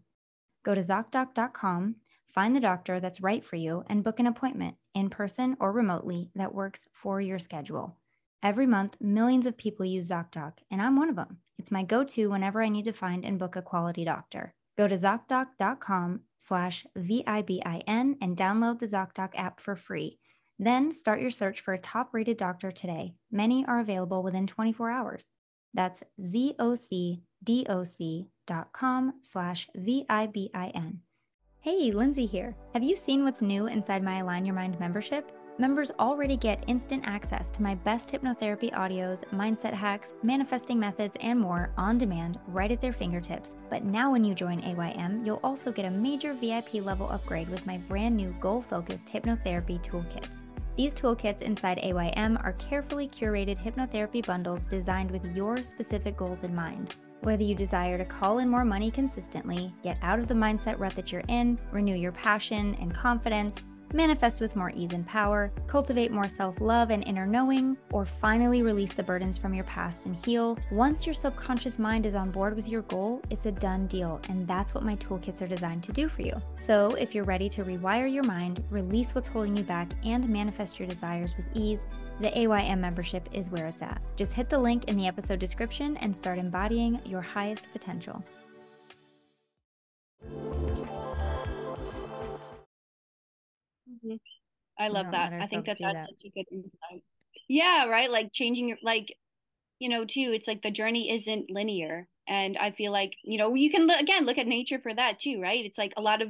Go 0.63 0.75
to 0.75 0.81
ZocDoc.com, 0.81 1.95
find 2.27 2.55
the 2.55 2.59
doctor 2.59 2.99
that's 2.99 3.21
right 3.21 3.43
for 3.43 3.55
you, 3.55 3.83
and 3.87 4.03
book 4.03 4.19
an 4.19 4.27
appointment 4.27 4.75
in 4.93 5.09
person 5.09 5.57
or 5.59 5.71
remotely 5.71 6.29
that 6.35 6.53
works 6.53 6.85
for 6.93 7.19
your 7.19 7.39
schedule. 7.39 7.98
Every 8.41 8.65
month, 8.65 8.95
millions 9.01 9.45
of 9.45 9.57
people 9.57 9.85
use 9.85 10.09
ZocDoc, 10.09 10.53
and 10.71 10.81
I'm 10.81 10.95
one 10.95 11.09
of 11.09 11.17
them. 11.17 11.39
It's 11.57 11.71
my 11.71 11.83
go-to 11.83 12.27
whenever 12.27 12.61
I 12.61 12.69
need 12.69 12.85
to 12.85 12.93
find 12.93 13.25
and 13.25 13.37
book 13.37 13.57
a 13.57 13.61
quality 13.61 14.05
doctor. 14.05 14.53
Go 14.77 14.87
to 14.87 14.95
ZocDoc.com 14.95 16.21
slash 16.37 16.85
VIBIN 16.95 18.15
and 18.21 18.37
download 18.37 18.79
the 18.79 18.85
ZocDoc 18.85 19.31
app 19.35 19.59
for 19.59 19.75
free. 19.75 20.19
Then 20.57 20.93
start 20.93 21.19
your 21.19 21.31
search 21.31 21.59
for 21.59 21.73
a 21.73 21.79
top 21.79 22.13
rated 22.13 22.37
doctor 22.37 22.71
today. 22.71 23.15
Many 23.29 23.65
are 23.65 23.81
available 23.81 24.23
within 24.23 24.47
24 24.47 24.89
hours. 24.89 25.27
That's 25.73 26.01
zocdoc.com 26.21 27.13
slash 29.21 29.69
VIBIN. 29.75 30.99
Hey, 31.61 31.91
Lindsay 31.91 32.25
here. 32.25 32.55
Have 32.73 32.83
you 32.83 32.95
seen 32.95 33.25
what's 33.25 33.41
new 33.41 33.67
inside 33.67 34.01
my 34.01 34.19
Align 34.19 34.45
Your 34.45 34.55
Mind 34.55 34.79
membership? 34.79 35.29
Members 35.59 35.91
already 35.99 36.37
get 36.37 36.63
instant 36.67 37.03
access 37.05 37.51
to 37.51 37.61
my 37.61 37.75
best 37.75 38.13
hypnotherapy 38.13 38.71
audios, 38.71 39.25
mindset 39.33 39.73
hacks, 39.73 40.13
manifesting 40.23 40.79
methods, 40.79 41.17
and 41.19 41.37
more 41.37 41.69
on 41.77 41.97
demand 41.97 42.39
right 42.47 42.71
at 42.71 42.79
their 42.79 42.93
fingertips. 42.93 43.55
But 43.69 43.83
now, 43.83 44.09
when 44.09 44.23
you 44.23 44.33
join 44.33 44.63
AYM, 44.63 45.25
you'll 45.25 45.41
also 45.43 45.69
get 45.69 45.83
a 45.83 45.91
major 45.91 46.33
VIP 46.33 46.75
level 46.75 47.09
upgrade 47.09 47.49
with 47.49 47.67
my 47.67 47.77
brand 47.89 48.15
new 48.15 48.33
goal 48.39 48.61
focused 48.61 49.09
hypnotherapy 49.09 49.83
toolkits. 49.83 50.43
These 50.77 50.93
toolkits 50.93 51.41
inside 51.41 51.79
AYM 51.83 52.37
are 52.37 52.53
carefully 52.53 53.09
curated 53.09 53.59
hypnotherapy 53.59 54.25
bundles 54.25 54.65
designed 54.65 55.11
with 55.11 55.35
your 55.35 55.57
specific 55.57 56.15
goals 56.15 56.43
in 56.43 56.55
mind. 56.55 56.95
Whether 57.23 57.43
you 57.43 57.53
desire 57.53 57.97
to 57.97 58.05
call 58.05 58.39
in 58.39 58.47
more 58.47 58.63
money 58.63 58.89
consistently, 58.89 59.73
get 59.83 59.97
out 60.03 60.19
of 60.19 60.29
the 60.29 60.33
mindset 60.33 60.79
rut 60.79 60.95
that 60.95 61.11
you're 61.11 61.23
in, 61.27 61.59
renew 61.73 61.95
your 61.95 62.13
passion 62.13 62.77
and 62.79 62.95
confidence, 62.95 63.61
manifest 63.93 64.41
with 64.41 64.55
more 64.55 64.71
ease 64.75 64.93
and 64.93 65.05
power, 65.05 65.51
cultivate 65.67 66.11
more 66.11 66.27
self 66.27 66.61
love 66.61 66.91
and 66.91 67.03
inner 67.05 67.25
knowing, 67.25 67.77
or 67.91 68.05
finally 68.05 68.61
release 68.61 68.93
the 68.93 69.03
burdens 69.03 69.37
from 69.37 69.53
your 69.53 69.63
past 69.65 70.05
and 70.05 70.15
heal, 70.25 70.57
once 70.71 71.05
your 71.05 71.15
subconscious 71.15 71.79
mind 71.79 72.05
is 72.05 72.15
on 72.15 72.31
board 72.31 72.55
with 72.55 72.67
your 72.67 72.83
goal, 72.83 73.21
it's 73.29 73.45
a 73.45 73.51
done 73.51 73.87
deal. 73.87 74.21
And 74.29 74.47
that's 74.47 74.73
what 74.73 74.83
my 74.83 74.95
toolkits 74.97 75.41
are 75.41 75.47
designed 75.47 75.83
to 75.83 75.91
do 75.91 76.07
for 76.09 76.21
you. 76.21 76.33
So 76.59 76.91
if 76.95 77.15
you're 77.15 77.23
ready 77.23 77.49
to 77.49 77.63
rewire 77.63 78.11
your 78.11 78.23
mind, 78.23 78.63
release 78.69 79.15
what's 79.15 79.27
holding 79.27 79.57
you 79.57 79.63
back, 79.63 79.89
and 80.03 80.27
manifest 80.27 80.79
your 80.79 80.87
desires 80.87 81.35
with 81.37 81.45
ease, 81.53 81.87
the 82.19 82.37
AYM 82.37 82.81
membership 82.81 83.27
is 83.31 83.49
where 83.49 83.67
it's 83.67 83.81
at. 83.81 84.01
Just 84.15 84.33
hit 84.33 84.49
the 84.49 84.59
link 84.59 84.85
in 84.85 84.97
the 84.97 85.07
episode 85.07 85.39
description 85.39 85.95
and 85.97 86.15
start 86.15 86.37
embodying 86.37 86.99
your 87.05 87.21
highest 87.21 87.71
potential. 87.71 88.23
Mm-hmm. 93.89 94.15
I 94.79 94.87
love 94.87 95.07
that. 95.11 95.33
I 95.33 95.45
think 95.45 95.65
that 95.65 95.77
that's 95.81 96.07
that. 96.07 96.19
such 96.19 96.27
a 96.27 96.29
good 96.29 96.45
insight. 96.51 97.03
Yeah, 97.47 97.87
right. 97.87 98.09
Like 98.09 98.31
changing 98.31 98.69
your 98.69 98.77
like, 98.81 99.15
you 99.79 99.89
know, 99.89 100.05
too. 100.05 100.31
It's 100.33 100.47
like 100.47 100.61
the 100.61 100.71
journey 100.71 101.11
isn't 101.11 101.51
linear, 101.51 102.07
and 102.27 102.57
I 102.57 102.71
feel 102.71 102.91
like 102.91 103.13
you 103.23 103.37
know 103.37 103.53
you 103.55 103.69
can 103.69 103.87
look, 103.87 103.99
again 103.99 104.25
look 104.25 104.37
at 104.37 104.47
nature 104.47 104.79
for 104.79 104.93
that 104.93 105.19
too, 105.19 105.41
right? 105.41 105.65
It's 105.65 105.77
like 105.77 105.93
a 105.97 106.01
lot 106.01 106.21
of 106.21 106.29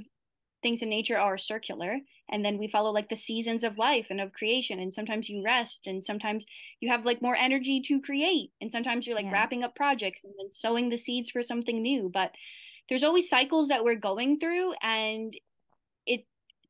things 0.63 0.82
in 0.82 0.89
nature 0.89 1.17
are 1.17 1.38
circular, 1.38 2.00
and 2.30 2.43
then 2.43 2.58
we 2.58 2.67
follow 2.67 2.91
like 2.91 3.10
the 3.10 3.15
seasons 3.15 3.63
of 3.63 3.78
life 3.78 4.08
and 4.10 4.19
of 4.19 4.34
creation. 4.34 4.80
And 4.80 4.93
sometimes 4.93 5.30
you 5.30 5.43
rest, 5.43 5.86
and 5.86 6.04
sometimes 6.04 6.45
you 6.80 6.89
have 6.89 7.06
like 7.06 7.22
more 7.22 7.36
energy 7.36 7.82
to 7.86 8.02
create, 8.02 8.52
and 8.62 8.72
sometimes 8.72 9.06
you're 9.06 9.15
like 9.15 9.26
yeah. 9.26 9.34
wrapping 9.34 9.63
up 9.63 9.76
projects 9.76 10.24
and 10.24 10.34
then 10.39 10.50
sowing 10.52 10.89
the 10.89 10.98
seeds 10.98 11.30
for 11.30 11.43
something 11.43 11.82
new. 11.82 12.10
But 12.12 12.32
there's 12.88 13.04
always 13.04 13.30
cycles 13.30 13.67
that 13.67 13.84
we're 13.84 13.95
going 13.95 14.39
through, 14.39 14.74
and 14.82 15.34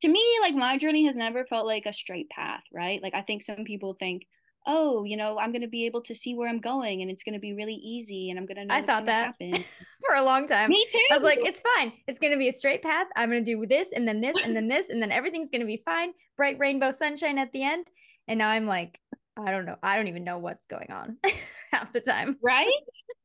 to 0.02 0.08
me, 0.08 0.24
like 0.40 0.54
my 0.54 0.78
journey 0.78 1.04
has 1.06 1.16
never 1.16 1.44
felt 1.44 1.66
like 1.66 1.86
a 1.86 1.92
straight 1.92 2.28
path, 2.30 2.62
right? 2.72 3.02
Like 3.02 3.14
I 3.14 3.22
think 3.22 3.42
some 3.42 3.64
people 3.64 3.96
think, 3.98 4.26
oh, 4.66 5.04
you 5.04 5.16
know, 5.16 5.38
I'm 5.38 5.52
gonna 5.52 5.68
be 5.68 5.86
able 5.86 6.02
to 6.02 6.14
see 6.14 6.34
where 6.34 6.48
I'm 6.48 6.60
going 6.60 7.02
and 7.02 7.10
it's 7.10 7.22
gonna 7.22 7.38
be 7.38 7.52
really 7.52 7.74
easy 7.74 8.30
and 8.30 8.38
I'm 8.38 8.46
gonna 8.46 8.64
know 8.66 8.74
I 8.74 8.82
thought 8.82 9.06
that 9.06 9.34
for 10.06 10.14
a 10.16 10.24
long 10.24 10.46
time. 10.46 10.70
Me 10.70 10.86
too. 10.90 10.98
I 11.10 11.14
was 11.14 11.24
like, 11.24 11.40
it's 11.42 11.62
fine. 11.76 11.92
It's 12.06 12.18
gonna 12.18 12.36
be 12.36 12.48
a 12.48 12.52
straight 12.52 12.82
path. 12.82 13.06
I'm 13.16 13.30
gonna 13.30 13.42
do 13.42 13.64
this 13.66 13.88
and 13.94 14.06
then 14.06 14.20
this 14.20 14.36
and 14.42 14.54
then 14.54 14.68
this 14.68 14.88
and 14.88 15.02
then 15.02 15.12
everything's 15.12 15.50
gonna 15.50 15.66
be 15.66 15.82
fine. 15.84 16.12
Bright 16.36 16.58
rainbow 16.58 16.90
sunshine 16.90 17.38
at 17.38 17.52
the 17.52 17.62
end. 17.62 17.90
And 18.28 18.38
now 18.38 18.50
I'm 18.50 18.66
like, 18.66 18.98
I 19.36 19.50
don't 19.50 19.64
know. 19.64 19.76
I 19.82 19.96
don't 19.96 20.08
even 20.08 20.24
know 20.24 20.38
what's 20.38 20.66
going 20.66 20.90
on 20.90 21.18
half 21.72 21.92
the 21.92 22.00
time. 22.00 22.36
Right? 22.42 22.70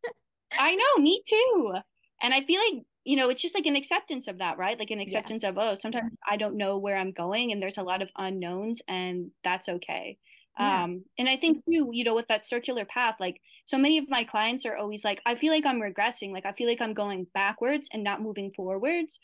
I 0.59 0.75
know, 0.75 1.01
me 1.01 1.21
too. 1.27 1.73
And 2.21 2.33
I 2.33 2.41
feel 2.43 2.61
like 2.61 2.83
you 3.05 3.15
know, 3.15 3.29
it's 3.29 3.41
just 3.41 3.55
like 3.55 3.67
an 3.67 3.75
acceptance 3.75 4.27
of 4.27 4.39
that, 4.39 4.57
right? 4.57 4.77
Like 4.77 4.89
an 4.89 4.99
acceptance 4.99 5.43
yeah. 5.43 5.49
of, 5.49 5.57
oh, 5.59 5.75
sometimes 5.75 6.15
I 6.27 6.37
don't 6.37 6.57
know 6.57 6.79
where 6.79 6.97
I'm 6.97 7.11
going 7.11 7.51
and 7.51 7.61
there's 7.61 7.77
a 7.77 7.83
lot 7.83 8.01
of 8.01 8.09
unknowns 8.17 8.81
and 8.87 9.29
that's 9.43 9.69
okay. 9.69 10.17
Yeah. 10.59 10.83
Um, 10.83 11.03
and 11.19 11.29
I 11.29 11.37
think 11.37 11.63
too, 11.65 11.89
you 11.93 12.03
know, 12.03 12.15
with 12.15 12.27
that 12.29 12.45
circular 12.45 12.83
path, 12.83 13.15
like 13.19 13.39
so 13.65 13.77
many 13.77 13.99
of 13.99 14.09
my 14.09 14.23
clients 14.23 14.65
are 14.65 14.75
always 14.75 15.05
like, 15.05 15.21
I 15.23 15.35
feel 15.35 15.53
like 15.53 15.67
I'm 15.67 15.81
regressing, 15.81 16.31
like 16.31 16.47
I 16.47 16.53
feel 16.53 16.67
like 16.67 16.81
I'm 16.81 16.95
going 16.95 17.27
backwards 17.33 17.87
and 17.93 18.03
not 18.03 18.23
moving 18.23 18.51
forwards. 18.51 19.19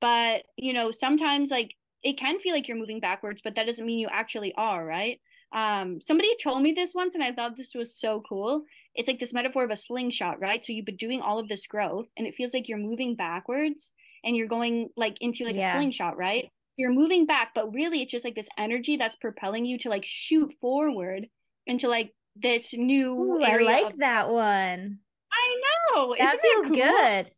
But, 0.00 0.44
you 0.56 0.72
know, 0.72 0.92
sometimes 0.92 1.50
like 1.50 1.74
it 2.04 2.18
can 2.18 2.38
feel 2.38 2.54
like 2.54 2.68
you're 2.68 2.76
moving 2.76 3.00
backwards, 3.00 3.42
but 3.42 3.56
that 3.56 3.66
doesn't 3.66 3.84
mean 3.84 3.98
you 3.98 4.08
actually 4.12 4.54
are, 4.56 4.84
right? 4.84 5.20
Um, 5.52 6.00
somebody 6.00 6.28
told 6.40 6.62
me 6.62 6.72
this 6.72 6.94
once 6.94 7.16
and 7.16 7.24
I 7.24 7.32
thought 7.32 7.56
this 7.56 7.74
was 7.74 7.98
so 7.98 8.22
cool 8.28 8.62
it's 8.94 9.08
like 9.08 9.18
this 9.18 9.32
metaphor 9.32 9.64
of 9.64 9.70
a 9.70 9.76
slingshot, 9.76 10.40
right? 10.40 10.64
So 10.64 10.72
you've 10.72 10.86
been 10.86 10.96
doing 10.96 11.20
all 11.20 11.38
of 11.38 11.48
this 11.48 11.66
growth 11.66 12.06
and 12.16 12.26
it 12.26 12.34
feels 12.34 12.54
like 12.54 12.68
you're 12.68 12.78
moving 12.78 13.16
backwards 13.16 13.92
and 14.24 14.36
you're 14.36 14.48
going 14.48 14.88
like 14.96 15.16
into 15.20 15.44
like 15.44 15.56
yeah. 15.56 15.74
a 15.74 15.76
slingshot, 15.76 16.16
right? 16.16 16.48
You're 16.76 16.92
moving 16.92 17.26
back, 17.26 17.50
but 17.54 17.72
really 17.72 18.02
it's 18.02 18.12
just 18.12 18.24
like 18.24 18.34
this 18.34 18.48
energy 18.56 18.96
that's 18.96 19.16
propelling 19.16 19.64
you 19.64 19.78
to 19.78 19.88
like 19.88 20.04
shoot 20.04 20.52
forward 20.60 21.26
into 21.66 21.88
like 21.88 22.12
this 22.36 22.74
new 22.74 23.14
Ooh, 23.14 23.42
I 23.42 23.56
like 23.58 23.94
of- 23.94 23.98
that 23.98 24.28
one. 24.28 24.98
I 25.32 25.60
know. 25.94 26.14
That 26.18 26.28
Isn't 26.28 26.40
feels 26.40 26.62
that 26.62 26.72
cool? 26.72 27.24
good. 27.24 27.30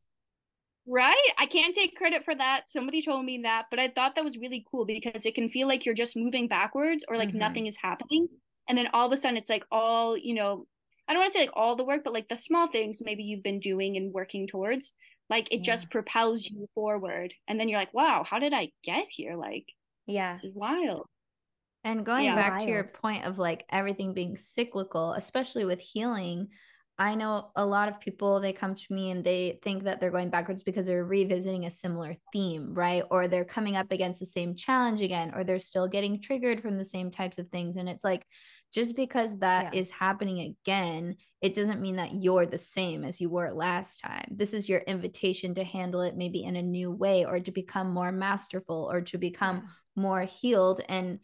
Right? 0.88 1.28
I 1.38 1.46
can't 1.46 1.74
take 1.74 1.96
credit 1.96 2.24
for 2.24 2.34
that. 2.34 2.68
Somebody 2.68 3.02
told 3.02 3.24
me 3.24 3.40
that, 3.42 3.66
but 3.70 3.80
I 3.80 3.88
thought 3.88 4.14
that 4.14 4.24
was 4.24 4.38
really 4.38 4.64
cool 4.70 4.84
because 4.84 5.26
it 5.26 5.34
can 5.34 5.48
feel 5.48 5.66
like 5.66 5.84
you're 5.84 5.94
just 5.94 6.16
moving 6.16 6.46
backwards 6.46 7.04
or 7.08 7.16
like 7.16 7.30
mm-hmm. 7.30 7.38
nothing 7.38 7.66
is 7.66 7.76
happening. 7.76 8.28
And 8.68 8.76
then 8.76 8.88
all 8.92 9.06
of 9.06 9.12
a 9.12 9.16
sudden 9.16 9.36
it's 9.36 9.48
like 9.48 9.64
all, 9.70 10.16
you 10.16 10.34
know, 10.34 10.66
I 11.08 11.12
don't 11.12 11.20
want 11.20 11.32
to 11.32 11.38
say 11.38 11.44
like 11.44 11.56
all 11.56 11.76
the 11.76 11.84
work, 11.84 12.02
but 12.04 12.12
like 12.12 12.28
the 12.28 12.38
small 12.38 12.68
things 12.68 13.02
maybe 13.04 13.22
you've 13.22 13.42
been 13.42 13.60
doing 13.60 13.96
and 13.96 14.12
working 14.12 14.46
towards, 14.46 14.92
like 15.30 15.52
it 15.52 15.58
yeah. 15.58 15.62
just 15.62 15.90
propels 15.90 16.44
you 16.44 16.68
forward. 16.74 17.32
And 17.46 17.58
then 17.58 17.68
you're 17.68 17.78
like, 17.78 17.94
wow, 17.94 18.24
how 18.28 18.38
did 18.38 18.52
I 18.52 18.70
get 18.84 19.06
here? 19.10 19.36
Like, 19.36 19.66
yeah, 20.06 20.34
this 20.34 20.44
is 20.44 20.54
wild. 20.54 21.06
And 21.84 22.04
going 22.04 22.24
yeah, 22.24 22.34
back 22.34 22.52
wild. 22.52 22.62
to 22.62 22.68
your 22.68 22.84
point 22.84 23.24
of 23.24 23.38
like 23.38 23.64
everything 23.70 24.14
being 24.14 24.36
cyclical, 24.36 25.12
especially 25.12 25.64
with 25.64 25.80
healing, 25.80 26.48
I 26.98 27.14
know 27.14 27.50
a 27.54 27.64
lot 27.64 27.88
of 27.88 28.00
people, 28.00 28.40
they 28.40 28.54
come 28.54 28.74
to 28.74 28.86
me 28.90 29.10
and 29.10 29.22
they 29.22 29.60
think 29.62 29.84
that 29.84 30.00
they're 30.00 30.10
going 30.10 30.30
backwards 30.30 30.62
because 30.62 30.86
they're 30.86 31.04
revisiting 31.04 31.66
a 31.66 31.70
similar 31.70 32.16
theme, 32.32 32.72
right? 32.72 33.04
Or 33.10 33.28
they're 33.28 33.44
coming 33.44 33.76
up 33.76 33.92
against 33.92 34.18
the 34.18 34.26
same 34.26 34.54
challenge 34.54 35.02
again, 35.02 35.32
or 35.34 35.44
they're 35.44 35.58
still 35.58 35.88
getting 35.88 36.20
triggered 36.20 36.62
from 36.62 36.78
the 36.78 36.84
same 36.84 37.10
types 37.10 37.38
of 37.38 37.48
things. 37.48 37.76
And 37.76 37.88
it's 37.88 38.04
like, 38.04 38.26
just 38.72 38.96
because 38.96 39.38
that 39.38 39.72
yeah. 39.74 39.80
is 39.80 39.90
happening 39.90 40.40
again, 40.40 41.16
it 41.40 41.54
doesn't 41.54 41.80
mean 41.80 41.96
that 41.96 42.14
you're 42.14 42.46
the 42.46 42.58
same 42.58 43.04
as 43.04 43.20
you 43.20 43.28
were 43.28 43.52
last 43.52 44.00
time. 44.00 44.26
This 44.30 44.52
is 44.52 44.68
your 44.68 44.80
invitation 44.80 45.54
to 45.54 45.64
handle 45.64 46.02
it 46.02 46.16
maybe 46.16 46.44
in 46.44 46.56
a 46.56 46.62
new 46.62 46.90
way 46.90 47.24
or 47.24 47.40
to 47.40 47.50
become 47.50 47.92
more 47.92 48.12
masterful 48.12 48.88
or 48.90 49.00
to 49.02 49.18
become 49.18 49.56
yeah. 49.56 49.62
more 50.02 50.22
healed. 50.22 50.80
And 50.88 51.20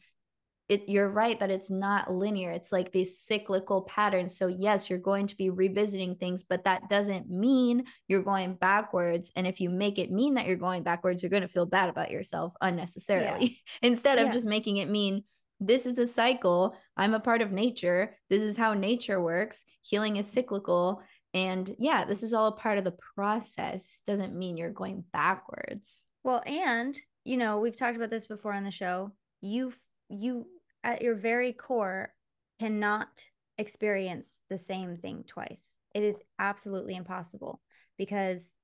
it, 0.69 0.89
you're 0.89 1.09
right 1.09 1.39
that 1.41 1.51
it's 1.51 1.71
not 1.71 2.11
linear. 2.11 2.51
It's 2.51 2.73
like 2.73 2.93
these 2.93 3.19
cyclical 3.19 3.83
patterns. 3.83 4.39
So, 4.39 4.47
yes, 4.47 4.89
you're 4.89 4.99
going 4.99 5.27
to 5.27 5.37
be 5.37 5.51
revisiting 5.51 6.17
things, 6.17 6.45
but 6.45 6.65
that 6.65 6.89
doesn't 6.89 7.29
mean 7.29 7.85
you're 8.09 8.23
going 8.23 8.55
backwards. 8.55 9.33
And 9.37 9.47
if 9.47 9.61
you 9.61 9.69
make 9.69 9.99
it 9.99 10.11
mean 10.11 10.35
that 10.35 10.47
you're 10.47 10.57
going 10.57 10.83
backwards, 10.83 11.23
you're 11.23 11.31
going 11.31 11.43
to 11.43 11.49
feel 11.49 11.67
bad 11.67 11.91
about 11.91 12.11
yourself 12.11 12.55
unnecessarily 12.61 13.45
yeah. 13.45 13.57
instead 13.89 14.19
of 14.19 14.27
yeah. 14.27 14.33
just 14.33 14.47
making 14.47 14.79
it 14.79 14.89
mean 14.89 15.25
this 15.69 15.87
is 15.87 15.95
the 15.95 16.09
cycle. 16.09 16.77
I'm 16.97 17.15
a 17.15 17.21
part 17.21 17.43
of 17.43 17.53
nature. 17.53 18.17
This 18.29 18.43
is 18.43 18.57
how 18.57 18.75
nature 18.75 19.21
works. 19.21 19.65
Healing 19.83 20.17
is 20.17 20.31
cyclical. 20.31 21.03
And 21.35 21.75
yeah, 21.79 22.05
this 22.05 22.23
is 22.23 22.33
all 22.33 22.49
a 22.49 22.53
part 22.53 22.79
of 22.79 22.85
the 22.85 22.97
process. 23.15 24.03
Doesn't 24.07 24.35
mean 24.35 24.57
you're 24.57 24.71
going 24.71 25.05
backwards. 25.13 26.05
Well, 26.25 26.43
and 26.47 26.99
you 27.25 27.37
know, 27.37 27.61
we've 27.61 27.77
talked 27.77 27.97
about 27.97 28.11
this 28.11 28.27
before 28.27 28.53
on 28.53 28.65
the 28.65 28.71
show. 28.71 29.13
You 29.41 29.73
you 30.09 30.47
at 30.85 31.03
your 31.03 31.15
very 31.15 31.53
core 31.53 32.13
cannot 32.61 33.25
experience 33.59 34.41
the 34.51 34.59
same 34.59 34.97
thing 34.97 35.25
twice. 35.27 35.77
It 35.95 36.03
is 36.03 36.21
absolutely 36.39 36.97
impossible 36.97 37.61
because 37.97 38.57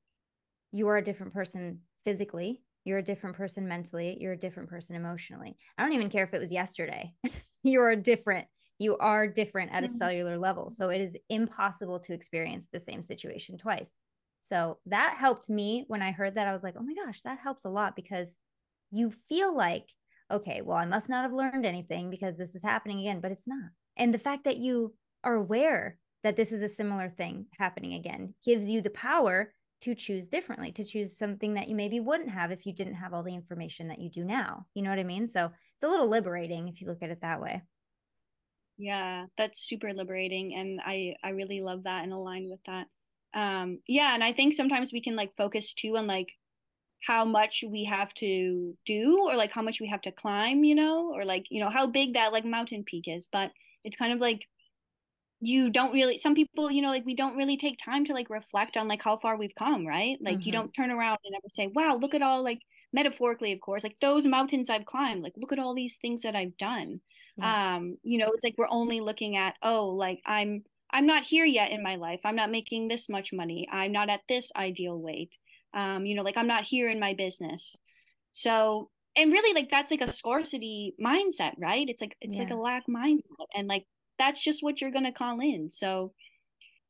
you 0.72 0.88
are 0.88 0.96
a 0.96 1.04
different 1.04 1.32
person 1.32 1.80
physically, 2.04 2.62
you're 2.88 2.98
a 2.98 3.02
different 3.02 3.36
person 3.36 3.68
mentally, 3.68 4.16
you're 4.18 4.32
a 4.32 4.38
different 4.38 4.70
person 4.70 4.96
emotionally. 4.96 5.56
I 5.76 5.82
don't 5.82 5.92
even 5.92 6.08
care 6.08 6.24
if 6.24 6.34
it 6.34 6.40
was 6.40 6.52
yesterday. 6.52 7.12
you're 7.62 7.94
different. 7.94 8.46
You 8.78 8.96
are 8.96 9.26
different 9.26 9.72
at 9.72 9.84
a 9.84 9.86
mm-hmm. 9.86 9.96
cellular 9.96 10.38
level. 10.38 10.70
So 10.70 10.88
it 10.88 11.00
is 11.00 11.16
impossible 11.28 12.00
to 12.00 12.14
experience 12.14 12.68
the 12.72 12.80
same 12.80 13.02
situation 13.02 13.58
twice. 13.58 13.94
So 14.44 14.78
that 14.86 15.16
helped 15.18 15.50
me 15.50 15.84
when 15.88 16.00
I 16.00 16.12
heard 16.12 16.36
that. 16.36 16.48
I 16.48 16.54
was 16.54 16.62
like, 16.62 16.74
oh 16.78 16.82
my 16.82 16.94
gosh, 16.94 17.20
that 17.22 17.38
helps 17.38 17.66
a 17.66 17.70
lot 17.70 17.94
because 17.94 18.36
you 18.90 19.12
feel 19.28 19.54
like 19.54 19.90
okay, 20.30 20.60
well, 20.60 20.76
I 20.76 20.84
must 20.84 21.08
not 21.08 21.22
have 21.22 21.32
learned 21.32 21.64
anything 21.64 22.10
because 22.10 22.36
this 22.36 22.54
is 22.54 22.62
happening 22.62 23.00
again, 23.00 23.20
but 23.20 23.32
it's 23.32 23.48
not. 23.48 23.70
And 23.96 24.12
the 24.12 24.18
fact 24.18 24.44
that 24.44 24.58
you 24.58 24.94
are 25.24 25.34
aware 25.34 25.96
that 26.22 26.36
this 26.36 26.52
is 26.52 26.62
a 26.62 26.68
similar 26.68 27.08
thing 27.08 27.46
happening 27.58 27.94
again 27.94 28.34
gives 28.44 28.68
you 28.68 28.82
the 28.82 28.90
power 28.90 29.52
to 29.82 29.94
choose 29.94 30.28
differently, 30.28 30.72
to 30.72 30.84
choose 30.84 31.16
something 31.16 31.54
that 31.54 31.68
you 31.68 31.74
maybe 31.74 32.00
wouldn't 32.00 32.30
have 32.30 32.50
if 32.50 32.66
you 32.66 32.72
didn't 32.72 32.94
have 32.94 33.14
all 33.14 33.22
the 33.22 33.34
information 33.34 33.88
that 33.88 34.00
you 34.00 34.10
do 34.10 34.24
now. 34.24 34.66
You 34.74 34.82
know 34.82 34.90
what 34.90 34.98
I 34.98 35.04
mean? 35.04 35.28
So 35.28 35.46
it's 35.46 35.84
a 35.84 35.88
little 35.88 36.08
liberating 36.08 36.68
if 36.68 36.80
you 36.80 36.88
look 36.88 37.02
at 37.02 37.10
it 37.10 37.20
that 37.22 37.40
way. 37.40 37.62
Yeah, 38.76 39.26
that's 39.36 39.60
super 39.60 39.92
liberating. 39.92 40.54
And 40.54 40.80
I, 40.84 41.14
I 41.22 41.30
really 41.30 41.60
love 41.60 41.84
that 41.84 42.04
and 42.04 42.12
align 42.12 42.48
with 42.50 42.60
that. 42.66 42.86
Um, 43.34 43.80
yeah. 43.86 44.14
And 44.14 44.24
I 44.24 44.32
think 44.32 44.54
sometimes 44.54 44.92
we 44.92 45.02
can 45.02 45.16
like 45.16 45.36
focus 45.36 45.74
too 45.74 45.96
on 45.96 46.06
like 46.06 46.32
how 47.06 47.24
much 47.24 47.62
we 47.68 47.84
have 47.84 48.12
to 48.14 48.76
do 48.84 49.24
or 49.28 49.36
like 49.36 49.52
how 49.52 49.62
much 49.62 49.80
we 49.80 49.88
have 49.88 50.00
to 50.00 50.12
climb 50.12 50.64
you 50.64 50.74
know 50.74 51.12
or 51.14 51.24
like 51.24 51.46
you 51.50 51.62
know 51.62 51.70
how 51.70 51.86
big 51.86 52.14
that 52.14 52.32
like 52.32 52.44
mountain 52.44 52.82
peak 52.84 53.04
is 53.06 53.28
but 53.30 53.50
it's 53.84 53.96
kind 53.96 54.12
of 54.12 54.18
like 54.18 54.42
you 55.40 55.70
don't 55.70 55.92
really 55.92 56.18
some 56.18 56.34
people 56.34 56.70
you 56.70 56.82
know 56.82 56.88
like 56.88 57.06
we 57.06 57.14
don't 57.14 57.36
really 57.36 57.56
take 57.56 57.78
time 57.78 58.04
to 58.04 58.12
like 58.12 58.28
reflect 58.28 58.76
on 58.76 58.88
like 58.88 59.02
how 59.02 59.16
far 59.16 59.36
we've 59.36 59.54
come 59.56 59.86
right? 59.86 60.18
Like 60.20 60.38
mm-hmm. 60.38 60.46
you 60.46 60.52
don't 60.52 60.72
turn 60.72 60.90
around 60.90 61.18
and 61.24 61.34
ever 61.36 61.48
say 61.48 61.68
wow 61.72 61.96
look 62.00 62.14
at 62.14 62.22
all 62.22 62.42
like 62.42 62.60
metaphorically 62.92 63.52
of 63.52 63.60
course 63.60 63.84
like 63.84 63.96
those 64.00 64.26
mountains 64.26 64.70
i've 64.70 64.86
climbed 64.86 65.22
like 65.22 65.34
look 65.36 65.52
at 65.52 65.58
all 65.58 65.74
these 65.74 65.98
things 65.98 66.22
that 66.22 66.34
i've 66.34 66.56
done. 66.56 67.00
Yeah. 67.36 67.76
um 67.76 67.98
you 68.02 68.18
know 68.18 68.32
it's 68.32 68.42
like 68.42 68.56
we're 68.58 68.66
only 68.68 69.00
looking 69.00 69.36
at 69.36 69.54
oh 69.62 69.88
like 69.88 70.20
i'm 70.26 70.64
i'm 70.90 71.06
not 71.06 71.22
here 71.22 71.44
yet 71.44 71.70
in 71.70 71.82
my 71.82 71.96
life. 71.96 72.20
I'm 72.24 72.36
not 72.36 72.50
making 72.50 72.88
this 72.88 73.08
much 73.08 73.32
money. 73.32 73.68
I'm 73.70 73.92
not 73.92 74.08
at 74.08 74.22
this 74.28 74.50
ideal 74.56 74.98
weight. 74.98 75.36
Um 75.72 76.04
you 76.04 76.16
know 76.16 76.22
like 76.22 76.36
i'm 76.36 76.48
not 76.48 76.64
here 76.64 76.90
in 76.90 76.98
my 76.98 77.14
business. 77.14 77.76
So 78.32 78.90
and 79.14 79.32
really 79.32 79.54
like 79.54 79.70
that's 79.70 79.90
like 79.90 80.00
a 80.00 80.10
scarcity 80.10 80.94
mindset 81.00 81.52
right? 81.58 81.88
It's 81.88 82.00
like 82.00 82.16
it's 82.20 82.36
yeah. 82.36 82.42
like 82.42 82.52
a 82.52 82.56
lack 82.56 82.86
mindset 82.88 83.46
and 83.54 83.68
like 83.68 83.84
that's 84.18 84.42
just 84.42 84.62
what 84.62 84.80
you're 84.80 84.90
going 84.90 85.04
to 85.04 85.12
call 85.12 85.40
in. 85.40 85.70
So 85.70 86.12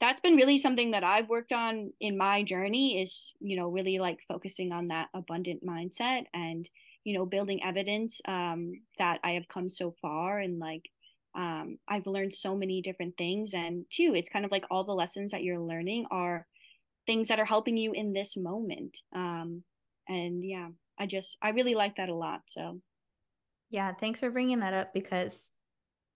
that's 0.00 0.20
been 0.20 0.36
really 0.36 0.58
something 0.58 0.92
that 0.92 1.02
i've 1.02 1.28
worked 1.28 1.52
on 1.52 1.92
in 2.00 2.16
my 2.16 2.42
journey 2.42 3.02
is 3.02 3.34
you 3.40 3.56
know 3.56 3.68
really 3.68 3.98
like 3.98 4.18
focusing 4.28 4.70
on 4.70 4.88
that 4.88 5.08
abundant 5.14 5.64
mindset 5.66 6.24
and 6.32 6.70
you 7.04 7.16
know 7.16 7.26
building 7.26 7.62
evidence 7.64 8.20
um 8.28 8.72
that 8.98 9.18
i 9.24 9.32
have 9.32 9.48
come 9.48 9.68
so 9.68 9.94
far 10.00 10.38
and 10.38 10.58
like 10.58 10.88
um 11.34 11.78
i've 11.88 12.06
learned 12.06 12.34
so 12.34 12.54
many 12.54 12.82
different 12.82 13.16
things. 13.16 13.54
And 13.54 13.84
too 13.90 14.12
it's 14.14 14.30
kind 14.30 14.44
of 14.44 14.50
like 14.50 14.66
all 14.70 14.84
the 14.84 14.92
lessons 14.92 15.30
that 15.32 15.42
you're 15.42 15.60
learning 15.60 16.06
are 16.10 16.46
things 17.06 17.28
that 17.28 17.38
are 17.38 17.44
helping 17.44 17.76
you 17.76 17.92
in 17.92 18.12
this 18.12 18.36
moment. 18.36 18.98
Um 19.14 19.62
and 20.08 20.44
yeah 20.44 20.68
i 20.98 21.06
just 21.06 21.36
i 21.42 21.50
really 21.50 21.74
like 21.74 21.96
that 21.96 22.08
a 22.08 22.14
lot 22.14 22.42
so. 22.46 22.80
Yeah 23.70 23.92
thanks 24.00 24.20
for 24.20 24.30
bringing 24.30 24.60
that 24.60 24.74
up 24.74 24.94
because 24.94 25.50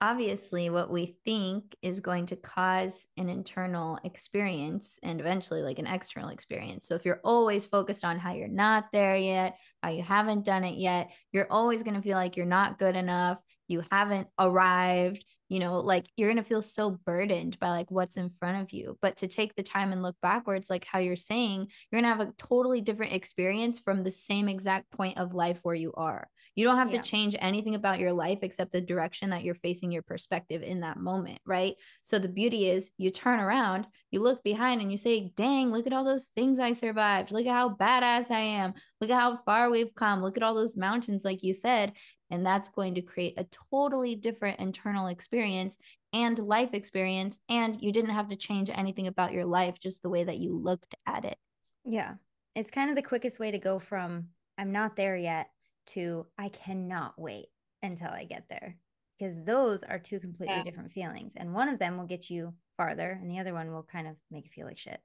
obviously 0.03 0.69
what 0.69 0.91
we 0.91 1.15
think 1.25 1.77
is 1.81 2.01
going 2.01 2.27
to 2.27 2.35
cause 2.35 3.07
an 3.17 3.29
internal 3.29 4.01
experience 4.03 4.99
and 5.05 5.21
eventually 5.21 5.63
like 5.63 5.79
an 5.79 5.87
external 5.87 6.31
experience. 6.31 6.89
So 6.89 6.97
if 6.97 7.05
you're 7.05 7.21
always 7.23 7.65
focused 7.65 8.05
on 8.05 8.19
how 8.19 8.35
you're 8.35 8.49
not 8.49 8.87
there 8.93 9.17
yet, 9.17 9.57
how 9.81 9.91
you 9.91 10.03
haven't 10.03 10.45
done 10.45 10.65
it 10.65 10.77
yet, 10.77 11.11
you're 11.31 11.51
always 11.51 11.85
going 11.85 11.95
to 11.95 12.03
feel 12.03 12.17
like 12.17 12.37
you're 12.37 12.47
not 12.47 12.81
good 12.81 12.97
enough, 12.97 13.41
you 13.69 13.85
haven't 13.93 14.27
arrived, 14.41 15.25
you 15.53 15.61
know 15.61 15.81
like 15.81 16.07
you're 16.17 16.31
going 16.31 16.43
to 16.43 16.49
feel 16.49 16.63
so 16.63 16.99
burdened 17.05 17.59
by 17.59 17.69
like 17.69 17.91
what's 17.91 18.17
in 18.17 18.31
front 18.31 18.63
of 18.63 18.73
you 18.73 18.97
but 19.03 19.19
to 19.19 19.29
take 19.29 19.55
the 19.55 19.63
time 19.63 19.93
and 19.93 20.03
look 20.03 20.17
backwards 20.23 20.71
like 20.71 20.87
how 20.87 20.99
you're 20.99 21.15
saying 21.15 21.67
you're 21.91 22.01
going 22.01 22.11
to 22.11 22.17
have 22.17 22.27
a 22.27 22.33
totally 22.39 22.81
different 22.81 23.13
experience 23.13 23.79
from 23.79 24.03
the 24.03 24.11
same 24.11 24.49
exact 24.49 24.91
point 24.91 25.19
of 25.19 25.35
life 25.35 25.61
where 25.63 25.75
you 25.75 25.93
are. 25.95 26.27
You 26.55 26.65
don't 26.65 26.79
have 26.79 26.93
yeah. 26.93 27.03
to 27.03 27.11
change 27.11 27.37
anything 27.39 27.75
about 27.75 27.99
your 27.99 28.13
life 28.13 28.39
except 28.41 28.73
the 28.73 28.81
direction 28.81 29.31
that 29.31 29.45
you're 29.45 29.55
facing 29.55 29.93
your 29.93 30.03
perspective 30.03 30.63
in 30.63 30.81
that 30.81 30.97
moment 30.97 31.39
right? 31.45 31.75
So 32.01 32.19
the 32.19 32.29
beauty 32.29 32.71
is 32.71 32.91
you 32.97 33.11
turn 33.11 33.39
around 33.39 33.87
you 34.11 34.23
look 34.23 34.43
behind 34.43 34.81
and 34.81 34.91
you 34.91 34.97
say 34.97 35.33
dang 35.37 35.71
look 35.71 35.87
at 35.87 35.93
all 35.93 36.05
those 36.05 36.29
things 36.29 36.61
i 36.61 36.73
survived. 36.73 37.31
Look 37.31 37.45
at 37.45 37.53
how 37.53 37.75
badass 37.75 38.31
i 38.31 38.41
am. 38.41 38.73
Look 39.03 39.11
at 39.11 39.21
how 39.21 39.39
far 39.45 39.69
we've 39.71 39.95
come. 39.95 40.23
Look 40.23 40.39
at 40.39 40.43
all 40.43 40.55
those 40.55 40.79
mountains 40.79 41.27
like 41.27 41.43
you 41.43 41.53
said 41.53 41.93
and 42.33 42.45
that's 42.45 42.71
going 42.71 42.95
to 42.95 43.03
create 43.03 43.35
a 43.37 43.47
totally 43.71 44.17
different 44.17 44.59
internal 44.59 45.07
experience 45.07 45.77
and 46.15 46.39
life 46.39 46.71
experience. 46.73 47.41
And 47.49 47.81
you 47.81 47.93
didn't 47.93 48.15
have 48.15 48.29
to 48.29 48.37
change 48.37 48.71
anything 48.73 49.07
about 49.07 49.33
your 49.33 49.45
life, 49.45 49.79
just 49.79 50.03
the 50.03 50.09
way 50.09 50.25
that 50.25 50.39
you 50.39 50.57
looked 50.57 50.95
at 51.07 51.27
it. 51.27 51.37
Yeah. 51.85 52.15
It's 52.57 52.71
kind 52.71 52.91
of 52.91 52.97
the 52.97 53.03
quickest 53.03 53.39
way 53.39 53.51
to 53.51 53.59
go 53.59 53.79
from 53.79 54.29
I'm 54.59 54.73
not 54.73 54.97
there 54.97 55.17
yet 55.17 55.51
to 55.89 56.27
I 56.39 56.49
cannot 56.49 57.15
wait 57.19 57.47
until 57.83 58.09
I 58.09 58.25
get 58.25 58.45
there. 58.49 58.77
Because 59.19 59.37
those 59.45 59.85
are 59.85 59.99
two 59.99 60.19
completely 60.19 60.57
yeah. 60.57 60.65
different 60.65 60.91
feelings. 60.91 61.35
And 61.37 61.55
one 61.55 61.69
of 61.69 61.79
them 61.79 61.97
will 61.97 62.07
get 62.07 62.29
you 62.29 62.55
farther, 62.77 63.19
and 63.21 63.31
the 63.31 63.39
other 63.39 63.53
one 63.53 63.71
will 63.71 63.85
kind 63.85 64.09
of 64.09 64.17
make 64.33 64.45
you 64.45 64.51
feel 64.51 64.67
like 64.67 64.79
shit. 64.79 65.01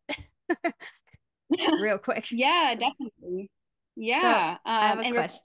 Real 1.79 1.99
quick. 1.99 2.31
Yeah, 2.31 2.73
definitely. 2.73 3.51
Yeah. 3.95 4.21
So, 4.21 4.27
um, 4.27 4.57
I 4.65 4.87
have 4.87 4.99
a 4.99 5.11
question. 5.11 5.41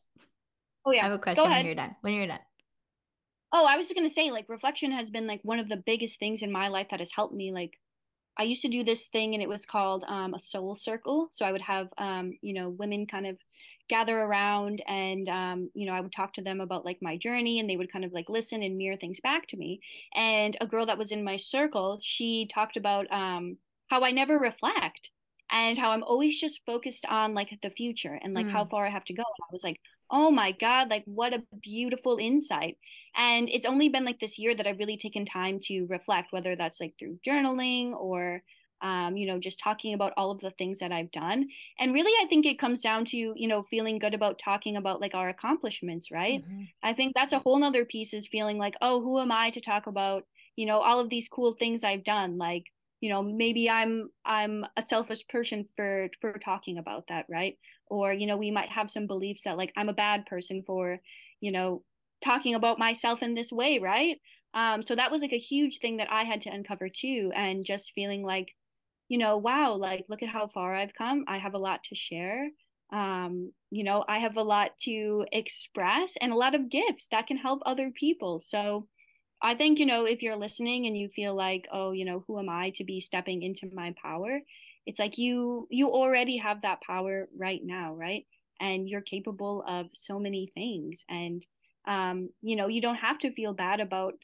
Oh 0.85 0.92
yeah. 0.92 1.01
I 1.01 1.05
have 1.05 1.12
a 1.12 1.18
question 1.18 1.49
when 1.49 1.66
you're 1.66 1.75
done. 1.75 1.97
When 2.01 2.14
you're 2.14 2.27
done. 2.27 2.40
Oh, 3.53 3.66
I 3.66 3.77
was 3.77 3.87
just 3.87 3.97
gonna 3.97 4.09
say, 4.09 4.31
like, 4.31 4.49
reflection 4.49 4.92
has 4.92 5.11
been 5.11 5.27
like 5.27 5.40
one 5.42 5.59
of 5.59 5.68
the 5.68 5.77
biggest 5.77 6.18
things 6.18 6.42
in 6.42 6.51
my 6.51 6.68
life 6.68 6.88
that 6.90 7.01
has 7.01 7.12
helped 7.12 7.35
me. 7.35 7.53
Like, 7.53 7.79
I 8.38 8.45
used 8.45 8.62
to 8.62 8.68
do 8.68 8.83
this 8.83 9.09
thing, 9.09 9.35
and 9.35 9.42
it 9.42 9.49
was 9.49 9.66
called 9.66 10.05
um, 10.09 10.35
a 10.35 10.38
soul 10.38 10.75
circle. 10.75 11.29
So 11.33 11.45
I 11.45 11.53
would 11.53 11.62
have, 11.62 11.88
um, 11.99 12.33
you 12.40 12.55
know, 12.55 12.71
women 12.71 13.07
kind 13.07 13.27
of 13.27 13.38
gather 13.88 14.18
around, 14.18 14.83
and 14.88 15.29
um, 15.29 15.71
you 15.75 15.87
know, 15.87 15.92
I 15.92 16.01
would 16.01 16.12
talk 16.12 16.33
to 16.35 16.42
them 16.42 16.61
about 16.61 16.87
like 16.87 16.99
my 17.03 17.18
journey, 17.18 17.61
and 17.61 17.68
they 17.68 17.77
would 17.77 17.92
kind 17.92 18.05
of 18.05 18.12
like 18.12 18.31
listen 18.31 18.62
and 18.62 18.79
mirror 18.79 18.97
things 18.97 19.21
back 19.21 19.47
to 19.49 19.57
me. 19.59 19.81
And 20.14 20.57
a 20.61 20.66
girl 20.66 20.87
that 20.87 20.99
was 20.99 21.12
in 21.12 21.23
my 21.23 21.37
circle, 21.37 21.99
she 22.03 22.49
talked 22.53 22.79
about 22.79 23.11
um, 23.12 23.59
how 23.88 24.03
I 24.03 24.12
never 24.12 24.38
reflect 24.38 25.11
and 25.51 25.77
how 25.77 25.90
I'm 25.90 26.03
always 26.03 26.40
just 26.40 26.64
focused 26.64 27.05
on 27.07 27.35
like 27.35 27.51
the 27.62 27.71
future 27.71 28.18
and 28.23 28.33
like 28.33 28.47
mm. 28.47 28.51
how 28.51 28.64
far 28.64 28.87
I 28.87 28.90
have 28.90 29.05
to 29.05 29.14
go. 29.14 29.23
And 29.23 29.45
I 29.45 29.53
was 29.53 29.62
like, 29.62 29.79
oh 30.12 30.31
my 30.31 30.53
God, 30.53 30.90
like 30.90 31.05
what 31.07 31.33
a 31.33 31.42
beautiful 31.62 32.18
insight. 32.20 32.77
And 33.16 33.48
it's 33.48 33.66
only 33.66 33.88
been 33.88 34.05
like 34.05 34.20
this 34.20 34.38
year 34.38 34.55
that 34.55 34.66
I've 34.66 34.79
really 34.79 34.98
taken 34.98 35.25
time 35.25 35.59
to 35.64 35.87
reflect, 35.87 36.33
whether 36.33 36.55
that's 36.55 36.81
like 36.81 36.94
through 36.98 37.18
journaling 37.27 37.92
or, 37.92 38.42
um, 38.83 39.16
you 39.16 39.27
know, 39.27 39.38
just 39.38 39.59
talking 39.59 39.94
about 39.94 40.12
all 40.18 40.31
of 40.31 40.40
the 40.40 40.51
things 40.53 40.81
that 40.81 40.92
I've 40.92 41.11
done. 41.12 41.48
And 41.79 41.94
really, 41.94 42.12
I 42.22 42.29
think 42.29 42.44
it 42.44 42.59
comes 42.59 42.83
down 42.83 43.07
to, 43.07 43.16
you 43.16 43.48
know, 43.48 43.62
feeling 43.62 43.98
good 43.98 44.12
about 44.14 44.38
talking 44.38 44.77
about 44.77 45.01
like 45.01 45.14
our 45.14 45.31
accomplishments, 45.31 46.11
right? 46.11 46.42
Mm-hmm. 46.42 46.64
I 46.83 46.92
think 46.92 47.14
that's 47.14 47.33
a 47.33 47.38
whole 47.38 47.59
nother 47.59 47.87
piece 47.87 48.12
is 48.12 48.27
feeling 48.27 48.59
like, 48.59 48.75
oh, 48.83 49.01
who 49.01 49.18
am 49.18 49.33
I 49.33 49.51
to 49.51 49.61
talk 49.61 49.87
about, 49.87 50.27
you 50.57 50.66
know, 50.66 50.81
all 50.81 51.01
of 51.01 51.09
these 51.09 51.29
cool 51.29 51.55
things 51.55 51.85
I've 51.85 52.05
done? 52.05 52.37
Like, 52.37 52.64
you 53.03 53.11
know 53.11 53.20
maybe 53.20 53.68
i'm 53.68 54.09
i'm 54.25 54.64
a 54.79 54.87
selfish 54.87 55.27
person 55.29 55.68
for 55.77 56.09
for 56.20 56.33
talking 56.35 56.79
about 56.79 57.05
that 57.09 57.27
right 57.29 57.59
or 57.92 58.12
you 58.12 58.26
know 58.26 58.37
we 58.37 58.50
might 58.50 58.70
have 58.70 58.90
some 58.90 59.07
beliefs 59.07 59.42
that 59.44 59.59
like 59.59 59.72
i'm 59.76 59.88
a 59.88 59.94
bad 59.94 60.24
person 60.26 60.62
for 60.66 60.98
you 61.40 61.52
know 61.52 61.83
talking 62.24 62.55
about 62.55 62.78
myself 62.78 63.22
in 63.22 63.35
this 63.35 63.52
way 63.52 63.78
right 63.78 64.18
um 64.55 64.83
so 64.83 64.94
that 64.94 65.11
was 65.11 65.22
like 65.22 65.33
a 65.33 65.38
huge 65.38 65.78
thing 65.78 65.98
that 65.98 66.11
i 66.11 66.24
had 66.24 66.40
to 66.42 66.50
uncover 66.50 66.88
too 66.88 67.31
and 67.35 67.64
just 67.66 67.92
feeling 67.94 68.24
like 68.24 68.48
you 69.09 69.18
know 69.18 69.37
wow 69.37 69.74
like 69.74 70.05
look 70.09 70.22
at 70.22 70.28
how 70.28 70.48
far 70.48 70.74
i've 70.74 70.94
come 70.96 71.24
i 71.28 71.38
have 71.38 71.55
a 71.55 71.59
lot 71.59 71.85
to 71.85 71.94
share 71.94 72.48
um, 72.92 73.52
you 73.70 73.85
know, 73.85 74.05
I 74.07 74.18
have 74.18 74.37
a 74.37 74.42
lot 74.42 74.78
to 74.83 75.24
express 75.33 76.14
and 76.20 76.31
a 76.31 76.37
lot 76.37 76.55
of 76.55 76.70
gifts 76.70 77.09
that 77.11 77.26
can 77.26 77.38
help 77.38 77.62
other 77.64 77.90
people. 77.90 78.42
So 78.42 78.87
I 79.40 79.55
think, 79.55 79.78
you 79.78 79.87
know, 79.87 80.05
if 80.05 80.22
you're 80.22 80.37
listening 80.37 80.87
and 80.87 80.96
you 80.96 81.09
feel 81.09 81.35
like, 81.35 81.66
oh, 81.72 81.92
you 81.92 82.05
know, 82.05 82.22
who 82.26 82.38
am 82.38 82.50
I 82.50 82.70
to 82.76 82.85
be 82.85 83.00
stepping 83.00 83.42
into 83.42 83.70
my 83.74 83.94
power? 84.00 84.40
It's 84.87 84.99
like 84.99 85.18
you 85.18 85.66
you 85.71 85.90
already 85.90 86.38
have 86.38 86.62
that 86.62 86.83
power 86.83 87.29
right 87.37 87.61
now, 87.62 87.95
right? 87.95 88.27
And 88.61 88.88
you're 88.88 89.01
capable 89.01 89.64
of 89.66 89.87
so 89.95 90.18
many 90.18 90.51
things. 90.55 91.05
And 91.09 91.45
um, 91.87 92.31
you 92.42 92.57
know, 92.57 92.68
you 92.68 92.81
don't 92.81 92.97
have 92.97 93.18
to 93.21 93.33
feel 93.33 93.53
bad 93.53 93.81
about 93.81 94.14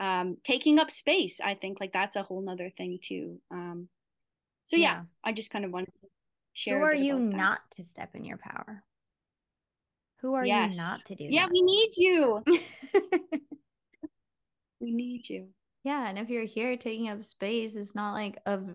um 0.00 0.36
taking 0.44 0.78
up 0.78 0.90
space. 0.90 1.40
I 1.42 1.54
think 1.54 1.78
like 1.80 1.92
that's 1.92 2.16
a 2.16 2.22
whole 2.22 2.42
nother 2.42 2.70
thing 2.76 2.98
too. 3.02 3.38
Um 3.50 3.88
so 4.66 4.76
yeah, 4.76 4.82
yeah 4.82 5.02
I 5.22 5.32
just 5.32 5.50
kind 5.50 5.64
of 5.64 5.72
wanted 5.72 5.92
to 6.00 6.08
share. 6.52 6.78
Who 6.78 6.84
are 6.84 6.94
you 6.94 7.18
not 7.18 7.60
to 7.72 7.84
step 7.84 8.10
in 8.14 8.24
your 8.24 8.38
power? 8.38 8.82
Who 10.20 10.34
are 10.34 10.46
yes. 10.46 10.72
you 10.72 10.78
not 10.78 11.04
to 11.04 11.14
do 11.14 11.24
yeah, 11.28 11.42
that? 11.42 11.52
we 11.52 11.60
need 11.60 11.90
you. 11.96 12.42
we 14.80 14.90
need 14.90 15.28
you. 15.28 15.48
Yeah, 15.84 16.08
and 16.08 16.18
if 16.18 16.30
you're 16.30 16.46
here 16.46 16.78
taking 16.78 17.10
up 17.10 17.22
space, 17.22 17.76
it's 17.76 17.94
not 17.94 18.14
like 18.14 18.38
of 18.46 18.70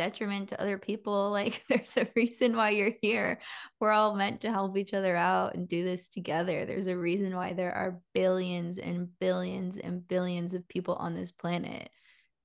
detriment 0.00 0.48
to 0.48 0.60
other 0.60 0.78
people. 0.78 1.30
Like 1.40 1.64
there's 1.68 1.96
a 1.96 2.08
reason 2.16 2.56
why 2.56 2.70
you're 2.70 2.94
here. 3.00 3.40
We're 3.78 3.92
all 3.92 4.14
meant 4.14 4.40
to 4.42 4.50
help 4.50 4.76
each 4.76 4.94
other 4.94 5.16
out 5.16 5.54
and 5.54 5.68
do 5.68 5.84
this 5.84 6.08
together. 6.08 6.64
There's 6.64 6.86
a 6.86 6.96
reason 6.96 7.34
why 7.34 7.52
there 7.52 7.72
are 7.72 8.00
billions 8.14 8.78
and 8.78 9.08
billions 9.18 9.78
and 9.78 10.06
billions 10.06 10.54
of 10.54 10.68
people 10.68 10.94
on 10.94 11.14
this 11.14 11.30
planet. 11.30 11.88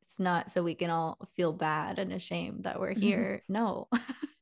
It's 0.03 0.19
not 0.19 0.51
so 0.51 0.63
we 0.63 0.75
can 0.75 0.91
all 0.91 1.17
feel 1.35 1.51
bad 1.51 1.99
and 1.99 2.13
ashamed 2.13 2.63
that 2.63 2.79
we're 2.79 2.91
mm-hmm. 2.91 3.01
here. 3.01 3.43
No. 3.49 3.87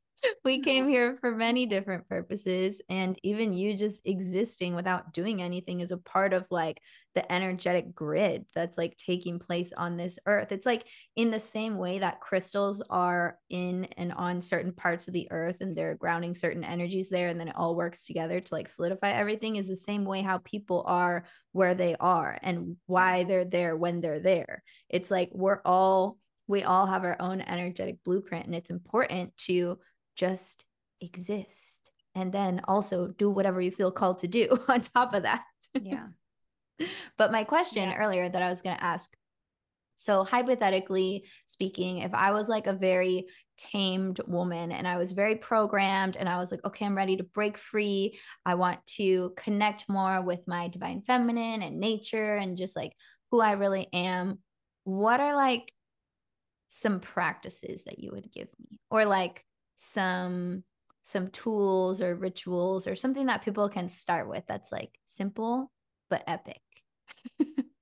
we 0.44 0.60
came 0.60 0.88
here 0.88 1.18
for 1.20 1.32
many 1.32 1.66
different 1.66 2.08
purposes 2.08 2.82
and 2.90 3.18
even 3.24 3.54
you 3.54 3.76
just 3.76 4.02
existing 4.06 4.76
without 4.76 5.14
doing 5.14 5.42
anything 5.42 5.80
is 5.80 5.92
a 5.92 5.98
part 5.98 6.34
of 6.34 6.48
like 6.52 6.82
the 7.16 7.32
energetic 7.32 7.94
grid 7.94 8.46
that's 8.56 8.78
like 8.78 8.98
taking 8.98 9.40
place 9.40 9.72
on 9.74 9.98
this 9.98 10.18
earth. 10.26 10.52
It's 10.52 10.66
like 10.66 10.88
in 11.16 11.32
the 11.32 11.40
same 11.40 11.78
way 11.78 12.00
that 12.00 12.22
crystals 12.22 12.82
are 12.90 13.38
in 13.50 13.86
and 13.98 14.12
on 14.14 14.42
certain 14.42 14.74
parts 14.74 15.08
of 15.08 15.14
the 15.14 15.28
earth 15.32 15.58
and 15.62 15.76
they're 15.76 15.96
grounding 15.96 16.36
certain 16.36 16.64
energies 16.64 17.10
there 17.10 17.30
and 17.30 17.40
then 17.40 17.50
it 17.50 17.56
all 17.56 17.76
works 17.76 18.06
together 18.06 18.40
to 18.40 18.54
like 18.54 18.68
solidify 18.68 19.10
everything 19.10 19.56
is 19.56 19.68
the 19.68 19.76
same 19.76 20.06
way 20.06 20.22
how 20.22 20.40
people 20.40 20.84
are 20.88 21.26
where 21.52 21.76
they 21.76 21.96
are 22.00 22.38
and 22.42 22.78
why 22.88 23.24
they're 23.24 23.46
there 23.46 23.76
when 23.78 24.02
they're 24.02 24.20
there. 24.20 24.64
It's 24.90 25.12
like 25.12 25.30
we're 25.34 25.62
all 25.66 26.18
we 26.48 26.64
all 26.64 26.86
have 26.86 27.06
our 27.06 27.16
own 27.20 27.42
energetic 27.42 28.04
blueprint 28.04 28.46
and 28.46 28.56
it's 28.56 28.70
important 28.70 29.36
to 29.38 29.80
just 30.15 30.65
exist 31.02 31.91
and 32.15 32.32
then 32.32 32.62
also 32.67 33.08
do 33.08 33.30
whatever 33.30 33.60
you 33.60 33.71
feel 33.71 33.91
called 33.91 34.19
to 34.19 34.28
do 34.28 34.47
on 34.67 34.82
top 34.82 35.13
of 35.13 35.23
that. 35.23 35.43
Yeah. 35.73 36.08
but 37.17 37.32
my 37.32 37.43
question 37.43 37.89
yeah. 37.89 37.95
earlier 37.95 38.30
that 38.30 38.41
I 38.41 38.49
was 38.49 38.62
going 38.62 38.78
to 38.78 38.84
ask 38.84 39.10
so, 40.04 40.26
hypothetically 40.26 41.23
speaking, 41.45 41.99
if 41.99 42.13
I 42.13 42.32
was 42.32 42.49
like 42.49 42.67
a 42.67 42.73
very 42.73 43.28
tamed 43.58 44.19
woman 44.28 44.71
and 44.73 44.86
I 44.86 44.97
was 44.97 45.12
very 45.12 45.36
programmed 45.36 46.17
and 46.17 46.28
I 46.28 46.39
was 46.39 46.52
like, 46.52 46.60
okay, 46.65 46.86
I'm 46.86 46.97
ready 46.97 47.15
to 47.15 47.23
break 47.23 47.58
free. 47.58 48.19
I 48.45 48.56
want 48.56 48.86
to 48.97 49.34
connect 49.38 49.88
more 49.88 50.21
with 50.21 50.41
my 50.47 50.67
divine 50.67 51.04
feminine 51.06 51.62
and 51.62 51.80
nature 51.80 52.36
and 52.36 52.58
just 52.58 52.76
like 52.76 52.91
who 53.32 53.39
I 53.39 53.54
really 53.54 53.88
am. 53.93 54.39
What 54.84 55.21
are 55.21 55.36
like 55.36 55.71
some 56.67 56.99
practices 56.99 57.86
that 57.86 57.99
you 57.99 58.12
would 58.12 58.30
give 58.30 58.49
me? 58.60 58.82
Or 58.89 59.06
like 59.06 59.41
some 59.84 60.63
some 61.04 61.28
tools 61.30 62.02
or 62.02 62.15
rituals 62.15 62.88
or 62.88 62.96
something 62.96 63.26
that 63.26 63.43
people 63.43 63.67
can 63.69 63.88
start 63.89 64.30
with 64.30 64.43
that's 64.48 64.72
like 64.72 64.91
simple 65.06 65.69
but 66.10 66.24
epic. 66.28 66.62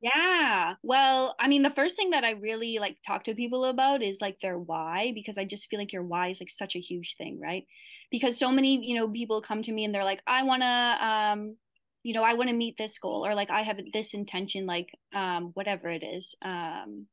yeah. 0.00 0.74
Well, 0.82 1.34
I 1.38 1.48
mean, 1.48 1.62
the 1.62 1.70
first 1.70 1.96
thing 1.96 2.10
that 2.10 2.24
I 2.24 2.30
really 2.32 2.78
like 2.78 2.96
talk 3.06 3.24
to 3.24 3.34
people 3.34 3.66
about 3.66 4.02
is 4.02 4.18
like 4.20 4.38
their 4.40 4.58
why, 4.58 5.12
because 5.14 5.36
I 5.36 5.44
just 5.44 5.68
feel 5.68 5.78
like 5.78 5.92
your 5.92 6.04
why 6.04 6.28
is 6.28 6.40
like 6.40 6.50
such 6.50 6.74
a 6.74 6.80
huge 6.80 7.16
thing, 7.16 7.38
right? 7.40 7.64
Because 8.10 8.38
so 8.38 8.50
many, 8.50 8.84
you 8.84 8.94
know, 8.96 9.08
people 9.08 9.42
come 9.42 9.62
to 9.62 9.72
me 9.72 9.84
and 9.84 9.94
they're 9.94 10.04
like, 10.04 10.22
I 10.26 10.42
want 10.44 10.62
to, 10.62 11.06
um, 11.06 11.56
you 12.02 12.14
know, 12.14 12.24
I 12.24 12.32
want 12.34 12.48
to 12.48 12.56
meet 12.56 12.78
this 12.78 12.98
goal 12.98 13.26
or 13.26 13.34
like 13.34 13.50
I 13.50 13.60
have 13.62 13.78
this 13.92 14.14
intention, 14.14 14.64
like, 14.66 14.88
um, 15.14 15.50
whatever 15.54 15.90
it 15.90 16.02
is. 16.02 16.34
Um, 16.42 17.06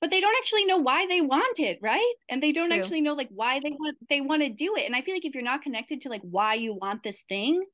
but 0.00 0.10
they 0.10 0.20
don't 0.20 0.36
actually 0.38 0.64
know 0.64 0.78
why 0.78 1.06
they 1.06 1.20
want 1.20 1.58
it 1.58 1.78
right? 1.82 2.14
And 2.28 2.42
they 2.42 2.52
don't 2.52 2.70
True. 2.70 2.78
actually 2.78 3.00
know 3.00 3.14
like 3.14 3.28
why 3.30 3.60
they 3.60 3.70
want 3.70 3.96
they 4.08 4.20
want 4.20 4.42
to 4.42 4.48
do 4.48 4.76
it. 4.76 4.86
And 4.86 4.94
i 4.94 5.02
feel 5.02 5.14
like 5.14 5.24
if 5.24 5.34
you're 5.34 5.42
not 5.42 5.62
connected 5.62 6.02
to 6.02 6.08
like 6.08 6.22
why 6.22 6.54
you 6.54 6.74
want 6.74 7.02
this 7.02 7.22
thing 7.28 7.64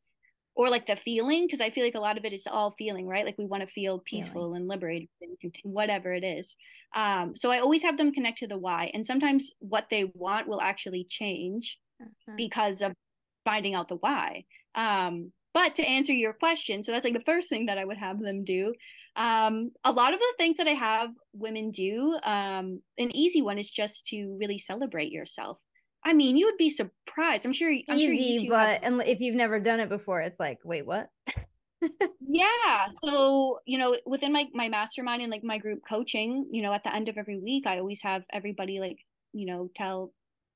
or 0.57 0.71
like 0.71 0.87
the 0.87 0.97
feeling 0.97 1.47
because 1.47 1.61
i 1.61 1.71
feel 1.71 1.85
like 1.85 1.97
a 1.97 2.01
lot 2.01 2.17
of 2.17 2.25
it 2.25 2.33
is 2.33 2.47
all 2.47 2.75
feeling 2.79 3.07
right? 3.07 3.25
Like 3.25 3.39
we 3.39 3.47
want 3.47 3.63
to 3.63 3.73
feel 3.73 3.99
peaceful 4.05 4.55
and 4.55 4.69
liberated 4.69 5.09
and 5.21 5.57
whatever 5.65 6.13
it 6.13 6.25
is. 6.25 6.57
Um 6.95 7.35
so 7.37 7.51
i 7.51 7.59
always 7.59 7.83
have 7.83 7.97
them 7.97 8.13
connect 8.13 8.39
to 8.39 8.47
the 8.47 8.59
why 8.59 8.91
and 8.95 9.05
sometimes 9.05 9.53
what 9.59 9.87
they 9.91 10.11
want 10.15 10.49
will 10.49 10.61
actually 10.61 11.05
change 11.09 11.79
uh-huh. 12.01 12.35
because 12.37 12.83
of 12.83 12.93
finding 13.45 13.75
out 13.75 13.89
the 13.89 13.97
why. 13.97 14.45
Um 14.75 15.33
but 15.53 15.77
to 15.77 15.85
answer 15.87 16.13
your 16.13 16.33
question 16.33 16.83
so 16.83 16.91
that's 16.91 17.05
like 17.05 17.15
the 17.15 17.21
first 17.21 17.49
thing 17.49 17.67
that 17.67 17.79
i 17.79 17.85
would 17.85 17.97
have 17.97 18.19
them 18.19 18.45
do 18.45 18.75
um, 19.17 19.71
a 19.85 19.93
lot 19.93 20.13
of 20.13 20.21
the 20.21 20.35
things 20.39 20.57
that 20.59 20.67
I 20.67 20.73
have 20.73 21.11
women 21.33 21.71
do, 21.71 22.19
um, 22.23 22.81
an 22.99 23.15
easy 23.15 23.43
one 23.43 23.59
is 23.59 23.71
just 23.71 24.07
to 24.09 24.37
really 24.41 24.59
celebrate 24.59 25.13
yourself. 25.13 25.59
I 26.05 26.13
mean, 26.13 26.37
you 26.37 26.47
would 26.47 26.59
be 26.59 26.71
surprised. 26.71 27.47
I'm 27.47 27.53
sure. 27.53 27.73
I'm 27.89 27.99
easy, 27.99 28.47
sure 28.47 28.51
but 28.51 28.85
have... 28.85 29.01
if 29.07 29.21
you've 29.21 29.37
never 29.37 29.59
done 29.59 29.81
it 29.81 29.89
before, 29.89 30.21
it's 30.21 30.39
like, 30.39 30.59
wait, 30.65 30.85
what? 30.85 31.09
yeah. 32.29 32.89
So 32.91 33.61
you 33.67 33.79
know, 33.79 33.97
within 34.05 34.33
my 34.33 34.47
my 34.53 34.69
mastermind 34.69 35.23
and 35.23 35.31
like 35.31 35.45
my 35.45 35.59
group 35.59 35.81
coaching, 35.89 36.47
you 36.51 36.63
know, 36.63 36.73
at 36.73 36.85
the 36.85 36.95
end 36.95 37.09
of 37.09 37.17
every 37.17 37.39
week, 37.39 37.67
I 37.67 37.79
always 37.79 38.03
have 38.03 38.23
everybody 38.33 38.81
like, 38.81 38.99
you 39.33 39.47
know, 39.47 39.71
tell 39.75 40.13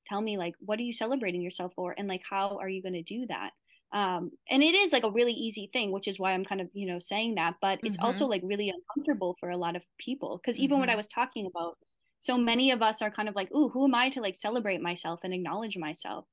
tell 0.07 0.21
me 0.21 0.37
like, 0.37 0.53
what 0.59 0.79
are 0.79 0.83
you 0.83 0.93
celebrating 0.93 1.41
yourself 1.41 1.73
for, 1.75 1.95
and 1.97 2.07
like, 2.07 2.21
how 2.29 2.57
are 2.61 2.69
you 2.69 2.83
going 2.83 2.93
to 2.93 3.03
do 3.03 3.25
that? 3.27 3.51
Um 3.91 4.31
and 4.49 4.61
it 4.61 4.75
is 4.75 4.93
like 4.93 5.03
a 5.03 5.11
really 5.11 5.33
easy 5.33 5.69
thing 5.73 5.91
which 5.91 6.07
is 6.07 6.19
why 6.19 6.33
i'm 6.33 6.45
kind 6.45 6.61
of 6.61 6.69
you 6.73 6.87
know 6.87 6.99
saying 6.99 7.35
that 7.35 7.55
but 7.61 7.79
it's 7.83 7.97
mm-hmm. 7.97 8.05
also 8.05 8.27
like 8.27 8.41
really 8.43 8.69
uncomfortable 8.69 9.35
for 9.39 9.49
a 9.49 9.57
lot 9.57 9.75
of 9.75 9.81
people 9.97 10.39
because 10.41 10.59
even 10.59 10.75
mm-hmm. 10.75 10.81
what 10.81 10.89
i 10.89 10.95
was 10.95 11.07
talking 11.07 11.47
about 11.47 11.77
so 12.19 12.37
many 12.37 12.71
of 12.71 12.81
us 12.81 13.01
are 13.01 13.09
kind 13.09 13.27
of 13.27 13.35
like 13.35 13.49
ooh 13.55 13.69
who 13.69 13.85
am 13.85 13.95
i 13.95 14.09
to 14.09 14.21
like 14.21 14.37
celebrate 14.37 14.81
myself 14.81 15.21
and 15.23 15.33
acknowledge 15.33 15.77
myself 15.77 16.25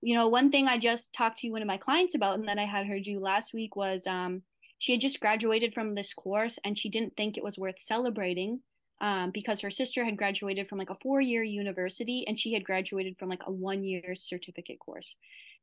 you 0.00 0.14
know 0.14 0.28
one 0.28 0.50
thing 0.50 0.66
i 0.66 0.78
just 0.78 1.12
talked 1.12 1.38
to 1.38 1.50
one 1.50 1.62
of 1.62 1.68
my 1.68 1.76
clients 1.76 2.14
about 2.14 2.38
and 2.38 2.48
that 2.48 2.58
i 2.58 2.64
had 2.64 2.86
her 2.86 2.98
do 2.98 3.20
last 3.20 3.52
week 3.52 3.76
was 3.76 4.06
um 4.06 4.42
she 4.78 4.92
had 4.92 5.00
just 5.00 5.20
graduated 5.20 5.72
from 5.72 5.94
this 5.94 6.12
course 6.12 6.58
and 6.64 6.78
she 6.78 6.88
didn't 6.88 7.16
think 7.16 7.36
it 7.36 7.44
was 7.44 7.58
worth 7.58 7.80
celebrating 7.80 8.60
um, 9.00 9.30
because 9.32 9.60
her 9.60 9.70
sister 9.70 10.04
had 10.04 10.16
graduated 10.16 10.68
from 10.68 10.78
like 10.78 10.90
a 10.90 10.96
four 11.02 11.20
year 11.20 11.42
university 11.42 12.24
and 12.26 12.38
she 12.38 12.52
had 12.52 12.64
graduated 12.64 13.16
from 13.18 13.28
like 13.28 13.42
a 13.46 13.52
one 13.52 13.82
year 13.82 14.14
certificate 14.14 14.78
course 14.78 15.16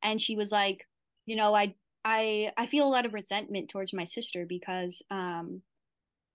and 0.03 0.21
she 0.21 0.35
was 0.35 0.51
like 0.51 0.85
you 1.31 1.37
know 1.37 1.55
i 1.55 1.73
i 2.03 2.51
i 2.57 2.65
feel 2.65 2.85
a 2.85 2.91
lot 2.95 3.05
of 3.05 3.13
resentment 3.13 3.69
towards 3.69 3.93
my 3.93 4.03
sister 4.03 4.45
because 4.45 5.01
um 5.09 5.61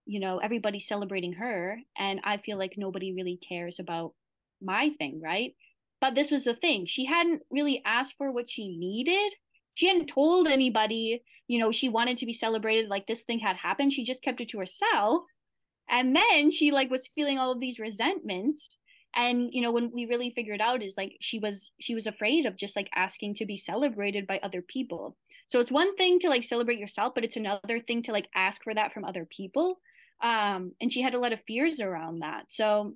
you 0.06 0.20
know 0.20 0.38
everybody's 0.38 0.88
celebrating 0.88 1.34
her 1.34 1.78
and 1.98 2.18
i 2.24 2.38
feel 2.38 2.56
like 2.56 2.78
nobody 2.78 3.12
really 3.12 3.38
cares 3.46 3.78
about 3.78 4.14
my 4.62 4.88
thing 4.98 5.20
right? 5.22 5.54
But 6.00 6.14
this 6.14 6.30
was 6.30 6.44
the 6.44 6.54
thing 6.54 6.86
she 6.86 7.04
hadn't 7.04 7.42
really 7.50 7.82
asked 7.84 8.14
for 8.16 8.32
what 8.32 8.50
she 8.50 8.68
needed. 8.68 9.34
She 9.74 9.86
hadn't 9.86 10.06
told 10.06 10.48
anybody 10.48 11.22
you 11.46 11.58
know 11.60 11.70
she 11.72 11.90
wanted 11.90 12.16
to 12.18 12.26
be 12.26 12.32
celebrated 12.32 12.88
like 12.88 13.06
this 13.06 13.24
thing 13.24 13.40
had 13.40 13.56
happened. 13.56 13.92
She 13.92 14.04
just 14.10 14.22
kept 14.22 14.40
it 14.40 14.48
to 14.50 14.58
herself. 14.58 15.24
And 15.90 16.16
then 16.16 16.50
she 16.50 16.70
like 16.72 16.90
was 16.90 17.10
feeling 17.14 17.38
all 17.38 17.52
of 17.52 17.60
these 17.60 17.78
resentments 17.78 18.78
and 19.16 19.48
you 19.52 19.62
know 19.62 19.72
when 19.72 19.90
we 19.92 20.04
really 20.06 20.30
figured 20.30 20.60
out 20.60 20.82
is 20.82 20.96
like 20.96 21.16
she 21.20 21.38
was 21.38 21.72
she 21.80 21.94
was 21.94 22.06
afraid 22.06 22.44
of 22.44 22.56
just 22.56 22.76
like 22.76 22.90
asking 22.94 23.34
to 23.34 23.46
be 23.46 23.56
celebrated 23.56 24.26
by 24.26 24.38
other 24.42 24.62
people. 24.62 25.16
So 25.48 25.60
it's 25.60 25.72
one 25.72 25.96
thing 25.96 26.18
to 26.20 26.28
like 26.28 26.44
celebrate 26.44 26.78
yourself 26.78 27.14
but 27.14 27.24
it's 27.24 27.36
another 27.36 27.80
thing 27.80 28.02
to 28.02 28.12
like 28.12 28.28
ask 28.34 28.62
for 28.62 28.74
that 28.74 28.92
from 28.92 29.04
other 29.04 29.24
people. 29.24 29.80
Um 30.22 30.72
and 30.80 30.92
she 30.92 31.00
had 31.00 31.14
a 31.14 31.18
lot 31.18 31.32
of 31.32 31.42
fears 31.46 31.80
around 31.80 32.20
that. 32.20 32.44
So 32.48 32.94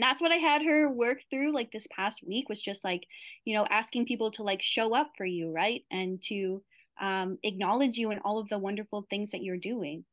that's 0.00 0.22
what 0.22 0.32
i 0.32 0.36
had 0.36 0.62
her 0.62 0.88
work 0.88 1.18
through 1.28 1.52
like 1.52 1.70
this 1.70 1.86
past 1.94 2.26
week 2.26 2.48
was 2.48 2.62
just 2.62 2.82
like 2.82 3.06
you 3.44 3.54
know 3.54 3.66
asking 3.68 4.06
people 4.06 4.30
to 4.30 4.42
like 4.42 4.62
show 4.62 4.94
up 4.94 5.10
for 5.16 5.26
you 5.26 5.50
right? 5.52 5.84
And 5.90 6.20
to 6.24 6.62
um 7.00 7.38
acknowledge 7.44 7.96
you 7.96 8.10
and 8.10 8.20
all 8.24 8.38
of 8.38 8.48
the 8.48 8.58
wonderful 8.58 9.06
things 9.08 9.30
that 9.30 9.42
you're 9.42 9.56
doing. 9.56 10.04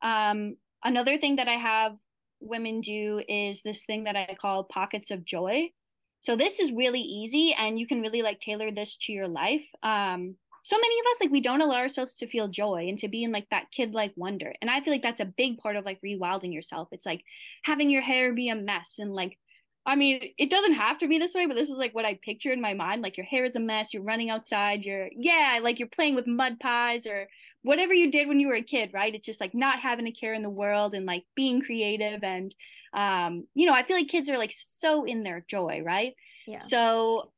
Um 0.00 0.56
another 0.84 1.18
thing 1.18 1.36
that 1.36 1.48
i 1.48 1.54
have 1.54 1.96
women 2.40 2.80
do 2.80 3.22
is 3.28 3.62
this 3.62 3.84
thing 3.84 4.04
that 4.04 4.16
I 4.16 4.36
call 4.40 4.64
pockets 4.64 5.10
of 5.10 5.24
joy. 5.24 5.70
So 6.20 6.36
this 6.36 6.58
is 6.60 6.72
really 6.72 7.00
easy 7.00 7.54
and 7.56 7.78
you 7.78 7.86
can 7.86 8.00
really 8.00 8.22
like 8.22 8.40
tailor 8.40 8.70
this 8.70 8.96
to 9.02 9.12
your 9.12 9.28
life. 9.28 9.64
Um 9.82 10.36
so 10.62 10.76
many 10.76 10.98
of 10.98 11.06
us 11.12 11.20
like 11.20 11.30
we 11.30 11.40
don't 11.40 11.60
allow 11.60 11.76
ourselves 11.76 12.16
to 12.16 12.26
feel 12.26 12.48
joy 12.48 12.86
and 12.88 12.98
to 12.98 13.08
be 13.08 13.22
in 13.22 13.30
like 13.30 13.46
that 13.50 13.70
kid 13.70 13.94
like 13.94 14.12
wonder. 14.16 14.52
And 14.60 14.68
I 14.68 14.80
feel 14.80 14.92
like 14.92 15.02
that's 15.02 15.20
a 15.20 15.24
big 15.24 15.58
part 15.58 15.76
of 15.76 15.84
like 15.84 16.00
rewilding 16.04 16.52
yourself. 16.52 16.88
It's 16.90 17.06
like 17.06 17.22
having 17.62 17.88
your 17.88 18.02
hair 18.02 18.34
be 18.34 18.48
a 18.48 18.56
mess 18.56 18.96
and 18.98 19.14
like 19.14 19.38
I 19.86 19.94
mean, 19.94 20.20
it 20.36 20.50
doesn't 20.50 20.74
have 20.74 20.98
to 20.98 21.06
be 21.06 21.20
this 21.20 21.32
way, 21.32 21.46
but 21.46 21.54
this 21.54 21.70
is 21.70 21.78
like 21.78 21.94
what 21.94 22.04
I 22.04 22.18
picture 22.20 22.50
in 22.52 22.60
my 22.60 22.74
mind. 22.74 23.02
Like 23.02 23.16
your 23.16 23.26
hair 23.26 23.44
is 23.44 23.54
a 23.54 23.60
mess, 23.60 23.94
you're 23.94 24.02
running 24.02 24.30
outside, 24.30 24.84
you're 24.84 25.08
yeah, 25.16 25.60
like 25.62 25.78
you're 25.78 25.86
playing 25.86 26.16
with 26.16 26.26
mud 26.26 26.58
pies 26.58 27.06
or 27.06 27.28
whatever 27.66 27.92
you 27.92 28.12
did 28.12 28.28
when 28.28 28.38
you 28.38 28.46
were 28.46 28.54
a 28.54 28.62
kid, 28.62 28.90
right? 28.94 29.12
It's 29.12 29.26
just 29.26 29.40
like 29.40 29.52
not 29.52 29.80
having 29.80 30.06
a 30.06 30.12
care 30.12 30.34
in 30.34 30.42
the 30.42 30.48
world 30.48 30.94
and 30.94 31.04
like 31.04 31.24
being 31.34 31.60
creative 31.60 32.22
and 32.22 32.54
um, 32.94 33.44
you 33.54 33.66
know, 33.66 33.74
I 33.74 33.82
feel 33.82 33.96
like 33.96 34.06
kids 34.06 34.28
are 34.28 34.38
like 34.38 34.52
so 34.52 35.04
in 35.04 35.24
their 35.24 35.44
joy, 35.48 35.82
right? 35.84 36.14
Yeah. 36.46 36.60
So 36.60 37.32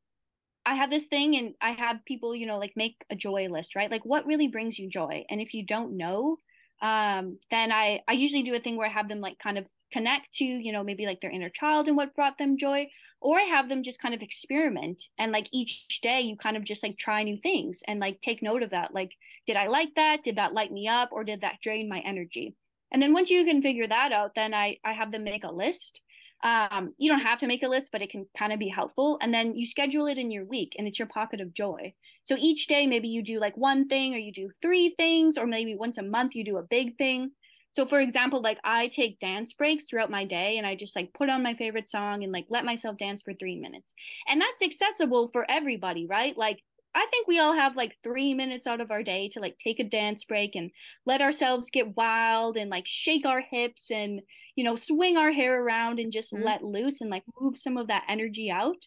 I 0.67 0.75
have 0.75 0.91
this 0.91 1.07
thing 1.07 1.35
and 1.37 1.55
I 1.63 1.71
have 1.71 2.05
people, 2.05 2.35
you 2.35 2.45
know, 2.45 2.59
like 2.59 2.75
make 2.77 3.03
a 3.09 3.17
joy 3.17 3.49
list, 3.49 3.75
right? 3.75 3.91
Like 3.91 4.05
what 4.05 4.27
really 4.27 4.49
brings 4.49 4.79
you 4.79 4.91
joy? 4.91 5.25
And 5.31 5.41
if 5.41 5.55
you 5.55 5.65
don't 5.65 5.97
know, 5.97 6.37
um, 6.83 7.39
then 7.51 7.73
I 7.73 8.03
I 8.07 8.13
usually 8.13 8.43
do 8.43 8.55
a 8.55 8.61
thing 8.61 8.77
where 8.77 8.87
I 8.87 8.93
have 8.93 9.09
them 9.09 9.21
like 9.21 9.39
kind 9.39 9.57
of 9.57 9.67
connect 9.93 10.33
to, 10.35 10.45
you 10.45 10.73
know, 10.73 10.85
maybe 10.85 11.07
like 11.07 11.21
their 11.21 11.31
inner 11.31 11.49
child 11.49 11.89
and 11.89 11.97
what 11.97 12.15
brought 12.15 12.39
them 12.39 12.57
joy, 12.57 12.89
or 13.21 13.39
I 13.39 13.43
have 13.43 13.69
them 13.69 13.83
just 13.83 14.01
kind 14.01 14.15
of 14.15 14.23
experiment 14.23 15.05
and 15.19 15.33
like 15.33 15.49
each 15.53 16.01
day 16.03 16.21
you 16.21 16.37
kind 16.37 16.57
of 16.57 16.65
just 16.65 16.83
like 16.83 16.97
try 16.97 17.23
new 17.23 17.39
things 17.43 17.83
and 17.87 18.01
like 18.01 18.21
take 18.21 18.43
note 18.43 18.63
of 18.63 18.71
that. 18.71 18.95
Like, 18.95 19.13
did 19.47 19.57
I 19.57 19.67
like 19.67 19.95
that? 19.97 20.23
Did 20.23 20.37
that 20.37 20.55
light 20.55 20.73
me 20.73 20.89
up 20.89 21.11
or 21.13 21.25
did 21.25 21.41
that 21.41 21.61
drain 21.63 21.89
my 21.89 22.01
energy? 22.01 22.55
And 22.91 23.03
then 23.03 23.13
once 23.13 23.31
you 23.31 23.45
can 23.45 23.61
figure 23.63 23.87
that 23.87 24.13
out, 24.13 24.35
then 24.35 24.55
I 24.55 24.79
I 24.85 24.93
have 24.93 25.13
them 25.13 25.25
make 25.25 25.45
a 25.45 25.53
list 25.53 26.01
um, 26.43 26.95
you 26.99 27.11
don't 27.11 27.21
have 27.21 27.41
to 27.41 27.47
make 27.47 27.63
a 27.63 27.69
list, 27.69 27.91
but 27.91 28.03
it 28.03 28.11
can 28.11 28.27
kind 28.37 28.53
of 28.53 28.59
be 28.59 28.69
helpful. 28.69 29.19
And 29.21 29.35
then 29.35 29.57
you 29.57 29.67
schedule 29.67 30.07
it 30.07 30.19
in 30.19 30.31
your 30.31 30.45
week 30.45 30.77
and 30.79 30.87
it's 30.87 30.99
your 30.99 31.09
pocket 31.09 31.41
of 31.41 31.53
joy. 31.53 31.95
So 32.25 32.37
each 32.39 32.67
day, 32.69 32.87
maybe 32.87 33.09
you 33.09 33.23
do 33.23 33.41
like 33.41 33.57
one 33.57 33.89
thing 33.89 34.15
or 34.15 34.19
you 34.19 34.33
do 34.33 34.51
three 34.63 34.95
things, 34.97 35.37
or 35.37 35.47
maybe 35.47 35.75
once 35.75 35.99
a 35.99 36.03
month 36.03 36.35
you 36.35 36.45
do 36.45 36.59
a 36.59 36.63
big 36.63 36.97
thing. 36.97 37.33
So 37.73 37.87
for 37.87 38.01
example, 38.01 38.41
like 38.41 38.59
I 38.65 38.89
take 38.89 39.21
dance 39.21 39.53
breaks 39.53 39.85
throughout 39.85 40.11
my 40.11 40.25
day 40.25 40.59
and 40.59 40.67
I 40.67 40.75
just 40.75 40.97
like 40.97 41.13
put 41.13 41.29
on 41.29 41.43
my 41.43 41.55
favorite 41.55 41.89
song 41.89 42.25
and 42.25 42.33
like 42.33 42.47
let 42.49 42.65
myself 42.65 42.97
dance 42.97 43.23
for 43.23 43.35
three 43.35 43.57
minutes. 43.57 43.95
And 44.27 44.41
that's 44.41 44.63
accessible 44.63 45.31
for 45.33 45.49
everybody, 45.49 46.07
right? 46.07 46.37
Like 46.37 46.61
I 46.95 47.07
think 47.11 47.29
we 47.29 47.39
all 47.39 47.55
have 47.55 47.77
like 47.77 47.97
three 48.03 48.35
minutes 48.35 48.67
out 48.67 48.81
of 48.81 48.91
our 48.91 49.03
day 49.03 49.29
to 49.31 49.41
like 49.41 49.57
take 49.63 49.79
a 49.79 49.85
dance 49.85 50.25
break 50.25 50.57
and 50.57 50.71
let 51.07 51.21
ourselves 51.21 51.71
get 51.71 51.97
wild 51.97 52.57
and 52.57 52.71
like 52.71 52.87
shake 52.87 53.27
our 53.27 53.43
hips 53.43 53.91
and, 53.91 54.23
you 54.57 54.65
know, 54.65 54.75
swing 54.75 55.17
our 55.17 55.31
hair 55.31 55.63
around 55.63 56.01
and 56.01 56.11
just 56.11 56.33
mm-hmm. 56.33 56.45
let 56.45 56.65
loose 56.65 57.01
and 57.01 57.11
like 57.11 57.23
move 57.41 57.59
some 57.59 57.77
of 57.77 57.89
that 57.89 58.05
energy 58.09 58.51
out. 58.51 58.87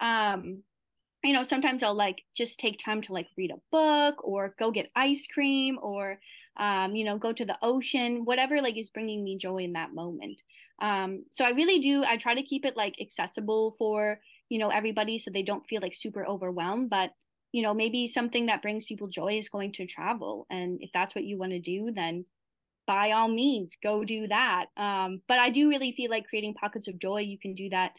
Um, 0.00 0.62
you 1.22 1.34
know, 1.34 1.42
sometimes 1.42 1.82
I'll 1.82 1.94
like 1.94 2.22
just 2.34 2.58
take 2.58 2.78
time 2.78 3.02
to 3.02 3.12
like 3.12 3.26
read 3.36 3.50
a 3.50 3.60
book 3.70 4.24
or 4.24 4.54
go 4.58 4.70
get 4.70 4.90
ice 4.96 5.26
cream 5.26 5.78
or, 5.82 6.18
um, 6.60 6.94
you 6.94 7.04
know, 7.04 7.18
go 7.18 7.32
to 7.32 7.44
the 7.44 7.58
ocean, 7.62 8.24
whatever 8.24 8.60
like 8.62 8.76
is 8.76 8.90
bringing 8.90 9.24
me 9.24 9.36
joy 9.36 9.58
in 9.58 9.72
that 9.72 9.94
moment. 9.94 10.42
Um, 10.80 11.24
so 11.30 11.44
I 11.44 11.50
really 11.50 11.80
do, 11.80 12.04
I 12.04 12.16
try 12.16 12.34
to 12.34 12.42
keep 12.42 12.64
it 12.64 12.76
like 12.76 13.00
accessible 13.00 13.74
for, 13.78 14.20
you 14.48 14.58
know, 14.58 14.68
everybody 14.68 15.18
so 15.18 15.30
they 15.30 15.42
don't 15.42 15.66
feel 15.66 15.82
like 15.82 15.94
super 15.94 16.26
overwhelmed. 16.26 16.90
But 16.90 17.10
you 17.52 17.62
know 17.62 17.74
maybe 17.74 18.06
something 18.06 18.46
that 18.46 18.62
brings 18.62 18.84
people 18.84 19.08
joy 19.08 19.38
is 19.38 19.48
going 19.48 19.72
to 19.72 19.86
travel 19.86 20.46
and 20.50 20.78
if 20.80 20.90
that's 20.92 21.14
what 21.14 21.24
you 21.24 21.38
want 21.38 21.52
to 21.52 21.58
do 21.58 21.90
then 21.94 22.24
by 22.86 23.12
all 23.12 23.28
means 23.28 23.76
go 23.82 24.04
do 24.04 24.28
that 24.28 24.66
um, 24.76 25.20
but 25.28 25.38
i 25.38 25.50
do 25.50 25.68
really 25.68 25.92
feel 25.92 26.10
like 26.10 26.28
creating 26.28 26.54
pockets 26.54 26.88
of 26.88 26.98
joy 26.98 27.18
you 27.18 27.38
can 27.38 27.54
do 27.54 27.68
that 27.70 27.92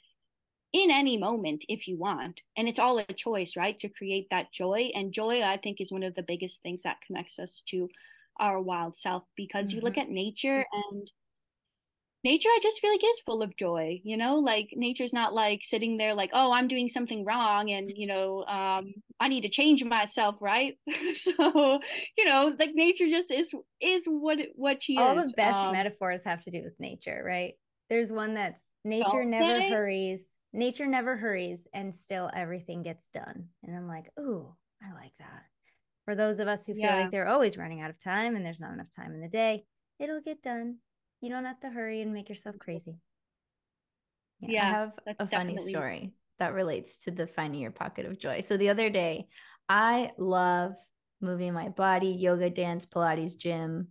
in 0.73 0.89
any 0.89 1.17
moment 1.17 1.65
if 1.67 1.87
you 1.87 1.97
want 1.97 2.41
and 2.55 2.67
it's 2.67 2.79
all 2.79 2.97
a 2.97 3.05
choice 3.13 3.57
right 3.57 3.77
to 3.77 3.89
create 3.89 4.27
that 4.31 4.51
joy 4.53 4.89
and 4.95 5.11
joy 5.11 5.41
i 5.41 5.57
think 5.57 5.81
is 5.81 5.91
one 5.91 6.03
of 6.03 6.15
the 6.15 6.23
biggest 6.23 6.61
things 6.61 6.83
that 6.83 7.01
connects 7.05 7.39
us 7.39 7.61
to 7.67 7.89
our 8.41 8.59
wild 8.59 8.97
self 8.97 9.23
because 9.37 9.67
mm-hmm. 9.67 9.77
you 9.77 9.83
look 9.83 9.93
mm-hmm. 9.93 10.01
at 10.01 10.09
nature 10.09 10.65
and 10.91 11.11
nature 12.23 12.49
i 12.49 12.59
just 12.61 12.79
feel 12.79 12.91
like 12.91 13.03
is 13.03 13.19
full 13.25 13.41
of 13.41 13.55
joy 13.55 13.99
you 14.03 14.17
know 14.17 14.35
like 14.35 14.69
nature's 14.73 15.13
not 15.13 15.33
like 15.33 15.61
sitting 15.63 15.97
there 15.97 16.13
like 16.13 16.29
oh 16.33 16.51
i'm 16.51 16.67
doing 16.67 16.87
something 16.87 17.25
wrong 17.25 17.71
and 17.71 17.91
you 17.95 18.05
know 18.05 18.43
um 18.45 18.93
i 19.19 19.27
need 19.27 19.41
to 19.41 19.49
change 19.49 19.83
myself 19.83 20.35
right 20.39 20.75
so 21.15 21.79
you 22.17 22.25
know 22.25 22.53
like 22.59 22.71
nature 22.73 23.07
just 23.07 23.31
is 23.31 23.51
is 23.79 24.03
what 24.05 24.37
what 24.55 24.83
she 24.83 24.93
is. 24.93 24.99
all 24.99 25.15
the 25.15 25.33
best 25.35 25.67
um, 25.67 25.73
metaphors 25.73 26.23
have 26.23 26.41
to 26.41 26.51
do 26.51 26.61
with 26.63 26.79
nature 26.79 27.23
right 27.25 27.53
there's 27.89 28.11
one 28.11 28.35
that's 28.35 28.63
nature 28.83 29.25
never 29.25 29.59
they? 29.59 29.69
hurries 29.69 30.21
nature 30.53 30.85
never 30.85 31.17
hurries 31.17 31.67
and 31.73 31.95
still 31.95 32.29
everything 32.35 32.83
gets 32.83 33.09
done 33.09 33.47
and 33.63 33.75
i'm 33.75 33.87
like 33.87 34.11
ooh 34.19 34.53
i 34.83 34.93
like 34.93 35.13
that 35.17 35.43
for 36.05 36.15
those 36.15 36.39
of 36.39 36.47
us 36.47 36.65
who 36.65 36.73
feel 36.73 36.83
yeah. 36.83 37.01
like 37.01 37.11
they're 37.11 37.27
always 37.27 37.57
running 37.57 37.81
out 37.81 37.89
of 37.89 37.99
time 37.99 38.35
and 38.35 38.45
there's 38.45 38.59
not 38.59 38.73
enough 38.73 38.89
time 38.95 39.13
in 39.13 39.21
the 39.21 39.27
day 39.27 39.63
it'll 39.99 40.21
get 40.21 40.41
done 40.41 40.77
you 41.21 41.29
don't 41.29 41.45
have 41.45 41.59
to 41.59 41.69
hurry 41.69 42.01
and 42.01 42.13
make 42.13 42.29
yourself 42.29 42.57
crazy. 42.59 42.97
Yeah, 44.39 44.49
yeah 44.49 44.65
I 44.65 44.69
have 44.71 44.91
a 45.19 45.27
funny 45.27 45.57
story 45.59 46.13
that 46.39 46.53
relates 46.53 46.97
to 46.99 47.11
the 47.11 47.27
finding 47.27 47.61
your 47.61 47.71
pocket 47.71 48.07
of 48.07 48.19
joy. 48.19 48.41
So 48.41 48.57
the 48.57 48.69
other 48.69 48.89
day, 48.89 49.27
I 49.69 50.11
love 50.17 50.73
moving 51.21 51.53
my 51.53 51.69
body, 51.69 52.07
yoga, 52.07 52.49
dance, 52.49 52.87
Pilates, 52.87 53.37
gym, 53.37 53.89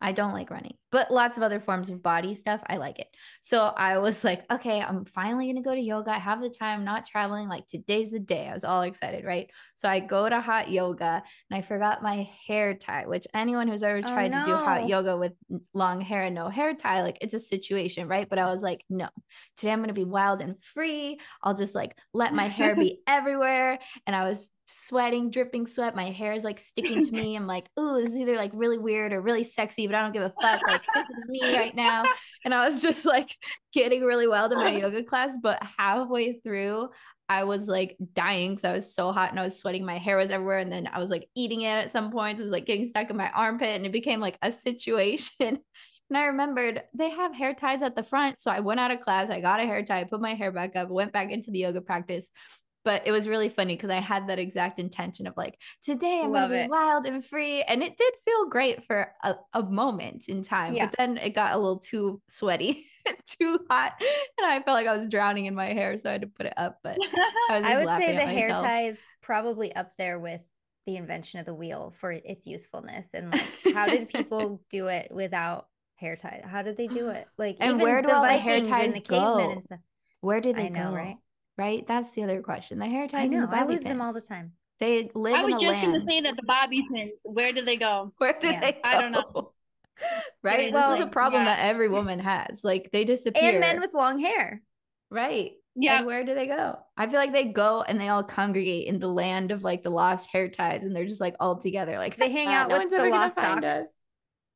I 0.00 0.12
don't 0.12 0.32
like 0.32 0.50
running, 0.50 0.78
but 0.92 1.10
lots 1.10 1.38
of 1.38 1.42
other 1.42 1.58
forms 1.58 1.88
of 1.90 2.02
body 2.02 2.34
stuff, 2.34 2.60
I 2.68 2.76
like 2.76 2.98
it. 2.98 3.08
So 3.40 3.64
I 3.64 3.98
was 3.98 4.22
like, 4.24 4.44
okay, 4.52 4.80
I'm 4.80 5.04
finally 5.06 5.46
going 5.46 5.56
to 5.56 5.62
go 5.62 5.74
to 5.74 5.80
yoga. 5.80 6.12
I 6.12 6.18
have 6.18 6.40
the 6.40 6.50
time, 6.50 6.80
I'm 6.80 6.84
not 6.84 7.06
traveling. 7.06 7.48
Like 7.48 7.66
today's 7.66 8.12
the 8.12 8.20
day. 8.20 8.46
I 8.46 8.54
was 8.54 8.62
all 8.62 8.82
excited, 8.82 9.24
right? 9.24 9.50
So 9.74 9.88
I 9.88 9.98
go 9.98 10.28
to 10.28 10.40
hot 10.40 10.70
yoga 10.70 11.22
and 11.50 11.58
I 11.58 11.62
forgot 11.62 12.02
my 12.02 12.28
hair 12.46 12.74
tie, 12.74 13.06
which 13.06 13.26
anyone 13.34 13.66
who's 13.66 13.82
ever 13.82 14.02
oh, 14.04 14.08
tried 14.08 14.32
oh, 14.32 14.38
no. 14.38 14.44
to 14.44 14.50
do 14.50 14.56
hot 14.56 14.86
yoga 14.86 15.16
with 15.16 15.32
long 15.72 16.00
hair 16.00 16.24
and 16.24 16.34
no 16.34 16.48
hair 16.48 16.74
tie, 16.74 17.02
like 17.02 17.18
it's 17.22 17.34
a 17.34 17.40
situation, 17.40 18.06
right? 18.06 18.28
But 18.28 18.38
I 18.38 18.44
was 18.44 18.62
like, 18.62 18.84
no, 18.90 19.08
today 19.56 19.72
I'm 19.72 19.80
going 19.80 19.88
to 19.88 19.94
be 19.94 20.04
wild 20.04 20.42
and 20.42 20.62
free. 20.62 21.18
I'll 21.42 21.54
just 21.54 21.74
like 21.74 21.96
let 22.12 22.34
my 22.34 22.48
hair 22.48 22.76
be 22.76 23.00
everywhere. 23.06 23.78
And 24.06 24.14
I 24.14 24.28
was 24.28 24.50
sweating, 24.66 25.30
dripping 25.30 25.66
sweat. 25.66 25.96
My 25.96 26.10
hair 26.10 26.32
is 26.32 26.44
like 26.44 26.58
sticking 26.58 27.04
to 27.04 27.12
me. 27.12 27.36
I'm 27.36 27.46
like, 27.46 27.66
ooh, 27.78 28.00
this 28.00 28.12
is 28.12 28.18
either 28.18 28.36
like 28.36 28.52
really 28.54 28.78
weird 28.78 29.12
or 29.12 29.20
really 29.20 29.44
sexy, 29.44 29.86
but 29.86 29.96
I 29.96 30.02
don't 30.02 30.12
give 30.12 30.22
a 30.22 30.34
fuck. 30.40 30.60
Like, 30.66 30.81
this 30.94 31.18
is 31.18 31.28
me 31.28 31.56
right 31.56 31.74
now. 31.74 32.04
And 32.44 32.54
I 32.54 32.64
was 32.64 32.82
just 32.82 33.04
like 33.04 33.36
getting 33.72 34.02
really 34.02 34.26
wild 34.26 34.52
in 34.52 34.58
my 34.58 34.70
yoga 34.76 35.02
class. 35.02 35.36
But 35.42 35.62
halfway 35.78 36.34
through, 36.40 36.90
I 37.28 37.44
was 37.44 37.68
like 37.68 37.96
dying 38.14 38.50
because 38.50 38.64
I 38.64 38.72
was 38.72 38.94
so 38.94 39.12
hot 39.12 39.30
and 39.30 39.40
I 39.40 39.44
was 39.44 39.58
sweating. 39.58 39.84
My 39.84 39.98
hair 39.98 40.16
was 40.16 40.30
everywhere. 40.30 40.58
And 40.58 40.72
then 40.72 40.88
I 40.92 40.98
was 40.98 41.10
like 41.10 41.28
eating 41.34 41.62
it 41.62 41.68
at 41.68 41.90
some 41.90 42.10
points. 42.10 42.40
It 42.40 42.44
was 42.44 42.52
like 42.52 42.66
getting 42.66 42.86
stuck 42.86 43.10
in 43.10 43.16
my 43.16 43.30
armpit 43.30 43.68
and 43.68 43.86
it 43.86 43.92
became 43.92 44.20
like 44.20 44.38
a 44.42 44.52
situation. 44.52 45.58
And 46.10 46.18
I 46.18 46.24
remembered 46.26 46.82
they 46.92 47.08
have 47.08 47.34
hair 47.34 47.54
ties 47.54 47.80
at 47.80 47.96
the 47.96 48.02
front. 48.02 48.38
So 48.38 48.50
I 48.50 48.60
went 48.60 48.80
out 48.80 48.90
of 48.90 49.00
class, 49.00 49.30
I 49.30 49.40
got 49.40 49.60
a 49.60 49.64
hair 49.64 49.82
tie, 49.82 50.04
put 50.04 50.20
my 50.20 50.34
hair 50.34 50.52
back 50.52 50.76
up, 50.76 50.90
went 50.90 51.10
back 51.10 51.30
into 51.30 51.50
the 51.50 51.60
yoga 51.60 51.80
practice 51.80 52.30
but 52.84 53.06
it 53.06 53.12
was 53.12 53.28
really 53.28 53.48
funny 53.48 53.76
because 53.76 53.90
I 53.90 54.00
had 54.00 54.28
that 54.28 54.38
exact 54.38 54.78
intention 54.78 55.26
of 55.26 55.36
like 55.36 55.58
today 55.82 56.22
I'm 56.24 56.30
Love 56.30 56.50
gonna 56.50 56.64
be 56.64 56.70
wild 56.70 57.06
and 57.06 57.24
free, 57.24 57.62
and 57.62 57.82
it 57.82 57.96
did 57.96 58.12
feel 58.24 58.48
great 58.48 58.84
for 58.84 59.12
a, 59.22 59.34
a 59.54 59.62
moment 59.62 60.28
in 60.28 60.42
time. 60.42 60.74
Yeah. 60.74 60.86
But 60.86 60.96
then 60.98 61.18
it 61.18 61.30
got 61.30 61.54
a 61.54 61.58
little 61.58 61.78
too 61.78 62.20
sweaty, 62.28 62.84
too 63.26 63.60
hot, 63.70 63.94
and 64.00 64.46
I 64.46 64.60
felt 64.62 64.74
like 64.74 64.86
I 64.86 64.96
was 64.96 65.08
drowning 65.08 65.46
in 65.46 65.54
my 65.54 65.72
hair, 65.72 65.96
so 65.98 66.08
I 66.08 66.12
had 66.12 66.22
to 66.22 66.26
put 66.28 66.46
it 66.46 66.54
up. 66.56 66.78
But 66.82 66.98
I 67.50 67.56
was 67.56 67.64
I 67.64 67.84
would 67.84 68.02
say 68.02 68.16
the 68.16 68.26
hair 68.26 68.48
tie 68.48 68.86
is 68.86 69.00
probably 69.22 69.74
up 69.74 69.92
there 69.98 70.18
with 70.18 70.40
the 70.86 70.96
invention 70.96 71.38
of 71.38 71.46
the 71.46 71.54
wheel 71.54 71.94
for 72.00 72.10
its 72.10 72.44
youthfulness 72.44 73.06
and 73.14 73.30
like 73.30 73.48
how 73.74 73.86
did 73.86 74.08
people 74.08 74.60
do 74.68 74.88
it 74.88 75.08
without 75.12 75.68
hair 75.94 76.16
ties? 76.16 76.42
How 76.44 76.62
did 76.62 76.76
they 76.76 76.88
do 76.88 77.08
it? 77.10 77.26
Like 77.38 77.58
and 77.60 77.80
where 77.80 78.02
do 78.02 78.10
all 78.10 78.22
the 78.22 78.36
hair 78.36 78.62
ties 78.62 78.98
go? 79.00 79.62
Where 80.20 80.40
do 80.40 80.52
they 80.52 80.68
know, 80.68 80.90
go? 80.90 80.96
Right 80.96 81.16
right? 81.58 81.86
That's 81.86 82.12
the 82.12 82.22
other 82.24 82.42
question. 82.42 82.78
The 82.78 82.86
hair 82.86 83.06
ties 83.08 83.24
I 83.24 83.26
know, 83.26 83.34
and 83.38 83.42
the 83.44 83.46
bobby 83.48 83.60
I 83.60 83.66
lose 83.66 83.82
pins. 83.82 83.84
them 83.84 84.00
all 84.00 84.12
the 84.12 84.20
time. 84.20 84.52
They 84.78 85.10
live. 85.14 85.34
I 85.34 85.44
was 85.44 85.62
just 85.62 85.80
going 85.80 85.94
to 85.94 86.04
say 86.04 86.20
that 86.22 86.36
the 86.36 86.42
bobby 86.42 86.84
pins. 86.92 87.12
Where 87.22 87.52
do 87.52 87.64
they 87.64 87.76
go? 87.76 88.12
Where 88.18 88.36
do 88.38 88.48
yeah. 88.48 88.60
they? 88.60 88.72
Go? 88.72 88.80
I 88.84 89.00
don't 89.00 89.12
know. 89.12 89.52
right. 90.42 90.72
Well, 90.72 90.90
this 90.90 90.98
is 90.98 91.04
a 91.04 91.08
problem 91.08 91.44
yeah. 91.44 91.56
that 91.56 91.64
every 91.64 91.88
woman 91.98 92.18
has. 92.18 92.64
Like 92.64 92.90
they 92.92 93.04
disappear. 93.04 93.50
And 93.50 93.60
men 93.60 93.80
with 93.80 93.94
long 93.94 94.18
hair. 94.18 94.62
Right. 95.10 95.52
Yeah. 95.74 95.98
And 95.98 96.06
where 96.06 96.24
do 96.24 96.34
they 96.34 96.46
go? 96.46 96.78
I 96.96 97.06
feel 97.06 97.14
like 97.14 97.32
they 97.32 97.44
go 97.44 97.82
and 97.82 98.00
they 98.00 98.08
all 98.08 98.22
congregate 98.22 98.88
in 98.88 98.98
the 98.98 99.08
land 99.08 99.52
of 99.52 99.62
like 99.62 99.82
the 99.82 99.90
lost 99.90 100.28
hair 100.30 100.48
ties, 100.48 100.84
and 100.84 100.94
they're 100.94 101.06
just 101.06 101.20
like 101.20 101.36
all 101.40 101.58
together. 101.58 101.96
Like 101.96 102.16
they 102.16 102.30
hang 102.30 102.48
out 102.48 102.68
no 102.68 102.78
with 102.78 102.90
the 102.90 103.04
lost 103.06 103.36
socks. 103.36 103.64
Us. 103.64 103.94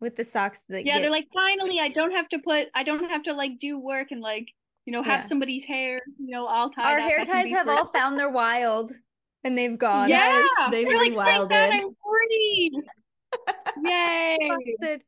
With 0.00 0.16
the 0.16 0.24
socks 0.24 0.58
that 0.68 0.84
yeah, 0.84 0.94
get... 0.94 1.02
they're 1.02 1.10
like 1.10 1.28
finally 1.32 1.80
I 1.80 1.88
don't 1.88 2.10
have 2.10 2.28
to 2.30 2.38
put 2.38 2.66
I 2.74 2.82
don't 2.82 3.08
have 3.08 3.22
to 3.24 3.32
like 3.32 3.58
do 3.58 3.78
work 3.78 4.08
and 4.10 4.20
like 4.20 4.48
you 4.86 4.92
know, 4.92 5.02
have 5.02 5.18
yeah. 5.18 5.22
somebody's 5.22 5.64
hair, 5.64 6.00
you 6.18 6.30
know, 6.30 6.46
all 6.46 6.70
tied. 6.70 6.92
Our 6.92 7.00
hair 7.00 7.24
ties 7.24 7.50
have 7.50 7.68
all 7.68 7.86
found 7.86 8.16
their 8.18 8.30
wild 8.30 8.92
and 9.42 9.58
they've 9.58 9.76
gone. 9.76 10.08
Yeah, 10.08 10.46
they've 10.70 10.88
been 10.88 10.96
like, 10.96 11.16
wilded. 11.16 11.56
I'm 11.56 11.96
free. 12.04 12.82
Yay. 13.84 14.38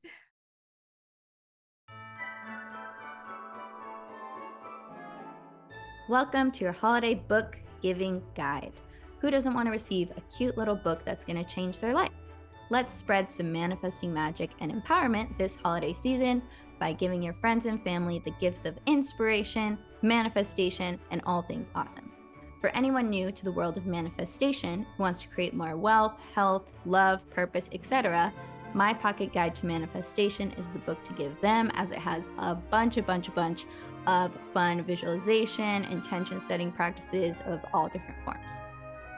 Welcome 6.08 6.50
to 6.52 6.64
your 6.64 6.72
holiday 6.72 7.14
book 7.14 7.56
giving 7.80 8.20
guide. 8.34 8.72
Who 9.20 9.30
doesn't 9.30 9.54
want 9.54 9.66
to 9.66 9.70
receive 9.70 10.10
a 10.10 10.20
cute 10.36 10.58
little 10.58 10.74
book 10.74 11.04
that's 11.04 11.24
going 11.24 11.36
to 11.36 11.44
change 11.44 11.78
their 11.78 11.94
life? 11.94 12.10
Let's 12.70 12.92
spread 12.92 13.30
some 13.30 13.50
manifesting 13.50 14.12
magic 14.12 14.50
and 14.60 14.70
empowerment 14.70 15.38
this 15.38 15.56
holiday 15.56 15.94
season 15.94 16.42
by 16.78 16.92
giving 16.92 17.22
your 17.22 17.32
friends 17.34 17.64
and 17.64 17.82
family 17.82 18.20
the 18.24 18.32
gifts 18.32 18.66
of 18.66 18.78
inspiration, 18.86 19.78
manifestation, 20.02 21.00
and 21.10 21.22
all 21.24 21.42
things 21.42 21.70
awesome. 21.74 22.12
For 22.60 22.68
anyone 22.70 23.08
new 23.08 23.32
to 23.32 23.44
the 23.44 23.52
world 23.52 23.78
of 23.78 23.86
manifestation 23.86 24.84
who 24.96 25.02
wants 25.02 25.22
to 25.22 25.28
create 25.28 25.54
more 25.54 25.76
wealth, 25.76 26.20
health, 26.34 26.72
love, 26.84 27.28
purpose, 27.30 27.70
etc., 27.72 28.32
my 28.74 28.92
Pocket 28.92 29.32
Guide 29.32 29.54
to 29.56 29.66
Manifestation 29.66 30.52
is 30.52 30.68
the 30.68 30.78
book 30.80 31.02
to 31.04 31.14
give 31.14 31.40
them 31.40 31.70
as 31.74 31.90
it 31.90 31.98
has 31.98 32.28
a 32.36 32.54
bunch, 32.54 32.98
a 32.98 33.02
bunch, 33.02 33.28
a 33.28 33.30
bunch 33.30 33.64
of 34.06 34.36
fun 34.52 34.82
visualization, 34.82 35.84
intention 35.84 36.38
setting 36.38 36.70
practices 36.70 37.42
of 37.46 37.64
all 37.72 37.88
different 37.88 38.22
forms. 38.24 38.60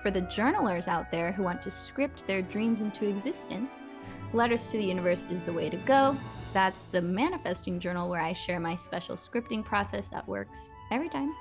For 0.02 0.10
the 0.10 0.22
journalers 0.22 0.88
out 0.88 1.10
there 1.10 1.32
who 1.32 1.42
want 1.42 1.60
to 1.62 1.70
script 1.70 2.26
their 2.26 2.42
dreams 2.42 2.80
into 2.80 3.08
existence, 3.08 3.94
Letters 4.32 4.68
to 4.68 4.76
the 4.78 4.84
Universe 4.84 5.26
is 5.28 5.42
the 5.42 5.52
way 5.52 5.68
to 5.68 5.76
go. 5.78 6.16
That's 6.52 6.86
the 6.86 7.02
manifesting 7.02 7.80
journal 7.80 8.08
where 8.08 8.20
I 8.20 8.32
share 8.32 8.60
my 8.60 8.76
special 8.76 9.16
scripting 9.16 9.64
process 9.64 10.08
that 10.08 10.26
works 10.28 10.70
every 10.92 11.08
time. 11.08 11.34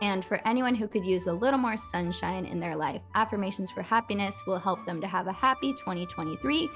And 0.00 0.24
for 0.24 0.40
anyone 0.46 0.74
who 0.74 0.88
could 0.88 1.04
use 1.04 1.26
a 1.26 1.32
little 1.32 1.58
more 1.58 1.76
sunshine 1.76 2.46
in 2.46 2.58
their 2.58 2.74
life, 2.74 3.02
Affirmations 3.14 3.70
for 3.70 3.82
Happiness 3.82 4.40
will 4.46 4.58
help 4.58 4.84
them 4.86 5.00
to 5.00 5.06
have 5.06 5.26
a 5.26 5.32
happy 5.32 5.72
2023 5.72 6.68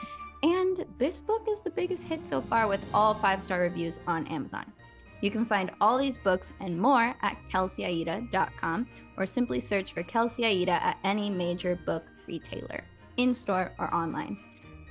and 0.43 0.85
this 0.99 1.21
book 1.21 1.47
is 1.49 1.63
the 1.63 1.71
biggest 1.71 2.07
hit 2.07 2.27
so 2.27 2.41
far 2.41 2.69
with 2.69 2.85
all 2.93 3.15
five 3.15 3.43
star 3.43 3.61
reviews 3.61 4.01
on 4.07 4.27
Amazon. 4.27 4.71
You 5.27 5.33
can 5.33 5.45
find 5.45 5.73
all 5.81 5.99
these 5.99 6.19
books 6.19 6.53
and 6.61 6.79
more 6.79 7.17
at 7.21 7.37
kelseyaida.com 7.53 8.87
or 9.17 9.27
simply 9.27 9.59
search 9.59 9.93
for 9.93 10.05
Kelsey 10.05 10.45
Aida 10.47 10.81
at 10.81 10.99
any 11.03 11.31
major 11.31 11.75
book 11.75 12.05
retailer, 12.29 12.85
in 13.17 13.35
store 13.35 13.73
or 13.81 13.93
online. 13.93 14.39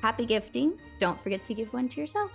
Happy 0.02 0.26
gifting! 0.26 0.78
Don't 1.00 1.18
forget 1.24 1.46
to 1.46 1.54
give 1.54 1.72
one 1.72 1.88
to 1.88 2.02
yourself. 2.02 2.32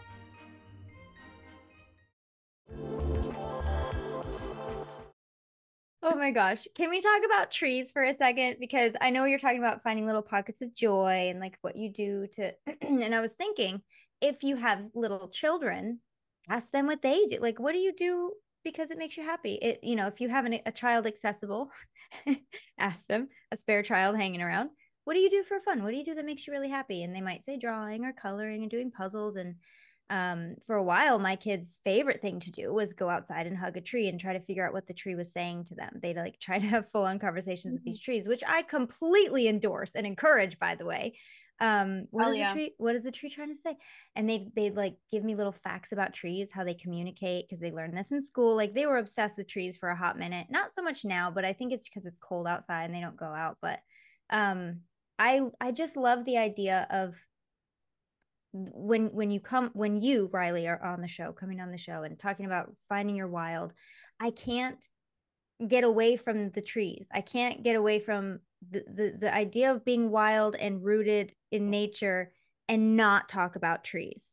Oh 6.02 6.16
my 6.16 6.30
gosh. 6.30 6.66
Can 6.74 6.88
we 6.88 7.02
talk 7.02 7.20
about 7.26 7.50
trees 7.50 7.92
for 7.92 8.04
a 8.04 8.14
second? 8.14 8.56
Because 8.58 8.94
I 9.02 9.10
know 9.10 9.26
you're 9.26 9.38
talking 9.38 9.58
about 9.58 9.82
finding 9.82 10.06
little 10.06 10.22
pockets 10.22 10.62
of 10.62 10.74
joy 10.74 11.28
and 11.28 11.38
like 11.38 11.58
what 11.60 11.76
you 11.76 11.90
do 11.92 12.26
to. 12.36 12.52
and 12.80 13.14
I 13.14 13.20
was 13.20 13.34
thinking 13.34 13.82
if 14.22 14.42
you 14.42 14.56
have 14.56 14.86
little 14.94 15.28
children, 15.28 16.00
ask 16.50 16.70
them 16.70 16.86
what 16.86 17.02
they 17.02 17.24
do. 17.26 17.38
Like, 17.40 17.58
what 17.58 17.72
do 17.72 17.78
you 17.78 17.94
do 17.96 18.32
because 18.64 18.90
it 18.90 18.98
makes 18.98 19.16
you 19.16 19.22
happy? 19.22 19.54
It, 19.54 19.80
you 19.82 19.96
know, 19.96 20.06
if 20.06 20.20
you 20.20 20.28
have 20.28 20.44
an, 20.44 20.58
a 20.66 20.72
child 20.72 21.06
accessible, 21.06 21.70
ask 22.78 23.06
them, 23.06 23.28
a 23.52 23.56
spare 23.56 23.82
child 23.82 24.16
hanging 24.16 24.42
around, 24.42 24.70
what 25.04 25.14
do 25.14 25.20
you 25.20 25.30
do 25.30 25.42
for 25.44 25.60
fun? 25.60 25.82
What 25.82 25.92
do 25.92 25.96
you 25.96 26.04
do 26.04 26.14
that 26.14 26.26
makes 26.26 26.46
you 26.46 26.52
really 26.52 26.68
happy? 26.68 27.02
And 27.02 27.14
they 27.14 27.20
might 27.20 27.44
say 27.44 27.56
drawing 27.56 28.04
or 28.04 28.12
coloring 28.12 28.62
and 28.62 28.70
doing 28.70 28.90
puzzles 28.90 29.36
and 29.36 29.54
um, 30.10 30.56
for 30.66 30.74
a 30.74 30.82
while, 30.82 31.20
my 31.20 31.36
kids' 31.36 31.78
favorite 31.84 32.20
thing 32.20 32.40
to 32.40 32.50
do 32.50 32.74
was 32.74 32.92
go 32.92 33.08
outside 33.08 33.46
and 33.46 33.56
hug 33.56 33.76
a 33.76 33.80
tree 33.80 34.08
and 34.08 34.18
try 34.18 34.32
to 34.32 34.40
figure 34.40 34.66
out 34.66 34.72
what 34.72 34.88
the 34.88 34.92
tree 34.92 35.14
was 35.14 35.32
saying 35.32 35.64
to 35.66 35.76
them. 35.76 36.00
They'd 36.02 36.16
like 36.16 36.40
try 36.40 36.58
to 36.58 36.66
have 36.66 36.90
full 36.90 37.04
on 37.04 37.20
conversations 37.20 37.74
mm-hmm. 37.74 37.74
with 37.76 37.84
these 37.84 38.00
trees, 38.00 38.26
which 38.26 38.42
I 38.46 38.62
completely 38.62 39.46
endorse 39.46 39.94
and 39.94 40.04
encourage, 40.04 40.58
by 40.58 40.74
the 40.74 40.84
way. 40.84 41.16
Um, 41.60 42.06
what 42.10 42.28
oh, 42.28 42.30
is 42.30 42.38
yeah. 42.38 42.48
the 42.48 42.54
tree? 42.54 42.74
What 42.78 42.96
is 42.96 43.02
the 43.02 43.10
tree 43.10 43.28
trying 43.28 43.54
to 43.54 43.60
say? 43.60 43.76
And 44.16 44.28
they 44.28 44.48
they'd 44.56 44.76
like 44.76 44.96
give 45.12 45.24
me 45.24 45.34
little 45.34 45.52
facts 45.52 45.92
about 45.92 46.14
trees, 46.14 46.50
how 46.52 46.64
they 46.64 46.74
communicate, 46.74 47.48
because 47.48 47.60
they 47.60 47.70
learned 47.70 47.96
this 47.96 48.12
in 48.12 48.22
school. 48.22 48.56
Like 48.56 48.74
they 48.74 48.86
were 48.86 48.98
obsessed 48.98 49.36
with 49.36 49.48
trees 49.48 49.76
for 49.76 49.90
a 49.90 49.96
hot 49.96 50.18
minute. 50.18 50.46
Not 50.50 50.72
so 50.72 50.82
much 50.82 51.04
now, 51.04 51.30
but 51.30 51.44
I 51.44 51.52
think 51.52 51.72
it's 51.72 51.88
because 51.88 52.06
it's 52.06 52.18
cold 52.18 52.46
outside 52.46 52.84
and 52.84 52.94
they 52.94 53.00
don't 53.00 53.16
go 53.16 53.26
out. 53.26 53.58
But 53.60 53.80
um, 54.30 54.80
I 55.18 55.42
I 55.60 55.72
just 55.72 55.96
love 55.96 56.24
the 56.24 56.38
idea 56.38 56.86
of 56.90 57.14
when 58.52 59.08
when 59.08 59.30
you 59.30 59.38
come 59.38 59.70
when 59.74 60.00
you 60.02 60.28
riley 60.32 60.66
are 60.66 60.82
on 60.82 61.00
the 61.00 61.08
show 61.08 61.30
coming 61.32 61.60
on 61.60 61.70
the 61.70 61.78
show 61.78 62.02
and 62.02 62.18
talking 62.18 62.46
about 62.46 62.74
finding 62.88 63.14
your 63.14 63.28
wild 63.28 63.72
i 64.18 64.30
can't 64.30 64.88
get 65.68 65.84
away 65.84 66.16
from 66.16 66.50
the 66.50 66.60
trees 66.60 67.06
i 67.12 67.20
can't 67.20 67.62
get 67.62 67.76
away 67.76 68.00
from 68.00 68.40
the, 68.68 68.84
the 68.86 69.16
the 69.20 69.34
idea 69.34 69.72
of 69.72 69.84
being 69.84 70.10
wild 70.10 70.56
and 70.56 70.84
rooted 70.84 71.32
in 71.50 71.70
nature 71.70 72.32
and 72.68 72.96
not 72.96 73.28
talk 73.28 73.56
about 73.56 73.84
trees. 73.84 74.30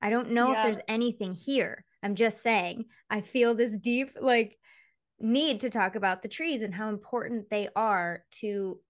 I 0.00 0.10
don't 0.10 0.30
know 0.30 0.50
yeah. 0.52 0.56
if 0.56 0.62
there's 0.62 0.84
anything 0.88 1.34
here. 1.34 1.84
I'm 2.02 2.16
just 2.16 2.42
saying 2.42 2.86
i 3.10 3.20
feel 3.20 3.54
this 3.54 3.76
deep 3.78 4.10
like 4.20 4.58
need 5.20 5.60
to 5.60 5.70
talk 5.70 5.94
about 5.94 6.20
the 6.20 6.28
trees 6.28 6.62
and 6.62 6.74
how 6.74 6.88
important 6.88 7.48
they 7.48 7.68
are 7.76 8.24
to 8.32 8.80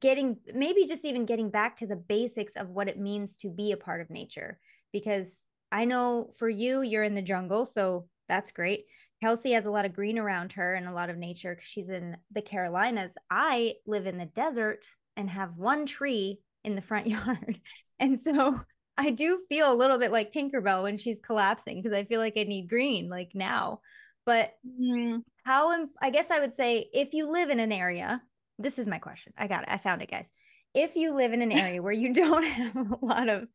getting 0.00 0.38
maybe 0.54 0.86
just 0.86 1.04
even 1.04 1.26
getting 1.26 1.50
back 1.50 1.76
to 1.76 1.86
the 1.86 1.96
basics 1.96 2.54
of 2.56 2.70
what 2.70 2.88
it 2.88 2.98
means 2.98 3.36
to 3.36 3.50
be 3.50 3.72
a 3.72 3.76
part 3.76 4.00
of 4.00 4.10
nature. 4.10 4.58
Because 4.92 5.44
i 5.70 5.84
know 5.86 6.30
for 6.36 6.48
you 6.48 6.82
you're 6.82 7.02
in 7.02 7.14
the 7.14 7.22
jungle 7.22 7.64
so 7.64 8.06
that's 8.28 8.52
great 8.52 8.84
kelsey 9.22 9.52
has 9.52 9.66
a 9.66 9.70
lot 9.70 9.84
of 9.84 9.94
green 9.94 10.18
around 10.18 10.52
her 10.52 10.74
and 10.74 10.86
a 10.86 10.92
lot 10.92 11.10
of 11.10 11.16
nature 11.16 11.54
because 11.54 11.68
she's 11.68 11.88
in 11.88 12.16
the 12.32 12.42
carolinas 12.42 13.14
i 13.30 13.74
live 13.86 14.06
in 14.06 14.18
the 14.18 14.26
desert 14.26 14.86
and 15.16 15.30
have 15.30 15.56
one 15.56 15.86
tree 15.86 16.38
in 16.64 16.74
the 16.74 16.82
front 16.82 17.06
yard 17.06 17.60
and 18.00 18.18
so 18.18 18.60
i 18.98 19.10
do 19.10 19.40
feel 19.48 19.72
a 19.72 19.74
little 19.74 19.98
bit 19.98 20.12
like 20.12 20.30
tinkerbell 20.30 20.82
when 20.82 20.98
she's 20.98 21.20
collapsing 21.20 21.80
because 21.80 21.96
i 21.96 22.04
feel 22.04 22.20
like 22.20 22.34
i 22.36 22.42
need 22.42 22.68
green 22.68 23.08
like 23.08 23.30
now 23.34 23.80
but 24.26 24.52
mm-hmm. 24.66 25.18
how 25.44 25.86
i 26.02 26.10
guess 26.10 26.30
i 26.30 26.40
would 26.40 26.54
say 26.54 26.88
if 26.92 27.14
you 27.14 27.30
live 27.30 27.50
in 27.50 27.60
an 27.60 27.72
area 27.72 28.20
this 28.62 28.78
is 28.78 28.86
my 28.86 28.98
question. 28.98 29.32
I 29.36 29.46
got 29.48 29.64
it. 29.64 29.68
I 29.70 29.76
found 29.76 30.02
it, 30.02 30.10
guys. 30.10 30.28
If 30.74 30.96
you 30.96 31.14
live 31.14 31.32
in 31.32 31.42
an 31.42 31.52
area 31.52 31.82
where 31.82 31.92
you 31.92 32.12
don't 32.14 32.44
have 32.44 32.76
a 32.76 33.04
lot 33.04 33.28
of 33.28 33.48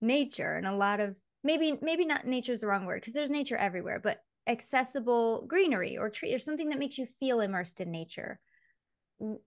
nature 0.00 0.54
and 0.54 0.66
a 0.66 0.74
lot 0.74 1.00
of 1.00 1.14
maybe 1.44 1.78
maybe 1.82 2.04
not 2.04 2.26
nature 2.26 2.52
is 2.52 2.60
the 2.60 2.66
wrong 2.66 2.86
word 2.86 3.00
because 3.00 3.14
there's 3.14 3.30
nature 3.30 3.56
everywhere, 3.56 4.00
but 4.02 4.20
accessible 4.48 5.44
greenery 5.46 5.98
or 5.98 6.08
tree 6.08 6.34
or 6.34 6.38
something 6.38 6.68
that 6.70 6.78
makes 6.78 6.98
you 6.98 7.06
feel 7.20 7.40
immersed 7.40 7.80
in 7.80 7.90
nature. 7.90 8.40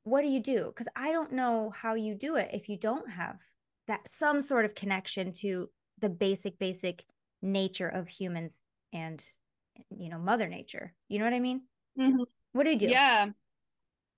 What 0.03 0.21
do 0.21 0.27
you 0.27 0.41
do? 0.41 0.65
Because 0.67 0.87
I 0.95 1.11
don't 1.11 1.33
know 1.33 1.71
how 1.71 1.95
you 1.95 2.15
do 2.15 2.35
it 2.35 2.49
if 2.53 2.69
you 2.69 2.77
don't 2.77 3.09
have 3.09 3.37
that 3.87 4.07
some 4.07 4.41
sort 4.41 4.65
of 4.65 4.75
connection 4.75 5.33
to 5.33 5.69
the 5.99 6.09
basic 6.09 6.57
basic 6.59 7.03
nature 7.41 7.87
of 7.87 8.07
humans 8.07 8.61
and 8.93 9.23
you 9.89 10.09
know 10.09 10.19
mother 10.19 10.47
nature 10.47 10.93
you 11.07 11.17
know 11.17 11.25
what 11.25 11.33
i 11.33 11.39
mean 11.39 11.61
mm-hmm. 11.99 12.21
what 12.53 12.63
do 12.63 12.69
you 12.69 12.77
do 12.77 12.87
yeah 12.87 13.27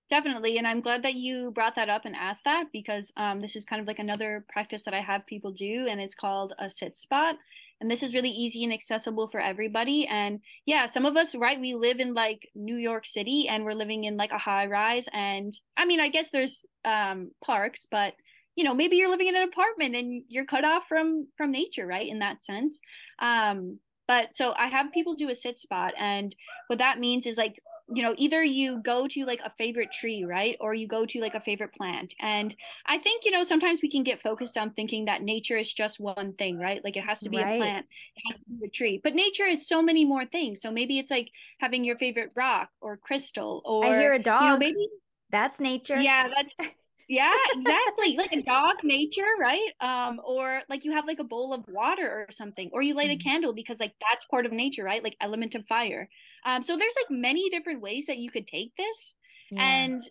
Definitely. 0.09 0.59
And 0.59 0.67
I'm 0.67 0.81
glad 0.81 1.01
that 1.03 1.15
you 1.15 1.49
brought 1.49 1.73
that 1.75 1.89
up 1.89 2.05
and 2.05 2.15
asked 2.15 2.43
that 2.43 2.65
because 2.71 3.11
um, 3.17 3.39
this 3.39 3.55
is 3.55 3.65
kind 3.65 3.81
of 3.81 3.87
like 3.87 3.97
another 3.97 4.45
practice 4.47 4.83
that 4.83 4.93
I 4.93 4.99
have 4.99 5.25
people 5.25 5.51
do, 5.51 5.87
and 5.89 5.99
it's 5.99 6.13
called 6.13 6.53
a 6.59 6.69
sit 6.69 6.97
spot. 6.99 7.35
And 7.83 7.91
this 7.91 8.01
is 8.01 8.13
really 8.13 8.29
easy 8.29 8.63
and 8.63 8.71
accessible 8.71 9.27
for 9.27 9.41
everybody. 9.41 10.07
And 10.07 10.39
yeah, 10.65 10.85
some 10.85 11.05
of 11.05 11.17
us, 11.17 11.35
right, 11.35 11.59
we 11.59 11.75
live 11.75 11.99
in 11.99 12.13
like 12.13 12.49
New 12.55 12.77
York 12.77 13.05
City 13.05 13.49
and 13.49 13.65
we're 13.65 13.73
living 13.73 14.05
in 14.05 14.15
like 14.15 14.31
a 14.31 14.37
high 14.37 14.67
rise. 14.67 15.09
And 15.11 15.53
I 15.75 15.83
mean, 15.83 15.99
I 15.99 16.07
guess 16.07 16.29
there's 16.29 16.65
um, 16.85 17.31
parks, 17.43 17.85
but 17.91 18.13
you 18.55 18.63
know, 18.63 18.73
maybe 18.73 18.95
you're 18.95 19.09
living 19.09 19.27
in 19.27 19.35
an 19.35 19.49
apartment 19.49 19.95
and 19.95 20.23
you're 20.29 20.45
cut 20.45 20.63
off 20.63 20.83
from 20.87 21.27
from 21.35 21.51
nature, 21.51 21.85
right? 21.85 22.07
In 22.07 22.19
that 22.19 22.43
sense. 22.43 22.79
Um, 23.19 23.79
but 24.07 24.33
so 24.33 24.53
I 24.57 24.67
have 24.67 24.93
people 24.93 25.15
do 25.15 25.29
a 25.29 25.35
sit 25.35 25.57
spot, 25.57 25.93
and 25.97 26.33
what 26.67 26.79
that 26.79 26.99
means 26.99 27.25
is 27.25 27.37
like 27.37 27.61
you 27.89 28.01
know 28.01 28.13
either 28.17 28.43
you 28.43 28.81
go 28.81 29.07
to 29.07 29.25
like 29.25 29.41
a 29.43 29.51
favorite 29.57 29.91
tree 29.91 30.23
right 30.23 30.55
or 30.61 30.73
you 30.73 30.87
go 30.87 31.05
to 31.05 31.19
like 31.19 31.35
a 31.35 31.41
favorite 31.41 31.73
plant. 31.73 32.13
And 32.19 32.55
i 32.85 32.97
think 32.97 33.25
you 33.25 33.31
know 33.31 33.43
sometimes 33.43 33.81
we 33.81 33.89
can 33.89 34.03
get 34.03 34.21
focused 34.21 34.57
on 34.57 34.71
thinking 34.71 35.05
that 35.05 35.21
nature 35.21 35.57
is 35.57 35.71
just 35.71 35.99
one 35.99 36.33
thing 36.33 36.57
right? 36.57 36.83
Like 36.83 36.97
it 36.97 37.03
has 37.03 37.19
to 37.21 37.29
be 37.29 37.37
right. 37.37 37.55
a 37.55 37.57
plant 37.57 37.85
it 38.15 38.23
has 38.31 38.43
to 38.43 38.49
be 38.51 38.65
a 38.65 38.69
tree. 38.69 39.01
But 39.03 39.15
nature 39.15 39.45
is 39.45 39.67
so 39.67 39.81
many 39.81 40.05
more 40.05 40.25
things. 40.25 40.61
So 40.61 40.71
maybe 40.71 40.97
it's 40.97 41.11
like 41.11 41.29
having 41.59 41.83
your 41.83 41.97
favorite 41.97 42.31
rock 42.35 42.69
or 42.81 42.97
crystal 42.97 43.61
or 43.65 43.85
i 43.85 43.99
hear 43.99 44.13
a 44.13 44.19
dog 44.19 44.43
you 44.43 44.49
know, 44.49 44.57
maybe 44.57 44.87
that's 45.29 45.59
nature. 45.59 45.99
Yeah 45.99 46.29
that's 46.33 46.71
yeah 47.09 47.33
exactly. 47.53 48.15
Like 48.15 48.31
a 48.31 48.41
dog 48.41 48.77
nature 48.83 49.29
right? 49.39 49.71
Um 49.81 50.21
or 50.25 50.61
like 50.69 50.85
you 50.85 50.93
have 50.93 51.05
like 51.05 51.19
a 51.19 51.25
bowl 51.25 51.53
of 51.53 51.65
water 51.67 52.09
or 52.09 52.31
something 52.31 52.69
or 52.71 52.81
you 52.81 52.93
light 52.93 53.09
mm-hmm. 53.09 53.27
a 53.27 53.31
candle 53.31 53.53
because 53.53 53.81
like 53.81 53.93
that's 54.09 54.23
part 54.25 54.45
of 54.45 54.53
nature 54.53 54.85
right? 54.85 55.03
Like 55.03 55.17
element 55.19 55.55
of 55.55 55.65
fire 55.67 56.07
um, 56.45 56.61
so 56.61 56.77
there's 56.77 56.95
like 56.97 57.17
many 57.17 57.49
different 57.49 57.81
ways 57.81 58.05
that 58.07 58.17
you 58.17 58.31
could 58.31 58.47
take 58.47 58.73
this. 58.75 59.15
Yeah. 59.51 59.61
And 59.61 60.01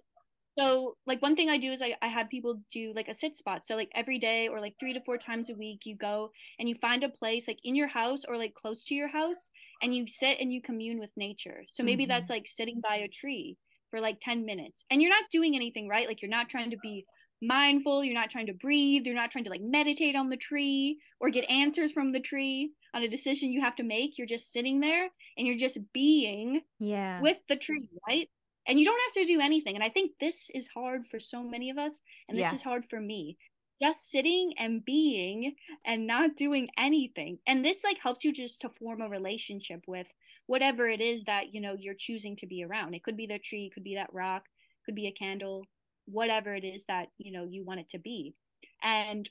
so 0.59 0.97
like 1.07 1.23
one 1.23 1.35
thing 1.35 1.49
I 1.49 1.57
do 1.59 1.73
is 1.73 1.81
I, 1.81 1.97
I 2.03 2.09
have 2.09 2.29
people 2.29 2.61
do 2.71 2.93
like 2.95 3.09
a 3.09 3.15
sit 3.15 3.37
spot. 3.37 3.67
So 3.67 3.75
like 3.75 3.91
every 3.95 4.19
day 4.19 4.49
or 4.49 4.61
like 4.61 4.75
three 4.79 4.93
to 4.93 5.01
four 5.05 5.17
times 5.17 5.49
a 5.49 5.55
week, 5.55 5.81
you 5.85 5.97
go 5.97 6.31
and 6.59 6.69
you 6.69 6.75
find 6.75 7.05
a 7.05 7.09
place 7.09 7.49
like 7.49 7.59
in 7.65 7.75
your 7.75 7.89
house 7.89 8.25
or 8.29 8.37
like 8.37 8.55
close 8.55 8.85
to 8.85 8.95
your 8.95 9.09
house 9.09 9.51
and 9.83 9.95
you 9.95 10.07
sit 10.07 10.39
and 10.41 10.53
you 10.53 10.61
commune 10.61 10.99
with 10.99 11.11
nature. 11.17 11.65
So 11.69 11.83
maybe 11.83 12.05
mm-hmm. 12.05 12.11
that's 12.11 12.31
like 12.31 12.47
sitting 12.47 12.81
by 12.83 12.97
a 12.97 13.09
tree 13.09 13.57
for 13.91 14.01
like 14.01 14.19
10 14.21 14.45
minutes 14.45 14.85
and 14.91 15.01
you're 15.01 15.11
not 15.11 15.25
doing 15.31 15.57
anything, 15.57 15.89
right? 15.89 16.07
Like 16.07 16.21
you're 16.21 16.31
not 16.31 16.49
trying 16.49 16.71
to 16.71 16.79
be 16.83 17.07
mindful, 17.43 18.05
you're 18.05 18.15
not 18.15 18.31
trying 18.31 18.47
to 18.47 18.55
breathe, 18.55 19.05
you're 19.05 19.15
not 19.15 19.31
trying 19.31 19.45
to 19.45 19.51
like 19.51 19.61
meditate 19.61 20.17
on 20.17 20.31
the 20.31 20.37
tree 20.37 20.99
or 21.21 21.31
get 21.31 21.49
answers 21.51 21.93
from 21.93 22.13
the 22.13 22.21
tree 22.21 22.71
on 22.95 23.03
a 23.03 23.09
decision 23.09 23.51
you 23.51 23.61
have 23.61 23.77
to 23.77 23.83
make. 23.83 24.17
You're 24.17 24.27
just 24.27 24.53
sitting 24.53 24.81
there 24.81 25.09
and 25.37 25.47
you're 25.47 25.57
just 25.57 25.79
being 25.93 26.63
yeah 26.79 27.21
with 27.21 27.39
the 27.49 27.57
tree, 27.57 27.89
right? 28.09 28.29
And 28.67 28.79
you 28.79 28.85
don't 28.85 29.01
have 29.07 29.27
to 29.27 29.33
do 29.33 29.41
anything. 29.41 29.75
And 29.75 29.83
I 29.83 29.89
think 29.89 30.13
this 30.21 30.49
is 30.55 30.69
hard 30.69 31.07
for 31.11 31.19
so 31.19 31.43
many 31.43 31.69
of 31.71 31.79
us, 31.79 32.01
and 32.29 32.39
this 32.39 32.45
yeah. 32.45 32.55
is 32.55 32.63
hard 32.63 32.85
for 32.89 33.01
me 33.01 33.37
just 33.83 34.11
sitting 34.11 34.53
and 34.59 34.85
being 34.85 35.57
and 35.85 36.07
not 36.07 36.37
doing 36.37 36.69
anything 36.79 37.39
and 37.49 37.65
this 37.65 37.83
like 37.83 37.99
helps 37.99 38.23
you 38.23 38.33
just 38.33 38.61
to 38.61 38.69
form 38.69 39.01
a 39.01 39.09
relationship 39.09 39.83
with 39.89 40.07
whatever 40.47 40.89
it 40.89 41.01
is 41.01 41.25
that 41.25 41.53
you 41.53 41.61
know 41.61 41.75
you're 41.77 41.95
choosing 41.99 42.37
to 42.37 42.47
be 42.47 42.63
around 42.63 42.95
it 42.95 43.03
could 43.03 43.17
be 43.17 43.27
the 43.27 43.41
tree 43.41 43.71
could 43.75 43.83
be 43.83 43.97
that 43.97 44.13
rock 44.13 44.45
could 44.85 44.95
be 44.95 45.09
a 45.09 45.13
candle 45.13 45.65
whatever 46.07 46.55
it 46.55 46.65
is 46.65 46.85
that 46.87 47.09
you 47.19 47.33
know 47.33 47.47
you 47.49 47.65
want 47.65 47.81
it 47.81 47.91
to 47.91 47.99
be. 47.99 48.35
And 48.83 49.29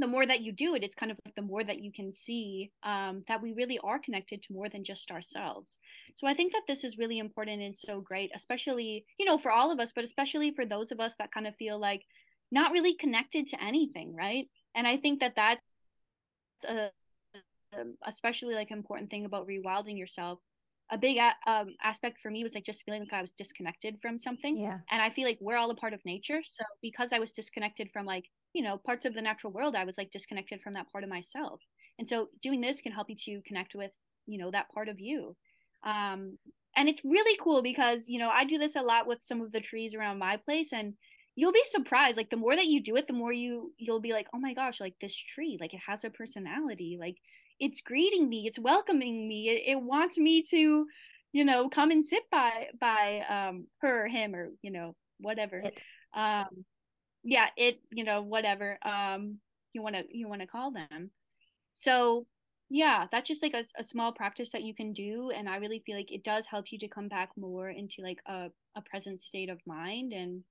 the 0.00 0.06
more 0.06 0.24
that 0.24 0.40
you 0.40 0.52
do 0.52 0.76
it 0.76 0.84
it's 0.84 0.94
kind 0.94 1.10
of 1.10 1.18
like 1.24 1.34
the 1.34 1.42
more 1.42 1.64
that 1.64 1.80
you 1.80 1.92
can 1.92 2.12
see 2.12 2.70
um, 2.84 3.24
that 3.26 3.42
we 3.42 3.52
really 3.52 3.78
are 3.82 3.98
connected 3.98 4.42
to 4.42 4.52
more 4.52 4.68
than 4.68 4.84
just 4.84 5.10
ourselves. 5.10 5.78
So 6.14 6.26
i 6.26 6.34
think 6.34 6.52
that 6.52 6.62
this 6.68 6.84
is 6.84 6.98
really 6.98 7.18
important 7.18 7.62
and 7.62 7.76
so 7.76 8.00
great 8.00 8.30
especially 8.34 9.04
you 9.18 9.26
know 9.26 9.38
for 9.38 9.50
all 9.50 9.70
of 9.72 9.80
us 9.80 9.92
but 9.92 10.04
especially 10.04 10.52
for 10.52 10.64
those 10.64 10.92
of 10.92 11.00
us 11.00 11.14
that 11.18 11.32
kind 11.32 11.46
of 11.46 11.56
feel 11.56 11.78
like 11.78 12.02
not 12.50 12.72
really 12.72 12.94
connected 12.94 13.48
to 13.48 13.62
anything 13.62 14.14
right? 14.14 14.46
And 14.74 14.86
i 14.86 14.96
think 14.96 15.20
that 15.20 15.34
that's 15.36 15.60
a 16.68 16.90
especially 18.06 18.54
like 18.54 18.70
important 18.70 19.10
thing 19.10 19.24
about 19.24 19.46
rewilding 19.46 19.98
yourself 19.98 20.38
a 20.90 20.98
big 20.98 21.18
um, 21.46 21.74
aspect 21.82 22.20
for 22.20 22.30
me 22.30 22.42
was 22.42 22.54
like 22.54 22.64
just 22.64 22.84
feeling 22.84 23.00
like 23.00 23.12
I 23.12 23.20
was 23.20 23.32
disconnected 23.32 23.98
from 24.00 24.18
something. 24.18 24.56
Yeah. 24.56 24.78
And 24.90 25.02
I 25.02 25.10
feel 25.10 25.26
like 25.26 25.38
we're 25.40 25.56
all 25.56 25.70
a 25.70 25.74
part 25.74 25.92
of 25.92 26.04
nature. 26.04 26.40
So 26.44 26.64
because 26.82 27.12
I 27.12 27.18
was 27.18 27.32
disconnected 27.32 27.90
from 27.92 28.06
like, 28.06 28.24
you 28.54 28.62
know, 28.62 28.78
parts 28.78 29.04
of 29.04 29.14
the 29.14 29.22
natural 29.22 29.52
world, 29.52 29.74
I 29.74 29.84
was 29.84 29.98
like 29.98 30.10
disconnected 30.10 30.60
from 30.62 30.72
that 30.74 30.90
part 30.90 31.04
of 31.04 31.10
myself. 31.10 31.60
And 31.98 32.08
so 32.08 32.28
doing 32.42 32.60
this 32.60 32.80
can 32.80 32.92
help 32.92 33.10
you 33.10 33.16
to 33.16 33.42
connect 33.46 33.74
with, 33.74 33.90
you 34.26 34.38
know, 34.38 34.50
that 34.50 34.70
part 34.72 34.88
of 34.88 34.98
you. 34.98 35.36
Um, 35.84 36.38
and 36.76 36.88
it's 36.88 37.04
really 37.04 37.38
cool 37.42 37.60
because, 37.60 38.08
you 38.08 38.18
know, 38.18 38.30
I 38.30 38.44
do 38.44 38.56
this 38.56 38.76
a 38.76 38.82
lot 38.82 39.06
with 39.06 39.18
some 39.22 39.40
of 39.40 39.52
the 39.52 39.60
trees 39.60 39.94
around 39.94 40.18
my 40.18 40.36
place 40.36 40.72
and 40.72 40.94
you'll 41.34 41.52
be 41.52 41.62
surprised. 41.64 42.16
Like 42.16 42.30
the 42.30 42.36
more 42.36 42.56
that 42.56 42.66
you 42.66 42.82
do 42.82 42.96
it, 42.96 43.06
the 43.06 43.12
more 43.12 43.32
you 43.32 43.72
you'll 43.78 44.00
be 44.00 44.12
like, 44.12 44.26
oh 44.34 44.38
my 44.38 44.54
gosh, 44.54 44.80
like 44.80 44.94
this 45.00 45.16
tree, 45.16 45.58
like 45.60 45.74
it 45.74 45.80
has 45.86 46.04
a 46.04 46.10
personality. 46.10 46.96
Like 46.98 47.16
it's 47.60 47.80
greeting 47.80 48.28
me 48.28 48.46
it's 48.46 48.58
welcoming 48.58 49.28
me 49.28 49.48
it, 49.48 49.72
it 49.72 49.82
wants 49.82 50.18
me 50.18 50.42
to 50.42 50.86
you 51.32 51.44
know 51.44 51.68
come 51.68 51.90
and 51.90 52.04
sit 52.04 52.22
by 52.30 52.66
by 52.80 53.22
um 53.28 53.66
her 53.80 54.04
or 54.04 54.08
him 54.08 54.34
or 54.34 54.50
you 54.62 54.70
know 54.70 54.94
whatever 55.18 55.58
it. 55.58 55.82
um 56.14 56.64
yeah 57.24 57.48
it 57.56 57.80
you 57.90 58.04
know 58.04 58.22
whatever 58.22 58.78
um 58.82 59.38
you 59.72 59.82
want 59.82 59.94
to 59.94 60.04
you 60.10 60.28
want 60.28 60.40
to 60.40 60.46
call 60.46 60.70
them 60.70 61.10
so 61.74 62.26
yeah 62.70 63.06
that's 63.10 63.28
just 63.28 63.42
like 63.42 63.54
a, 63.54 63.64
a 63.78 63.82
small 63.82 64.12
practice 64.12 64.50
that 64.50 64.62
you 64.62 64.74
can 64.74 64.92
do 64.92 65.30
and 65.34 65.48
i 65.48 65.56
really 65.56 65.82
feel 65.84 65.96
like 65.96 66.12
it 66.12 66.24
does 66.24 66.46
help 66.46 66.66
you 66.70 66.78
to 66.78 66.88
come 66.88 67.08
back 67.08 67.30
more 67.36 67.68
into 67.68 68.02
like 68.02 68.18
a, 68.26 68.48
a 68.76 68.82
present 68.82 69.20
state 69.20 69.48
of 69.48 69.58
mind 69.66 70.12
and 70.12 70.42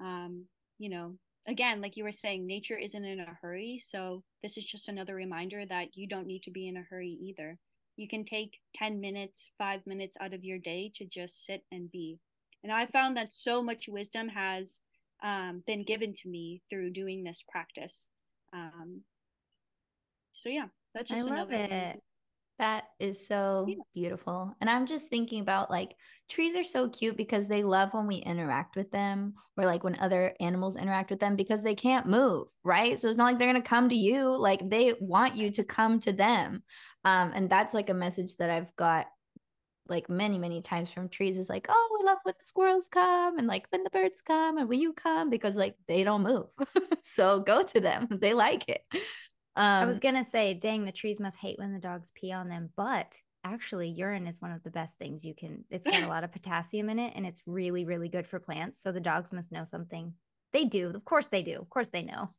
um 0.00 0.44
you 0.78 0.90
know 0.90 1.14
again, 1.46 1.80
like 1.80 1.96
you 1.96 2.04
were 2.04 2.12
saying, 2.12 2.46
nature 2.46 2.76
isn't 2.76 3.04
in 3.04 3.20
a 3.20 3.38
hurry. 3.40 3.80
So 3.84 4.22
this 4.42 4.56
is 4.56 4.64
just 4.64 4.88
another 4.88 5.14
reminder 5.14 5.64
that 5.66 5.96
you 5.96 6.06
don't 6.06 6.26
need 6.26 6.42
to 6.44 6.50
be 6.50 6.68
in 6.68 6.76
a 6.76 6.86
hurry 6.88 7.18
either. 7.20 7.58
You 7.96 8.08
can 8.08 8.24
take 8.24 8.58
10 8.76 9.00
minutes, 9.00 9.50
five 9.58 9.80
minutes 9.86 10.16
out 10.20 10.34
of 10.34 10.44
your 10.44 10.58
day 10.58 10.90
to 10.96 11.04
just 11.04 11.46
sit 11.46 11.62
and 11.70 11.90
be. 11.90 12.18
And 12.62 12.72
I 12.72 12.86
found 12.86 13.16
that 13.16 13.32
so 13.32 13.62
much 13.62 13.88
wisdom 13.88 14.28
has 14.28 14.80
um, 15.22 15.62
been 15.66 15.84
given 15.84 16.14
to 16.14 16.28
me 16.28 16.62
through 16.70 16.92
doing 16.92 17.22
this 17.22 17.44
practice. 17.48 18.08
Um, 18.52 19.02
so 20.32 20.48
yeah, 20.48 20.66
that's 20.94 21.10
just 21.10 21.28
I 21.28 21.34
love 21.34 21.52
it. 21.52 22.02
That 22.58 22.84
is 23.00 23.26
so 23.26 23.66
yeah. 23.68 23.76
beautiful. 23.94 24.54
And 24.60 24.70
I'm 24.70 24.86
just 24.86 25.10
thinking 25.10 25.40
about 25.40 25.70
like 25.70 25.96
trees 26.28 26.54
are 26.54 26.64
so 26.64 26.88
cute 26.88 27.16
because 27.16 27.48
they 27.48 27.64
love 27.64 27.92
when 27.92 28.06
we 28.06 28.16
interact 28.16 28.76
with 28.76 28.90
them 28.92 29.34
or 29.56 29.64
like 29.64 29.82
when 29.82 29.98
other 29.98 30.34
animals 30.40 30.76
interact 30.76 31.10
with 31.10 31.18
them 31.20 31.34
because 31.34 31.62
they 31.62 31.74
can't 31.74 32.06
move, 32.06 32.48
right? 32.64 32.98
So 32.98 33.08
it's 33.08 33.18
not 33.18 33.24
like 33.24 33.38
they're 33.38 33.50
going 33.50 33.62
to 33.62 33.68
come 33.68 33.88
to 33.88 33.96
you, 33.96 34.36
like 34.36 34.68
they 34.70 34.94
want 35.00 35.36
you 35.36 35.50
to 35.50 35.64
come 35.64 35.98
to 36.00 36.12
them. 36.12 36.62
Um, 37.04 37.32
and 37.34 37.50
that's 37.50 37.74
like 37.74 37.90
a 37.90 37.94
message 37.94 38.36
that 38.36 38.50
I've 38.50 38.74
got 38.76 39.06
like 39.88 40.08
many, 40.08 40.38
many 40.38 40.62
times 40.62 40.90
from 40.90 41.08
trees 41.08 41.38
is 41.38 41.48
like, 41.48 41.66
oh, 41.68 41.98
we 41.98 42.06
love 42.06 42.18
when 42.22 42.34
the 42.38 42.44
squirrels 42.46 42.88
come 42.88 43.36
and 43.36 43.46
like 43.46 43.66
when 43.70 43.84
the 43.84 43.90
birds 43.90 44.20
come 44.20 44.58
and 44.58 44.68
when 44.68 44.80
you 44.80 44.92
come 44.92 45.28
because 45.28 45.56
like 45.56 45.74
they 45.88 46.04
don't 46.04 46.22
move. 46.22 46.46
so 47.02 47.40
go 47.40 47.62
to 47.62 47.80
them. 47.80 48.08
They 48.24 48.32
like 48.32 48.68
it. 48.68 48.82
Um, 49.56 49.82
I 49.82 49.86
was 49.86 49.96
um, 49.96 50.00
gonna 50.00 50.24
say, 50.24 50.54
dang, 50.54 50.84
the 50.84 50.92
trees 50.92 51.20
must 51.20 51.38
hate 51.38 51.58
when 51.58 51.72
the 51.72 51.78
dogs 51.78 52.12
pee 52.14 52.32
on 52.32 52.48
them, 52.48 52.70
but 52.76 53.16
actually 53.44 53.88
urine 53.88 54.26
is 54.26 54.40
one 54.40 54.50
of 54.50 54.62
the 54.62 54.70
best 54.70 54.98
things 54.98 55.24
you 55.24 55.34
can 55.34 55.62
it's 55.70 55.86
got 55.86 56.02
a 56.02 56.08
lot 56.08 56.24
of 56.24 56.32
potassium 56.32 56.88
in 56.88 56.98
it 56.98 57.12
and 57.14 57.26
it's 57.26 57.42
really 57.46 57.84
really 57.84 58.08
good 58.08 58.26
for 58.26 58.40
plants 58.40 58.82
so 58.82 58.90
the 58.90 59.00
dogs 59.00 59.32
must 59.32 59.52
know 59.52 59.64
something. 59.66 60.12
They 60.52 60.64
do 60.64 60.88
of 60.88 61.04
course 61.04 61.26
they 61.26 61.42
do 61.42 61.58
of 61.58 61.68
course 61.68 61.88
they 61.88 62.02
know. 62.02 62.30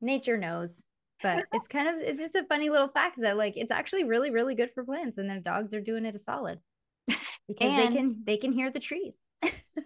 Nature 0.00 0.36
knows 0.36 0.82
but 1.22 1.46
it's 1.52 1.68
kind 1.68 1.88
of 1.88 1.94
it's 2.00 2.20
just 2.20 2.34
a 2.34 2.44
funny 2.44 2.68
little 2.68 2.88
fact 2.88 3.18
that 3.20 3.36
like 3.36 3.56
it's 3.56 3.72
actually 3.72 4.04
really 4.04 4.30
really 4.30 4.54
good 4.54 4.70
for 4.72 4.84
plants 4.84 5.18
and 5.18 5.30
the 5.30 5.40
dogs 5.40 5.72
are 5.72 5.80
doing 5.80 6.04
it 6.04 6.14
a 6.14 6.18
solid 6.18 6.60
because 7.08 7.18
and, 7.60 7.78
they 7.78 7.96
can 7.96 8.16
they 8.24 8.36
can 8.36 8.52
hear 8.52 8.70
the 8.70 8.80
trees. 8.80 9.14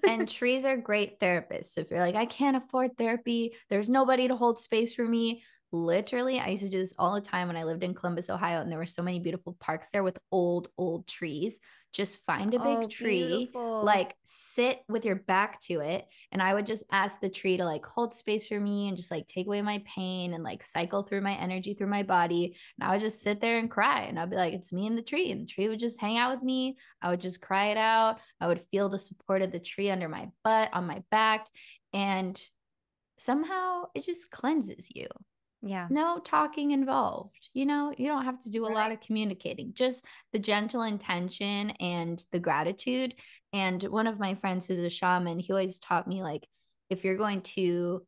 And 0.07 0.29
trees 0.29 0.65
are 0.65 0.77
great 0.77 1.21
therapists 1.21 1.77
if 1.77 1.91
you're 1.91 2.01
like 2.01 2.15
i 2.15 2.25
can't 2.25 2.57
afford 2.57 2.97
therapy 2.97 3.53
there's 3.69 3.89
nobody 3.89 4.29
to 4.29 4.37
hold 4.37 4.59
space 4.59 4.95
for 4.95 5.07
me 5.07 5.43
literally 5.73 6.39
i 6.41 6.49
used 6.49 6.63
to 6.63 6.69
do 6.69 6.79
this 6.79 6.95
all 6.99 7.15
the 7.15 7.21
time 7.21 7.47
when 7.47 7.57
i 7.57 7.65
lived 7.65 7.85
in 7.85 7.95
columbus 7.95 8.29
ohio 8.31 8.61
and 8.61 8.71
there 8.71 8.79
were 8.79 8.87
so 8.87 9.03
many 9.03 9.21
beautiful 9.21 9.57
parks 9.61 9.89
there 9.93 10.03
with 10.03 10.19
old 10.33 10.69
old 10.79 11.07
trees. 11.07 11.61
Just 11.93 12.25
find 12.25 12.55
a 12.55 12.61
big 12.61 12.79
oh, 12.85 12.87
tree 12.87 13.51
like 13.53 14.15
sit 14.23 14.79
with 14.89 15.05
your 15.05 15.17
back 15.17 15.61
to 15.63 15.81
it 15.81 16.07
and 16.31 16.41
i 16.41 16.55
would 16.55 16.65
just 16.65 16.85
ask 16.93 17.19
the 17.19 17.29
tree 17.29 17.57
to 17.57 17.65
like 17.65 17.85
hold 17.85 18.15
space 18.15 18.47
for 18.47 18.61
me 18.61 18.87
and 18.87 18.97
just 18.97 19.11
like 19.11 19.27
take 19.27 19.49
away 19.49 19.61
my 19.61 19.83
pain 19.85 20.33
and 20.33 20.45
like 20.45 20.63
cycle 20.63 21.03
through 21.03 21.21
my 21.21 21.33
energy 21.33 21.75
through 21.75 21.89
my 21.89 22.05
body 22.05 22.57
and 22.79 22.89
i 22.89 22.93
would 22.93 23.01
just 23.01 23.23
sit 23.23 23.41
there 23.41 23.59
and 23.59 23.73
cry 23.73 24.03
and 24.03 24.21
i'd 24.21 24.31
be 24.31 24.37
like 24.37 24.55
it's 24.55 24.73
me 24.73 24.87
and 24.87 24.97
the 24.97 25.03
tree 25.03 25.33
and 25.33 25.41
the 25.41 25.47
tree 25.47 25.69
would 25.69 25.81
just 25.81 26.01
hang 26.01 26.17
out 26.17 26.33
with 26.33 26.43
me. 26.43 26.77
I 27.03 27.11
would 27.11 27.21
just 27.21 27.41
cry 27.41 27.67
it 27.67 27.77
out. 27.77 28.19
I 28.41 28.47
would 28.47 28.63
feel 28.71 28.89
the 28.89 28.99
support 28.99 29.43
of 29.43 29.53
the 29.53 29.61
tree 29.61 29.91
under 29.91 30.09
my 30.09 30.29
butt 30.45 30.71
on 30.73 30.87
my 30.87 31.03
back 31.11 31.47
and 31.93 32.41
somehow 33.19 33.85
it 33.95 34.05
just 34.05 34.31
cleanses 34.31 34.89
you 34.95 35.07
yeah. 35.63 35.87
No 35.91 36.19
talking 36.19 36.71
involved. 36.71 37.51
You 37.53 37.67
know, 37.67 37.93
you 37.97 38.09
don't 38.09 38.25
have 38.25 38.41
to 38.41 38.51
do 38.51 38.65
a 38.65 38.69
right. 38.69 38.77
lot 38.77 38.93
of 38.93 39.01
communicating, 39.01 39.73
just 39.75 40.05
the 40.33 40.39
gentle 40.39 40.83
intention 40.83 41.71
and 41.81 42.25
the 42.33 42.39
gratitude. 42.39 43.15
And 43.53 43.83
one 43.85 44.07
of 44.07 44.19
my 44.19 44.35
friends 44.35 44.67
who's 44.67 44.79
a 44.79 44.89
shaman, 44.91 45.39
he 45.39 45.53
always 45.53 45.79
taught 45.79 46.09
me 46.09 46.23
like, 46.23 46.47
if 46.89 47.05
you're 47.05 47.17
going 47.17 47.43
to 47.43 48.05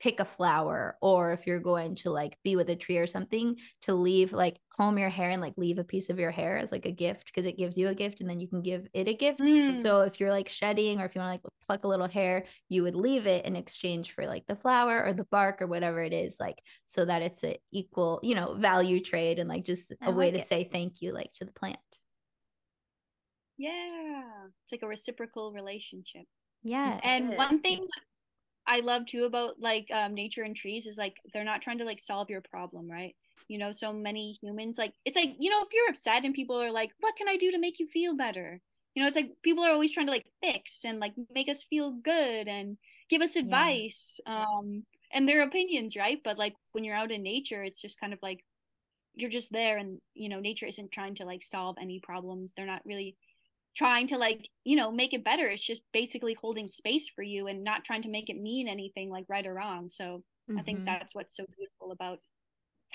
pick 0.00 0.20
a 0.20 0.24
flower 0.24 0.96
or 1.00 1.32
if 1.32 1.46
you're 1.46 1.58
going 1.58 1.94
to 1.96 2.10
like 2.10 2.36
be 2.44 2.54
with 2.54 2.70
a 2.70 2.76
tree 2.76 2.98
or 2.98 3.06
something 3.06 3.56
to 3.82 3.94
leave 3.94 4.32
like 4.32 4.58
comb 4.76 4.98
your 4.98 5.08
hair 5.08 5.30
and 5.30 5.42
like 5.42 5.54
leave 5.56 5.78
a 5.78 5.84
piece 5.84 6.08
of 6.08 6.18
your 6.18 6.30
hair 6.30 6.56
as 6.56 6.70
like 6.70 6.86
a 6.86 6.92
gift 6.92 7.26
because 7.26 7.44
it 7.44 7.58
gives 7.58 7.76
you 7.76 7.88
a 7.88 7.94
gift 7.94 8.20
and 8.20 8.30
then 8.30 8.38
you 8.38 8.46
can 8.46 8.62
give 8.62 8.86
it 8.94 9.08
a 9.08 9.14
gift. 9.14 9.40
Mm. 9.40 9.76
so 9.76 10.02
if 10.02 10.20
you're 10.20 10.30
like 10.30 10.48
shedding 10.48 11.00
or 11.00 11.04
if 11.04 11.14
you 11.14 11.20
want 11.20 11.40
to 11.42 11.48
like 11.48 11.54
pluck 11.66 11.84
a 11.84 11.88
little 11.88 12.08
hair 12.08 12.44
you 12.68 12.82
would 12.82 12.94
leave 12.94 13.26
it 13.26 13.44
in 13.44 13.56
exchange 13.56 14.12
for 14.12 14.26
like 14.26 14.46
the 14.46 14.56
flower 14.56 15.04
or 15.04 15.12
the 15.12 15.26
bark 15.30 15.60
or 15.60 15.66
whatever 15.66 16.00
it 16.00 16.12
is 16.12 16.36
like 16.38 16.62
so 16.86 17.04
that 17.04 17.22
it's 17.22 17.42
a 17.42 17.58
equal 17.72 18.20
you 18.22 18.34
know 18.34 18.54
value 18.54 19.00
trade 19.00 19.38
and 19.38 19.48
like 19.48 19.64
just 19.64 19.92
a 20.02 20.10
way 20.10 20.30
to 20.30 20.38
it. 20.38 20.46
say 20.46 20.68
thank 20.70 21.00
you 21.00 21.12
like 21.12 21.32
to 21.32 21.44
the 21.44 21.52
plant. 21.52 21.78
Yeah. 23.56 24.22
It's 24.64 24.72
like 24.72 24.82
a 24.82 24.88
reciprocal 24.88 25.52
relationship. 25.52 26.24
Yeah 26.62 27.00
and 27.02 27.36
one 27.36 27.60
thing 27.60 27.86
I 28.68 28.80
love 28.80 29.06
too 29.06 29.24
about 29.24 29.54
like 29.58 29.88
um, 29.90 30.14
nature 30.14 30.42
and 30.42 30.54
trees 30.54 30.86
is 30.86 30.98
like 30.98 31.16
they're 31.32 31.42
not 31.42 31.62
trying 31.62 31.78
to 31.78 31.84
like 31.84 31.98
solve 31.98 32.28
your 32.28 32.42
problem, 32.42 32.88
right? 32.88 33.16
You 33.48 33.56
know, 33.56 33.72
so 33.72 33.94
many 33.94 34.36
humans 34.42 34.76
like 34.76 34.92
it's 35.06 35.16
like 35.16 35.36
you 35.38 35.50
know 35.50 35.62
if 35.62 35.72
you're 35.72 35.88
upset 35.88 36.24
and 36.24 36.34
people 36.34 36.60
are 36.60 36.70
like, 36.70 36.90
"What 37.00 37.16
can 37.16 37.28
I 37.28 37.38
do 37.38 37.50
to 37.50 37.58
make 37.58 37.80
you 37.80 37.88
feel 37.88 38.14
better?" 38.14 38.60
You 38.94 39.02
know, 39.02 39.08
it's 39.08 39.16
like 39.16 39.32
people 39.42 39.64
are 39.64 39.72
always 39.72 39.90
trying 39.90 40.06
to 40.06 40.12
like 40.12 40.26
fix 40.42 40.84
and 40.84 40.98
like 41.00 41.14
make 41.32 41.48
us 41.48 41.64
feel 41.64 41.92
good 41.92 42.46
and 42.46 42.76
give 43.08 43.22
us 43.22 43.36
advice 43.36 44.20
yeah. 44.26 44.44
um 44.44 44.84
and 45.12 45.26
their 45.26 45.42
opinions, 45.42 45.96
right? 45.96 46.20
But 46.22 46.36
like 46.36 46.54
when 46.72 46.84
you're 46.84 46.96
out 46.96 47.10
in 47.10 47.22
nature, 47.22 47.64
it's 47.64 47.80
just 47.80 47.98
kind 47.98 48.12
of 48.12 48.18
like 48.22 48.44
you're 49.14 49.30
just 49.30 49.50
there 49.50 49.78
and 49.78 50.00
you 50.14 50.28
know 50.28 50.40
nature 50.40 50.66
isn't 50.66 50.92
trying 50.92 51.14
to 51.16 51.24
like 51.24 51.42
solve 51.42 51.76
any 51.80 52.00
problems. 52.00 52.52
They're 52.54 52.66
not 52.66 52.82
really 52.84 53.16
trying 53.78 54.08
to 54.08 54.18
like 54.18 54.48
you 54.64 54.76
know 54.76 54.90
make 54.90 55.14
it 55.14 55.24
better. 55.24 55.46
It's 55.46 55.64
just 55.64 55.82
basically 55.92 56.34
holding 56.34 56.66
space 56.66 57.08
for 57.08 57.22
you 57.22 57.46
and 57.46 57.62
not 57.62 57.84
trying 57.84 58.02
to 58.02 58.10
make 58.10 58.28
it 58.28 58.36
mean 58.36 58.66
anything 58.66 59.08
like 59.08 59.24
right 59.28 59.46
or 59.46 59.54
wrong. 59.54 59.88
So 59.88 60.24
mm-hmm. 60.50 60.58
i 60.58 60.62
think 60.62 60.78
mm-hmm. 60.78 60.86
that's 60.86 61.14
what's 61.14 61.36
so 61.36 61.44
beautiful 61.56 61.92
about 61.92 62.18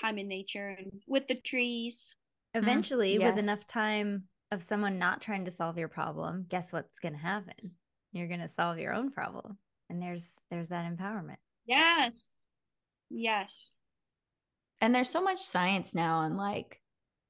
time 0.00 0.18
in 0.18 0.28
nature 0.28 0.76
and 0.78 0.92
with 1.08 1.26
the 1.26 1.36
trees. 1.36 2.16
Eventually 2.52 3.14
yes. 3.14 3.22
with 3.34 3.42
enough 3.42 3.66
time 3.66 4.24
of 4.52 4.62
someone 4.62 4.98
not 4.98 5.20
trying 5.20 5.46
to 5.46 5.50
solve 5.50 5.76
your 5.76 5.88
problem 5.88 6.46
guess 6.48 6.72
what's 6.72 7.00
going 7.00 7.14
to 7.14 7.18
happen? 7.18 7.72
You're 8.12 8.28
going 8.28 8.40
to 8.40 8.48
solve 8.48 8.78
your 8.78 8.92
own 8.92 9.10
problem 9.10 9.58
and 9.88 10.00
there's 10.00 10.34
there's 10.50 10.68
that 10.68 10.90
empowerment. 10.90 11.38
Yes. 11.66 12.30
Yes. 13.10 13.76
And 14.80 14.94
there's 14.94 15.08
so 15.08 15.22
much 15.22 15.42
science 15.42 15.94
now 15.94 16.18
on 16.18 16.36
like 16.36 16.80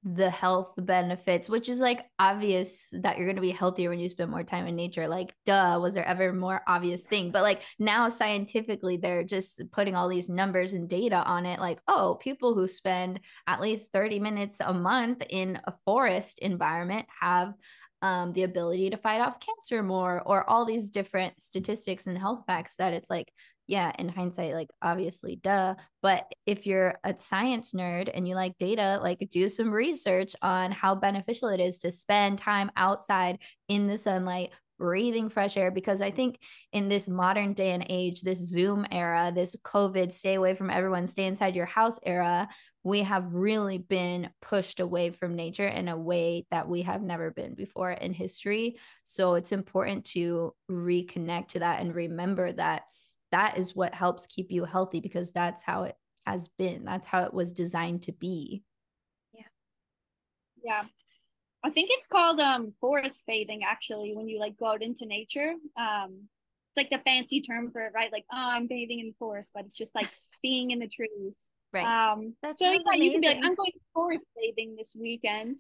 the 0.05 0.29
health 0.29 0.75
benefits, 0.77 1.49
which 1.49 1.69
is 1.69 1.81
like 1.81 2.05
obvious 2.19 2.89
that 2.93 3.17
you're 3.17 3.27
going 3.27 3.37
to 3.37 3.43
be 3.43 3.51
healthier 3.51 3.89
when 3.89 3.99
you 3.99 4.09
spend 4.09 4.31
more 4.31 4.43
time 4.43 4.67
in 4.67 4.77
nature. 4.77 5.09
Like, 5.09 5.35
duh, 5.47 5.79
was 5.81 5.95
there 5.95 6.07
ever 6.07 6.33
more 6.33 6.61
obvious 6.69 7.05
thing? 7.05 7.31
But 7.31 7.43
like 7.43 7.63
now, 7.79 8.09
scientifically, 8.11 8.99
they're 8.99 9.25
just 9.25 9.63
putting 9.73 9.97
all 9.97 10.09
these 10.09 10.29
numbers 10.29 10.75
and 10.75 10.89
data 10.89 11.17
on 11.17 11.47
it. 11.47 11.59
Like, 11.59 11.81
oh, 11.89 12.19
people 12.21 12.55
who 12.55 12.69
spend 12.69 13.21
at 13.47 13.63
least 13.63 13.93
30 13.93 14.21
minutes 14.21 14.61
a 14.61 14.75
month 14.75 15.23
in 15.31 15.59
a 15.65 15.73
forest 15.85 16.39
environment 16.41 17.07
have 17.21 17.55
um, 18.03 18.35
the 18.35 18.43
ability 18.43 18.91
to 18.91 18.99
fight 18.99 19.23
off 19.23 19.41
cancer 19.41 19.83
more, 19.83 20.21
or 20.27 20.49
all 20.49 20.67
these 20.67 20.91
different 20.91 21.41
statistics 21.41 22.07
and 22.07 22.19
health 22.19 22.43
facts 22.47 22.77
that 22.77 22.93
it's 22.93 23.09
like, 23.09 23.33
yeah, 23.67 23.93
in 23.99 24.09
hindsight, 24.09 24.53
like 24.53 24.71
obviously, 24.83 25.37
duh. 25.37 25.75
But 26.03 26.31
if 26.47 26.67
you're 26.67 26.97
a 27.03 27.15
science 27.19 27.73
nerd 27.73 28.11
and 28.13 28.29
you 28.29 28.35
like 28.35 28.59
data, 28.59 29.01
like 29.03 29.27
do 29.31 29.49
some 29.49 29.71
research 29.71 30.37
on 30.43 30.71
how 30.71 30.95
beneficial 30.95 31.49
it 31.49 31.61
is 31.61 31.79
to 31.79 31.91
spend 31.91 32.39
time 32.39 32.71
outside 32.77 33.39
in 33.69 33.87
the 33.87 33.97
sunlight, 33.97 34.51
breathing 34.79 35.31
fresh 35.31 35.57
air. 35.57 35.71
Because 35.71 36.03
I 36.03 36.11
think 36.11 36.39
in 36.73 36.89
this 36.89 37.09
modern 37.09 37.55
day 37.55 37.71
and 37.71 37.87
age, 37.89 38.21
this 38.21 38.39
Zoom 38.39 38.87
era, 38.91 39.33
this 39.35 39.57
COVID, 39.65 40.13
stay 40.13 40.35
away 40.35 40.55
from 40.55 40.69
everyone, 40.69 41.07
stay 41.07 41.25
inside 41.25 41.57
your 41.57 41.67
house 41.67 41.99
era, 42.05 42.49
we 42.83 43.01
have 43.01 43.35
really 43.35 43.79
been 43.79 44.29
pushed 44.43 44.79
away 44.79 45.09
from 45.09 45.37
nature 45.37 45.67
in 45.67 45.89
a 45.89 45.97
way 45.97 46.47
that 46.51 46.69
we 46.69 46.83
have 46.83 47.01
never 47.01 47.31
been 47.31 47.55
before 47.55 47.91
in 47.91 48.13
history. 48.13 48.77
So 49.05 49.35
it's 49.35 49.53
important 49.53 50.05
to 50.07 50.55
reconnect 50.71 51.49
to 51.49 51.61
that 51.61 51.81
and 51.81 51.95
remember 51.95 52.53
that 52.53 52.83
that 53.33 53.59
is 53.59 53.75
what 53.75 53.95
helps 53.95 54.27
keep 54.27 54.51
you 54.51 54.65
healthy 54.65 55.01
because 55.01 55.33
that's 55.33 55.65
how 55.65 55.85
it 55.85 55.97
has 56.27 56.49
been. 56.59 56.85
That's 56.85 57.07
how 57.07 57.25
it 57.25 57.35
was 57.35 57.53
designed 57.53 58.03
to 58.03 58.13
be. 58.13 58.63
Yeah. 59.33 59.43
Yeah. 60.65 60.83
I 61.63 61.71
think 61.71 61.91
it's 61.93 62.07
called 62.07 62.41
um 62.41 62.75
forest 62.81 63.23
bathing 63.27 63.63
actually 63.65 64.15
when 64.15 64.29
you 64.29 64.39
like 64.39 64.57
go 64.57 64.67
out 64.67 64.83
into 64.83 65.07
nature. 65.07 65.55
Um 65.77 66.29
it's 66.71 66.77
like 66.77 66.91
the 66.91 67.03
fancy 67.05 67.41
term 67.41 67.71
for 67.71 67.83
it, 67.83 67.93
right? 67.95 68.11
Like, 68.13 68.25
oh, 68.33 68.37
I'm 68.37 68.67
bathing 68.67 68.99
in 68.99 69.07
the 69.07 69.15
forest, 69.19 69.53
but 69.55 69.65
it's 69.65 69.77
just 69.77 69.95
like 69.95 70.09
being 70.43 70.71
in 70.71 70.79
the 70.79 70.89
trees. 70.89 71.51
Right. 71.73 72.13
Um 72.13 72.35
That's 72.43 72.59
so 72.59 72.67
yeah, 72.67 72.79
you 72.95 73.13
can 73.13 73.21
be 73.21 73.29
like, 73.29 73.39
I'm 73.43 73.55
going 73.55 73.73
forest 73.93 74.27
bathing 74.37 74.77
this 74.77 74.97
weekend. 74.99 75.59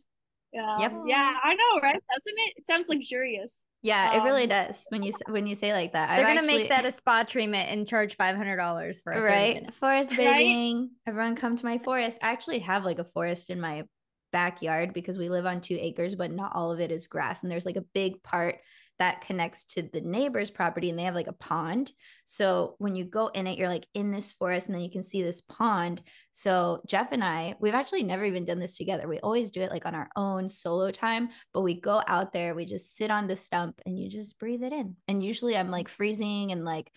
Um, 0.59 0.81
yep. 0.81 0.93
Yeah, 1.07 1.35
I 1.43 1.55
know, 1.55 1.81
right? 1.83 2.01
Doesn't 2.13 2.35
it? 2.39 2.55
It 2.57 2.67
sounds 2.67 2.89
luxurious. 2.89 3.67
Yeah, 3.83 4.11
um, 4.13 4.21
it 4.21 4.25
really 4.25 4.45
um, 4.45 4.49
does. 4.51 4.85
When 4.89 5.03
you 5.03 5.13
when 5.29 5.47
you 5.47 5.55
say 5.55 5.73
like 5.73 5.93
that, 5.93 6.09
they're 6.09 6.27
I've 6.27 6.37
gonna 6.37 6.47
actually... 6.47 6.63
make 6.63 6.69
that 6.69 6.85
a 6.85 6.93
spa 6.93 7.25
treatment 7.25 7.71
and 7.71 7.87
charge 7.87 8.17
five 8.17 8.37
hundred 8.37 8.57
dollars 8.57 9.01
for 9.03 9.13
it. 9.13 9.21
right 9.21 9.75
forest 9.75 10.11
bathing. 10.17 10.79
Right? 10.79 10.89
Everyone 11.07 11.37
come 11.37 11.57
to 11.57 11.65
my 11.65 11.79
forest. 11.79 12.19
I 12.23 12.31
actually 12.31 12.61
have 12.61 12.85
like 12.85 12.99
a 12.99 13.05
forest 13.05 13.51
in 13.51 13.61
my 13.61 13.85
backyard 14.33 14.95
because 14.95 15.17
we 15.17 15.29
live 15.29 15.47
on 15.47 15.61
two 15.61 15.77
acres, 15.81 16.15
but 16.15 16.31
not 16.31 16.53
all 16.55 16.73
of 16.73 16.81
it 16.81 16.91
is 16.91 17.07
grass, 17.07 17.43
and 17.43 17.51
there's 17.51 17.67
like 17.67 17.77
a 17.77 17.85
big 17.93 18.23
part 18.23 18.59
that 18.99 19.23
connects 19.23 19.65
to 19.65 19.83
the 19.83 20.01
neighbor's 20.01 20.51
property 20.51 20.89
and 20.89 20.99
they 20.99 21.05
have 21.05 21.15
like 21.15 21.27
a 21.27 21.33
pond. 21.33 21.93
So 22.25 22.77
when 22.79 22.95
you 22.95 23.05
go 23.05 23.29
in 23.29 23.47
it, 23.47 23.59
you're 23.59 23.69
like 23.69 23.87
in 23.95 24.11
this 24.11 24.33
forest 24.33 24.69
and 24.69 24.75
then 24.75 24.83
you 24.83 24.91
can 24.91 25.03
see 25.03 25.23
this 25.23 25.41
pond. 25.41 26.03
So 26.33 26.81
Jeff 26.87 27.13
and 27.13 27.25
I, 27.25 27.57
we've 27.61 27.75
actually 27.75 28.05
never 28.05 28.25
even 28.25 28.45
done 28.45 28.59
this 28.59 28.77
together. 28.77 29.09
We 29.09 29.19
always 29.19 29.51
do 29.51 29.63
it 29.63 29.71
like 29.71 29.87
on 29.87 29.95
our 29.95 30.09
own 30.17 30.49
solo 30.49 30.91
time, 30.91 31.31
but 31.53 31.63
we 31.63 31.81
go 31.81 32.03
out 32.07 32.33
there, 32.33 32.55
we 32.55 32.67
just 32.67 32.97
sit 32.97 33.11
on 33.11 33.27
the 33.27 33.37
stump 33.37 33.81
and 33.85 33.99
you 33.99 34.09
just 34.09 34.39
breathe 34.39 34.63
it 34.63 34.73
in. 34.73 34.97
And 35.09 35.23
usually 35.23 35.57
I'm 35.57 35.71
like 35.71 35.89
freezing 35.89 36.53
and 36.53 36.65
like 36.65 36.91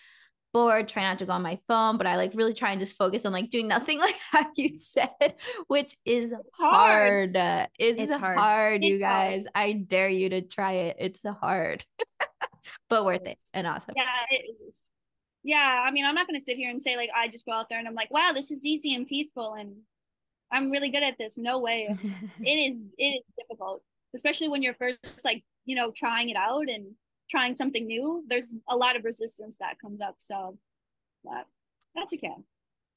bored, 0.58 0.88
try 0.88 1.04
not 1.04 1.20
to 1.20 1.26
go 1.28 1.34
on 1.34 1.44
my 1.44 1.60
phone, 1.68 1.98
but 1.98 2.08
I 2.08 2.16
like 2.16 2.32
really 2.34 2.56
try 2.56 2.72
and 2.72 2.80
just 2.80 2.98
focus 2.98 3.28
on 3.28 3.32
like 3.32 3.52
doing 3.52 3.68
nothing 3.68 4.00
like 4.08 4.16
how 4.32 4.48
you 4.56 4.76
said, 4.76 5.36
which 5.68 5.96
is 6.04 6.34
hard. 6.58 7.38
hard. 7.38 7.70
It's, 7.78 8.02
it's 8.02 8.12
hard, 8.12 8.40
hard 8.40 8.84
you 8.84 8.98
guys. 8.98 9.46
Hard. 9.54 9.68
I 9.70 9.74
dare 9.74 10.10
you 10.10 10.30
to 10.30 10.42
try 10.42 10.74
it. 10.74 10.98
It's 11.00 11.24
hard, 11.42 11.86
but 12.90 13.06
worth 13.06 13.28
it 13.28 13.38
and 13.54 13.68
awesome. 13.68 13.94
Yeah, 13.96 14.08
it 14.32 14.46
is. 14.68 14.82
Yeah, 15.44 15.84
I 15.86 15.92
mean, 15.92 16.06
I'm 16.06 16.16
not 16.16 16.26
going 16.26 16.40
to 16.40 16.44
sit 16.44 16.58
here 16.58 16.72
and 16.72 16.82
say 16.82 16.98
like 16.98 17.10
I 17.16 17.28
just 17.28 17.46
go 17.46 17.52
out 17.52 17.70
there 17.70 17.78
and 17.78 17.88
I'm 17.88 17.94
like, 17.94 18.12
wow, 18.12 18.32
this 18.34 18.50
is 18.50 18.66
easy 18.66 18.96
and 18.96 19.06
peaceful 19.06 19.54
and 19.54 19.76
I'm 20.52 20.72
really 20.72 20.90
good 20.90 21.04
at 21.04 21.20
this. 21.20 21.38
No 21.38 21.60
way. 21.60 21.96
it 22.42 22.50
is 22.50 22.88
it 22.98 23.04
is 23.04 23.32
difficult, 23.38 23.84
especially 24.16 24.50
when 24.50 24.64
you're 24.64 24.74
first 24.74 25.24
like, 25.24 25.44
you 25.66 25.76
know, 25.76 25.92
trying 25.92 26.30
it 26.30 26.36
out 26.36 26.68
and 26.68 26.96
trying 27.30 27.56
something 27.56 27.86
new, 27.86 28.24
there's 28.28 28.56
a 28.68 28.76
lot 28.76 28.96
of 28.96 29.04
resistance 29.04 29.58
that 29.60 29.80
comes 29.80 30.02
up. 30.02 30.16
So 30.20 30.58
that 31.24 31.46
that's 31.96 32.14
okay. 32.14 32.36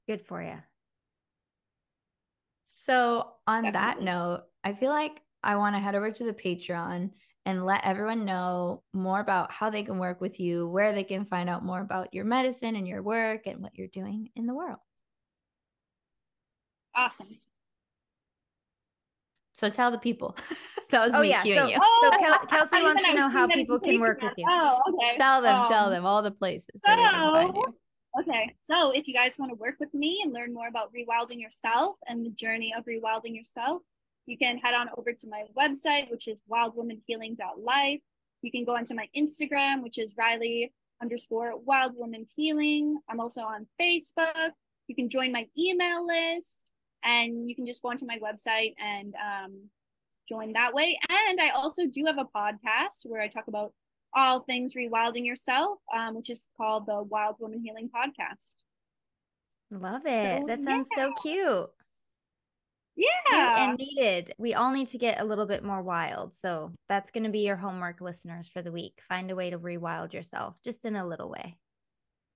Good 0.07 0.25
for 0.25 0.41
you. 0.41 0.57
So 2.63 3.33
on 3.47 3.63
Definitely. 3.63 3.79
that 3.79 4.01
note, 4.01 4.43
I 4.63 4.73
feel 4.73 4.91
like 4.91 5.21
I 5.43 5.55
want 5.55 5.75
to 5.75 5.81
head 5.81 5.95
over 5.95 6.11
to 6.11 6.23
the 6.23 6.33
Patreon 6.33 7.11
and 7.45 7.65
let 7.65 7.83
everyone 7.83 8.23
know 8.23 8.83
more 8.93 9.19
about 9.19 9.51
how 9.51 9.69
they 9.69 9.83
can 9.83 9.97
work 9.97 10.21
with 10.21 10.39
you, 10.39 10.67
where 10.67 10.93
they 10.93 11.03
can 11.03 11.25
find 11.25 11.49
out 11.49 11.65
more 11.65 11.81
about 11.81 12.13
your 12.13 12.23
medicine 12.23 12.75
and 12.75 12.87
your 12.87 13.01
work 13.01 13.47
and 13.47 13.61
what 13.61 13.75
you're 13.75 13.87
doing 13.87 14.29
in 14.35 14.45
the 14.45 14.53
world. 14.53 14.77
Awesome. 16.95 17.39
So 19.61 19.69
tell 19.69 19.91
the 19.91 19.99
people. 19.99 20.35
that 20.89 21.05
was 21.05 21.13
oh, 21.13 21.21
me 21.21 21.29
yeah. 21.29 21.43
cueing 21.43 21.55
so, 21.55 21.67
you. 21.67 21.77
Oh, 21.79 22.09
so 22.11 22.17
Kel- 22.25 22.45
Kelsey 22.47 22.81
wants 22.81 23.03
to 23.03 23.13
know 23.13 23.29
how 23.29 23.45
people 23.45 23.79
can 23.79 23.99
work 23.99 24.19
with 24.19 24.33
you. 24.35 24.45
Oh, 24.49 24.79
okay. 24.89 25.17
Tell 25.19 25.39
them, 25.39 25.55
um, 25.55 25.67
tell 25.67 25.91
them 25.91 26.03
all 26.03 26.23
the 26.23 26.31
places. 26.31 26.81
So, 26.83 27.63
okay. 28.19 28.55
So 28.63 28.89
if 28.89 29.07
you 29.07 29.13
guys 29.13 29.37
want 29.37 29.51
to 29.51 29.55
work 29.55 29.75
with 29.79 29.93
me 29.93 30.21
and 30.23 30.33
learn 30.33 30.51
more 30.51 30.67
about 30.67 30.91
rewilding 30.91 31.39
yourself 31.39 31.97
and 32.07 32.25
the 32.25 32.31
journey 32.31 32.73
of 32.75 32.85
rewilding 32.85 33.35
yourself, 33.35 33.83
you 34.25 34.35
can 34.35 34.57
head 34.57 34.73
on 34.73 34.89
over 34.97 35.13
to 35.13 35.27
my 35.29 35.43
website, 35.55 36.09
which 36.09 36.27
is 36.27 36.41
wildwomanhealing.life. 36.51 37.99
You 38.41 38.51
can 38.51 38.65
go 38.65 38.75
onto 38.75 38.95
my 38.95 39.07
Instagram, 39.15 39.83
which 39.83 39.99
is 39.99 40.15
Riley 40.17 40.73
underscore 41.03 41.53
wild 41.59 41.93
woman 41.95 42.25
healing. 42.35 42.97
I'm 43.07 43.19
also 43.19 43.41
on 43.41 43.67
Facebook. 43.79 44.53
You 44.87 44.95
can 44.95 45.07
join 45.07 45.31
my 45.31 45.45
email 45.55 46.03
list 46.05 46.70
and 47.03 47.49
you 47.49 47.55
can 47.55 47.65
just 47.65 47.81
go 47.81 47.89
onto 47.89 48.05
my 48.05 48.19
website 48.19 48.73
and 48.79 49.13
um, 49.15 49.69
join 50.27 50.53
that 50.53 50.73
way. 50.73 50.97
And 51.09 51.39
I 51.39 51.49
also 51.49 51.85
do 51.85 52.05
have 52.05 52.17
a 52.17 52.25
podcast 52.25 53.05
where 53.05 53.21
I 53.21 53.27
talk 53.27 53.47
about 53.47 53.73
all 54.13 54.41
things 54.41 54.73
rewilding 54.75 55.25
yourself, 55.25 55.79
um, 55.95 56.15
which 56.15 56.29
is 56.29 56.47
called 56.57 56.85
the 56.85 57.01
Wild 57.03 57.35
Woman 57.39 57.61
Healing 57.63 57.89
Podcast. 57.89 58.55
Love 59.71 60.01
it. 60.05 60.41
So, 60.41 60.47
that 60.47 60.63
sounds 60.63 60.87
yeah. 60.95 61.05
so 61.05 61.13
cute. 61.21 61.69
Yeah. 62.97 63.69
and 63.69 63.77
needed. 63.77 64.33
We 64.37 64.53
all 64.53 64.71
need 64.71 64.87
to 64.87 64.97
get 64.97 65.21
a 65.21 65.23
little 65.23 65.45
bit 65.45 65.63
more 65.63 65.81
wild. 65.81 66.35
So 66.35 66.73
that's 66.89 67.11
going 67.11 67.23
to 67.23 67.29
be 67.29 67.39
your 67.39 67.55
homework, 67.55 68.01
listeners, 68.01 68.49
for 68.49 68.61
the 68.61 68.71
week. 68.71 68.99
Find 69.07 69.31
a 69.31 69.35
way 69.35 69.49
to 69.49 69.57
rewild 69.57 70.13
yourself 70.13 70.55
just 70.63 70.85
in 70.85 70.95
a 70.95 71.07
little 71.07 71.29
way. 71.29 71.57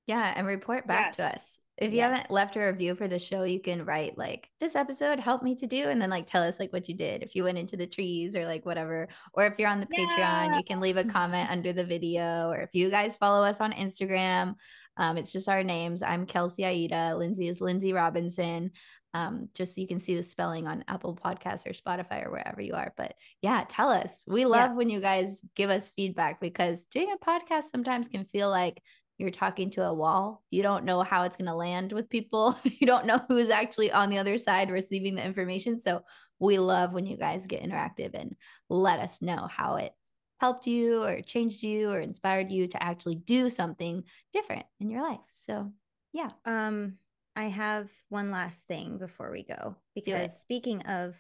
Yeah. 0.08 0.34
And 0.36 0.48
report 0.48 0.88
back 0.88 1.08
yes. 1.08 1.16
to 1.18 1.36
us 1.36 1.60
if 1.78 1.92
you 1.92 1.98
yes. 1.98 2.12
haven't 2.12 2.32
left 2.32 2.56
a 2.56 2.66
review 2.66 2.96
for 2.96 3.08
the 3.08 3.20
show, 3.20 3.44
you 3.44 3.60
can 3.60 3.84
write 3.84 4.18
like 4.18 4.50
this 4.60 4.76
episode 4.76 5.20
helped 5.20 5.44
me 5.44 5.56
to 5.56 5.68
do, 5.68 5.90
and 5.90 6.02
then 6.02 6.10
like 6.10 6.26
tell 6.26 6.44
us 6.44 6.60
like 6.60 6.72
what 6.72 6.88
you 6.88 6.96
did. 6.96 7.22
If 7.22 7.36
you 7.36 7.44
went 7.44 7.58
into 7.58 7.76
the 7.76 7.88
trees 7.88 8.36
or 8.36 8.46
like 8.46 8.66
whatever, 8.66 9.10
or 9.34 9.46
if 9.46 9.60
you're 9.60 9.70
on 9.70 9.82
the 9.82 9.88
yeah. 9.92 10.06
Patreon, 10.06 10.58
you 10.58 10.64
can 10.64 10.80
leave 10.80 10.98
a 10.98 11.04
comment 11.04 11.50
under 11.50 11.74
the 11.74 11.84
video. 11.84 12.50
Or 12.50 12.60
if 12.60 12.70
you 12.74 12.90
guys 12.90 13.18
follow 13.18 13.44
us 13.44 13.60
on 13.60 13.74
Instagram, 13.74 14.56
um, 14.96 15.18
it's 15.18 15.34
just 15.34 15.50
our 15.50 15.64
names. 15.64 16.02
I'm 16.02 16.26
Kelsey 16.26 16.64
Aida. 16.64 17.16
Lindsay 17.18 17.50
is 17.50 17.60
Lindsay 17.60 17.92
Robinson. 17.92 18.72
Um, 19.14 19.48
just 19.54 19.76
so 19.76 19.82
you 19.82 19.88
can 19.88 20.00
see 20.00 20.16
the 20.16 20.24
spelling 20.24 20.68
on 20.68 20.84
Apple 20.90 21.16
Podcasts 21.16 21.66
or 21.66 21.72
Spotify 21.72 22.26
or 22.26 22.32
wherever 22.32 22.62
you 22.62 22.74
are. 22.74 22.94
But 22.98 23.16
yeah, 23.42 23.64
tell 23.68 23.90
us. 23.90 24.24
We 24.28 24.44
love 24.44 24.72
yeah. 24.72 24.76
when 24.76 24.90
you 24.90 25.00
guys 25.00 25.42
give 25.56 25.70
us 25.70 25.92
feedback 25.96 26.42
because 26.42 26.88
doing 26.88 27.14
a 27.14 27.26
podcast 27.26 27.64
sometimes 27.72 28.10
can 28.10 28.26
feel 28.26 28.50
like 28.50 28.82
you're 29.18 29.32
talking 29.32 29.70
to 29.72 29.84
a 29.84 29.94
wall. 29.94 30.44
You 30.52 30.62
don't 30.62 30.86
know 30.86 31.02
how 31.02 31.24
it's 31.24 31.38
going 31.38 31.48
to 31.48 31.56
land 31.56 31.94
with 31.94 32.10
people. 32.10 32.58
you 32.64 32.86
don't 32.86 33.06
know 33.06 33.22
who's 33.28 33.50
actually 33.50 33.92
on 33.92 34.10
the 34.10 34.18
other 34.18 34.38
side 34.38 34.70
receiving 34.70 35.16
the 35.16 35.26
information. 35.26 35.80
So 35.80 36.04
we 36.40 36.58
love 36.60 36.94
when 36.94 37.06
you 37.06 37.18
guys 37.18 37.48
get 37.48 37.64
interactive 37.64 38.14
and 38.14 38.36
let 38.70 39.00
us 39.00 39.22
know 39.22 39.48
how 39.50 39.76
it 39.76 39.94
helped 40.40 40.68
you 40.68 41.02
or 41.04 41.22
changed 41.22 41.64
you 41.64 41.90
or 41.90 42.00
inspired 42.00 42.52
you 42.52 42.68
to 42.68 42.84
actually 42.84 43.16
do 43.16 43.50
something 43.50 44.04
different 44.34 44.66
in 44.80 44.90
your 44.90 45.02
life. 45.02 45.20
So, 45.32 45.72
yeah. 46.12 46.32
Um 46.44 46.98
I 47.38 47.46
have 47.46 47.90
one 48.10 48.32
last 48.32 48.62
thing 48.68 48.98
before 48.98 49.30
we 49.32 49.44
go 49.44 49.76
because 49.94 50.40
speaking 50.40 50.82
of 50.84 51.16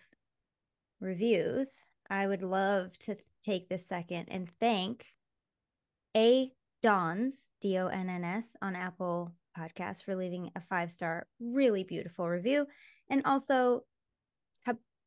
reviews, 1.01 1.67
I 2.09 2.25
would 2.25 2.41
love 2.41 2.97
to 2.99 3.17
take 3.43 3.67
this 3.67 3.85
second 3.85 4.27
and 4.29 4.49
thank 4.59 5.05
a 6.15 6.51
Donns, 6.85 7.47
D 7.61 7.79
O 7.79 7.87
N 7.87 8.11
N 8.11 8.23
S, 8.23 8.55
on 8.61 8.75
Apple 8.75 9.33
Podcasts 9.57 10.03
for 10.03 10.15
leaving 10.15 10.51
a 10.55 10.61
five 10.61 10.91
star, 10.91 11.25
really 11.39 11.83
beautiful 11.83 12.29
review. 12.29 12.67
And 13.09 13.23
also 13.25 13.81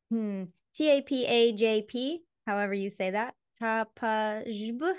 hmm, 0.09 0.43
T 0.75 0.89
A 0.89 1.01
P 1.01 1.25
A 1.25 1.53
J 1.53 1.81
P, 1.83 2.19
however 2.45 2.73
you 2.73 2.89
say 2.89 3.11
that, 3.11 3.33
Tapajb. 3.61 4.81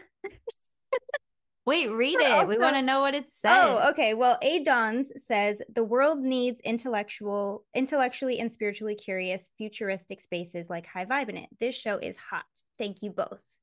Wait, 1.67 1.91
read 1.91 2.19
it. 2.19 2.31
Also, 2.31 2.47
we 2.47 2.57
want 2.57 2.77
to 2.77 2.83
know 2.83 3.01
what 3.01 3.15
it 3.15 3.25
oh, 3.27 3.29
says. 3.29 3.69
Oh, 3.69 3.91
okay. 3.91 4.15
Well, 4.15 4.39
A 4.41 4.65
Donns 4.65 5.13
says 5.17 5.61
the 5.75 5.85
world 5.85 6.19
needs 6.19 6.61
intellectual, 6.65 7.67
intellectually 7.75 8.39
and 8.41 8.51
spiritually 8.51 8.95
curious, 8.95 9.51
futuristic 9.59 10.23
spaces 10.23 10.71
like 10.71 10.87
High 10.87 11.05
Vibe 11.05 11.29
in 11.29 11.37
it. 11.37 11.51
This 11.61 11.75
show 11.75 11.99
is 11.99 12.17
hot. 12.17 12.47
Thank 12.79 13.03
you 13.03 13.11
both. 13.11 13.60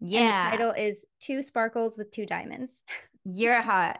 Yeah. 0.00 0.52
And 0.52 0.60
the 0.60 0.64
title 0.64 0.74
is 0.76 1.04
Two 1.20 1.42
Sparkles 1.42 1.96
with 1.98 2.10
Two 2.10 2.26
Diamonds. 2.26 2.72
You're 3.24 3.56
a 3.56 3.62
hot, 3.62 3.98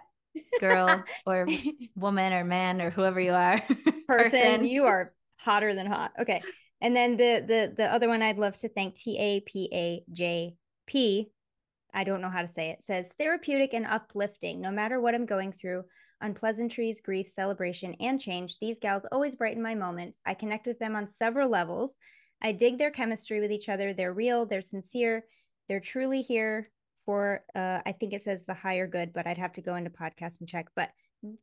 girl 0.61 1.05
or 1.27 1.47
woman 1.95 2.33
or 2.33 2.45
man 2.45 2.81
or 2.81 2.91
whoever 2.91 3.21
you 3.21 3.33
are. 3.33 3.63
Person, 4.07 4.31
Person. 4.31 4.65
you 4.65 4.85
are 4.85 5.13
hotter 5.37 5.75
than 5.75 5.87
hot. 5.87 6.13
Okay. 6.19 6.43
And 6.81 6.97
then 6.97 7.17
the 7.17 7.45
the 7.47 7.75
the 7.77 7.93
other 7.93 8.09
one 8.09 8.23
I'd 8.23 8.39
love 8.39 8.57
to 8.59 8.69
thank 8.69 8.95
T 8.95 9.19
A 9.19 9.41
P 9.41 9.69
A 9.73 10.03
J 10.13 10.57
P 10.87 11.31
I 11.95 12.05
don't 12.05 12.21
know 12.21 12.31
how 12.31 12.41
to 12.41 12.47
say 12.47 12.71
it, 12.71 12.83
says 12.83 13.13
therapeutic 13.19 13.75
and 13.75 13.87
uplifting. 13.87 14.61
No 14.61 14.71
matter 14.71 15.01
what 15.01 15.15
I'm 15.15 15.27
going 15.27 15.53
through, 15.53 15.85
unpleasantries, 16.21 17.01
grief, 17.01 17.29
celebration, 17.35 17.95
and 18.01 18.21
change, 18.21 18.59
these 18.59 18.79
gals 18.79 19.03
always 19.11 19.35
brighten 19.35 19.63
my 19.63 19.75
moments. 19.75 20.19
I 20.25 20.35
connect 20.35 20.67
with 20.67 20.79
them 20.79 20.97
on 20.97 21.09
several 21.09 21.49
levels. 21.49 21.97
I 22.43 22.53
dig 22.53 22.79
their 22.79 22.91
chemistry 22.91 23.41
with 23.41 23.53
each 23.53 23.69
other. 23.69 23.93
They're 23.93 24.15
real, 24.15 24.47
they're 24.47 24.63
sincere, 24.63 25.25
they're 25.71 25.79
truly 25.79 26.21
here 26.21 26.69
for, 27.07 27.45
uh, 27.55 27.79
I 27.87 27.93
think 27.93 28.13
it 28.13 28.25
says 28.25 28.43
the 28.45 28.55
higher 28.55 28.89
good, 28.89 29.13
but 29.13 29.29
I'd 29.29 29.39
have 29.39 29.53
to 29.53 29.61
go 29.61 29.77
into 29.77 29.89
podcast 29.89 30.41
and 30.41 30.49
check. 30.49 30.67
But 30.75 30.91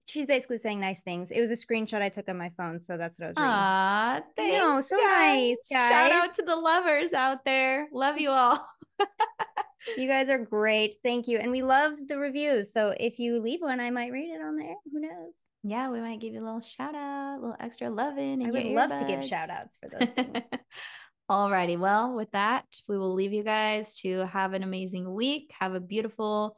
she's 0.05 0.25
basically 0.25 0.57
saying 0.57 0.82
nice 0.82 0.99
things. 0.99 1.32
It 1.32 1.39
was 1.39 1.49
a 1.49 1.53
screenshot 1.53 2.01
I 2.01 2.09
took 2.09 2.28
on 2.28 2.38
my 2.38 2.51
phone, 2.57 2.82
so 2.82 2.97
that's 2.97 3.17
what 3.17 3.25
I 3.25 3.28
was 3.30 3.38
reading. 3.38 3.49
Ah, 3.49 4.21
thanks. 4.36 4.89
so 4.89 4.97
guys. 4.97 5.05
nice. 5.05 5.57
Guys. 5.71 5.89
Shout 5.89 6.11
out 6.11 6.34
to 6.34 6.43
the 6.43 6.57
lovers 6.57 7.13
out 7.13 7.45
there. 7.45 7.88
Love 7.93 8.19
you 8.19 8.32
all. 8.32 8.67
you 9.97 10.09
guys 10.09 10.28
are 10.30 10.39
great. 10.39 10.97
Thank 11.03 11.30
you. 11.30 11.38
And 11.38 11.49
we 11.49 11.63
love 11.63 11.93
the 12.09 12.17
reviews. 12.17 12.73
So 12.73 12.93
if 12.99 13.19
you 13.19 13.39
leave 13.39 13.61
one, 13.61 13.80
I 13.80 13.91
might 13.91 14.11
read 14.11 14.30
it 14.30 14.41
on 14.41 14.57
there. 14.57 14.75
Who 14.91 14.99
knows? 14.99 15.32
Yeah, 15.63 15.89
we 15.89 16.01
might 16.01 16.19
give 16.19 16.34
you 16.34 16.41
a 16.41 16.45
little 16.45 16.59
shout 16.59 16.95
out, 16.95 17.38
a 17.38 17.39
little 17.39 17.55
extra 17.61 17.89
loving. 17.89 18.45
I 18.45 18.51
would 18.51 18.65
love 18.65 18.99
to 18.99 19.05
give 19.05 19.23
shout 19.23 19.49
outs 19.49 19.78
for 19.82 19.88
those 19.89 20.09
things. 20.09 20.45
Alrighty. 21.30 21.78
Well, 21.78 22.15
with 22.15 22.32
that, 22.32 22.65
we 22.88 22.97
will 22.97 23.13
leave 23.13 23.34
you 23.34 23.43
guys 23.43 23.95
to 23.95 24.25
have 24.28 24.53
an 24.53 24.63
amazing 24.63 25.13
week. 25.13 25.53
Have 25.59 25.73
a 25.73 25.80
beautiful 25.80 26.57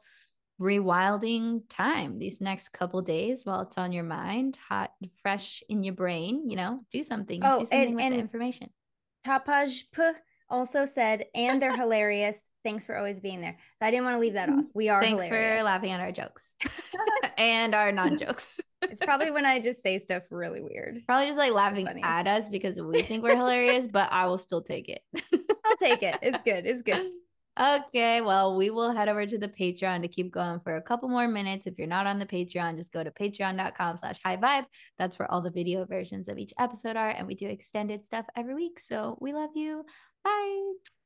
rewilding 0.60 1.62
time 1.68 2.18
these 2.18 2.40
next 2.40 2.68
couple 2.68 3.02
days 3.02 3.44
while 3.44 3.62
it's 3.62 3.78
on 3.78 3.92
your 3.92 4.04
mind, 4.04 4.58
hot, 4.68 4.92
fresh 5.22 5.64
in 5.68 5.82
your 5.82 5.94
brain. 5.94 6.48
You 6.48 6.56
know, 6.56 6.80
do 6.92 7.02
something. 7.02 7.40
Oh, 7.44 7.60
do 7.60 7.66
something 7.66 7.86
and, 7.86 7.94
with 7.96 8.04
and 8.04 8.14
the 8.14 8.18
information. 8.18 8.70
Tapaj 9.26 9.82
P 9.92 10.02
also 10.48 10.84
said, 10.84 11.26
and 11.34 11.60
they're 11.60 11.76
hilarious. 11.76 12.36
Thanks 12.62 12.84
for 12.86 12.96
always 12.96 13.18
being 13.20 13.40
there. 13.40 13.56
I 13.80 13.90
didn't 13.90 14.04
want 14.04 14.16
to 14.16 14.20
leave 14.20 14.34
that 14.34 14.48
off. 14.48 14.64
We 14.74 14.88
are 14.88 15.00
Thanks 15.00 15.24
hilarious. 15.24 15.58
for 15.58 15.64
laughing 15.64 15.92
at 15.92 16.00
our 16.00 16.12
jokes 16.12 16.52
and 17.38 17.74
our 17.74 17.90
non-jokes. 17.90 18.60
it's 18.82 19.04
probably 19.04 19.30
when 19.30 19.46
I 19.46 19.60
just 19.60 19.82
say 19.82 19.98
stuff 19.98 20.24
really 20.30 20.60
weird. 20.60 21.02
Probably 21.06 21.26
just 21.26 21.38
like 21.38 21.52
laughing 21.52 21.88
at 22.02 22.26
us 22.26 22.48
because 22.48 22.80
we 22.80 23.02
think 23.02 23.22
we're 23.22 23.36
hilarious, 23.36 23.86
but 23.86 24.12
I 24.12 24.26
will 24.26 24.38
still 24.38 24.62
take 24.62 24.88
it. 24.88 25.00
I'll 25.64 25.76
take 25.78 26.02
it. 26.02 26.18
It's 26.22 26.42
good. 26.42 26.66
It's 26.66 26.82
good. 26.82 27.10
Okay, 27.60 28.20
well, 28.20 28.56
we 28.56 28.70
will 28.70 28.92
head 28.92 29.08
over 29.08 29.26
to 29.26 29.36
the 29.36 29.48
Patreon 29.48 30.02
to 30.02 30.08
keep 30.08 30.30
going 30.32 30.60
for 30.60 30.76
a 30.76 30.82
couple 30.82 31.08
more 31.08 31.28
minutes. 31.28 31.66
If 31.66 31.78
you're 31.78 31.86
not 31.86 32.06
on 32.06 32.18
the 32.18 32.24
Patreon, 32.24 32.76
just 32.76 32.92
go 32.92 33.02
to 33.02 33.10
patreon.com 33.10 33.96
slash 33.96 34.18
high 34.24 34.36
vibe. 34.36 34.64
That's 34.98 35.18
where 35.18 35.30
all 35.30 35.42
the 35.42 35.50
video 35.50 35.84
versions 35.84 36.28
of 36.28 36.38
each 36.38 36.54
episode 36.58 36.96
are. 36.96 37.10
And 37.10 37.26
we 37.26 37.34
do 37.34 37.48
extended 37.48 38.04
stuff 38.04 38.24
every 38.36 38.54
week. 38.54 38.80
So 38.80 39.18
we 39.20 39.32
love 39.32 39.50
you. 39.54 39.84
Bye. 40.24 40.99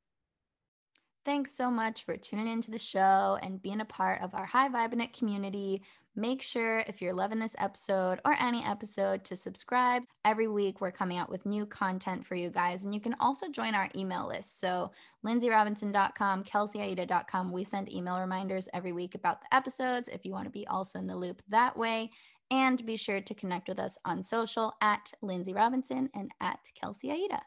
Thanks 1.24 1.54
so 1.54 1.70
much 1.70 2.04
for 2.04 2.18
tuning 2.18 2.48
into 2.48 2.70
the 2.70 2.78
show 2.78 3.38
and 3.42 3.62
being 3.62 3.80
a 3.80 3.86
part 3.86 4.20
of 4.20 4.34
our 4.34 4.44
High 4.44 4.68
Vibe 4.68 5.10
community. 5.14 5.82
Make 6.14 6.42
sure 6.42 6.84
if 6.86 7.00
you're 7.00 7.14
loving 7.14 7.38
this 7.38 7.56
episode 7.58 8.20
or 8.26 8.36
any 8.38 8.62
episode 8.62 9.24
to 9.24 9.34
subscribe. 9.34 10.02
Every 10.26 10.48
week 10.48 10.82
we're 10.82 10.92
coming 10.92 11.16
out 11.16 11.30
with 11.30 11.46
new 11.46 11.64
content 11.64 12.26
for 12.26 12.34
you 12.34 12.50
guys. 12.50 12.84
And 12.84 12.94
you 12.94 13.00
can 13.00 13.16
also 13.20 13.48
join 13.48 13.74
our 13.74 13.88
email 13.96 14.28
list. 14.28 14.60
So 14.60 14.92
lindsayrobinson.com, 15.24 16.44
kelseyaida.com. 16.44 17.52
We 17.52 17.64
send 17.64 17.90
email 17.90 18.20
reminders 18.20 18.68
every 18.74 18.92
week 18.92 19.14
about 19.14 19.40
the 19.40 19.52
episodes 19.56 20.10
if 20.10 20.26
you 20.26 20.32
want 20.32 20.44
to 20.44 20.50
be 20.50 20.66
also 20.66 20.98
in 20.98 21.06
the 21.06 21.16
loop 21.16 21.42
that 21.48 21.74
way. 21.74 22.10
And 22.50 22.84
be 22.84 22.96
sure 22.96 23.22
to 23.22 23.34
connect 23.34 23.68
with 23.68 23.80
us 23.80 23.96
on 24.04 24.22
social 24.22 24.74
at 24.82 25.10
Lindsay 25.22 25.54
Robinson 25.54 26.10
and 26.14 26.30
at 26.40 26.60
Kelsey 26.78 27.10
Aida. 27.10 27.40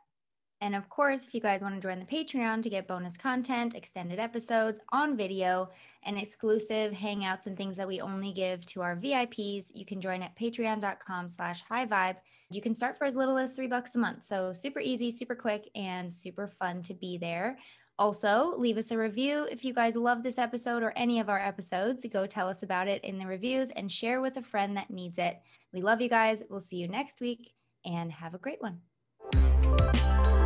And 0.62 0.76
of 0.76 0.90
course, 0.90 1.28
if 1.28 1.34
you 1.36 1.42
guys 1.42 1.62
want 1.62 1.76
to 1.76 1.82
join 1.82 2.00
the 2.00 2.06
Patreon 2.06 2.64
to 2.64 2.70
get 2.70 2.88
bonus 2.88 3.16
content, 3.16 3.76
extended 3.76 4.20
episodes 4.20 4.80
on 4.92 5.16
video, 5.16 5.70
and 6.04 6.18
exclusive 6.18 6.94
hangouts 6.94 7.46
and 7.46 7.56
things 7.56 7.76
that 7.76 7.88
we 7.88 8.02
only 8.02 8.32
give 8.32 8.66
to 8.68 8.82
our 8.82 8.96
VIPs, 8.96 9.72
you 9.76 9.86
can 9.86 10.02
join 10.02 10.24
at 10.24 10.36
patreon.com 10.38 11.30
slash 11.30 11.62
high 11.62 11.86
vibe. 11.86 12.16
You 12.50 12.62
can 12.62 12.74
start 12.74 12.98
for 12.98 13.06
as 13.06 13.16
little 13.16 13.38
as 13.38 13.52
three 13.52 13.68
bucks 13.68 13.96
a 13.96 14.00
month. 14.00 14.24
So 14.24 14.54
super 14.54 14.80
easy, 14.80 15.12
super 15.12 15.36
quick, 15.36 15.70
and 15.76 16.12
super 16.12 16.48
fun 16.48 16.82
to 16.84 16.94
be 16.94 17.18
there. 17.18 17.58
Also, 18.00 18.54
leave 18.58 18.78
us 18.78 18.92
a 18.92 18.98
review 18.98 19.48
if 19.52 19.66
you 19.66 19.74
guys 19.74 19.96
love 19.96 20.24
this 20.24 20.38
episode 20.38 20.84
or 20.84 20.94
any 20.96 21.20
of 21.20 21.30
our 21.30 21.40
episodes. 21.40 22.06
Go 22.12 22.26
tell 22.26 22.48
us 22.48 22.64
about 22.64 22.88
it 22.88 23.04
in 23.04 23.18
the 23.18 23.26
reviews 23.26 23.72
and 23.72 23.92
share 23.92 24.22
with 24.22 24.38
a 24.38 24.42
friend 24.42 24.78
that 24.78 24.92
needs 24.92 25.18
it. 25.18 25.40
We 25.74 25.82
love 25.82 26.00
you 26.00 26.10
guys. 26.10 26.44
We'll 26.50 26.60
see 26.60 26.78
you 26.78 26.88
next 26.88 27.22
week 27.22 27.54
and 27.86 28.12
have 28.12 28.36
a 28.36 28.38
great 28.38 28.62
one. 28.62 30.37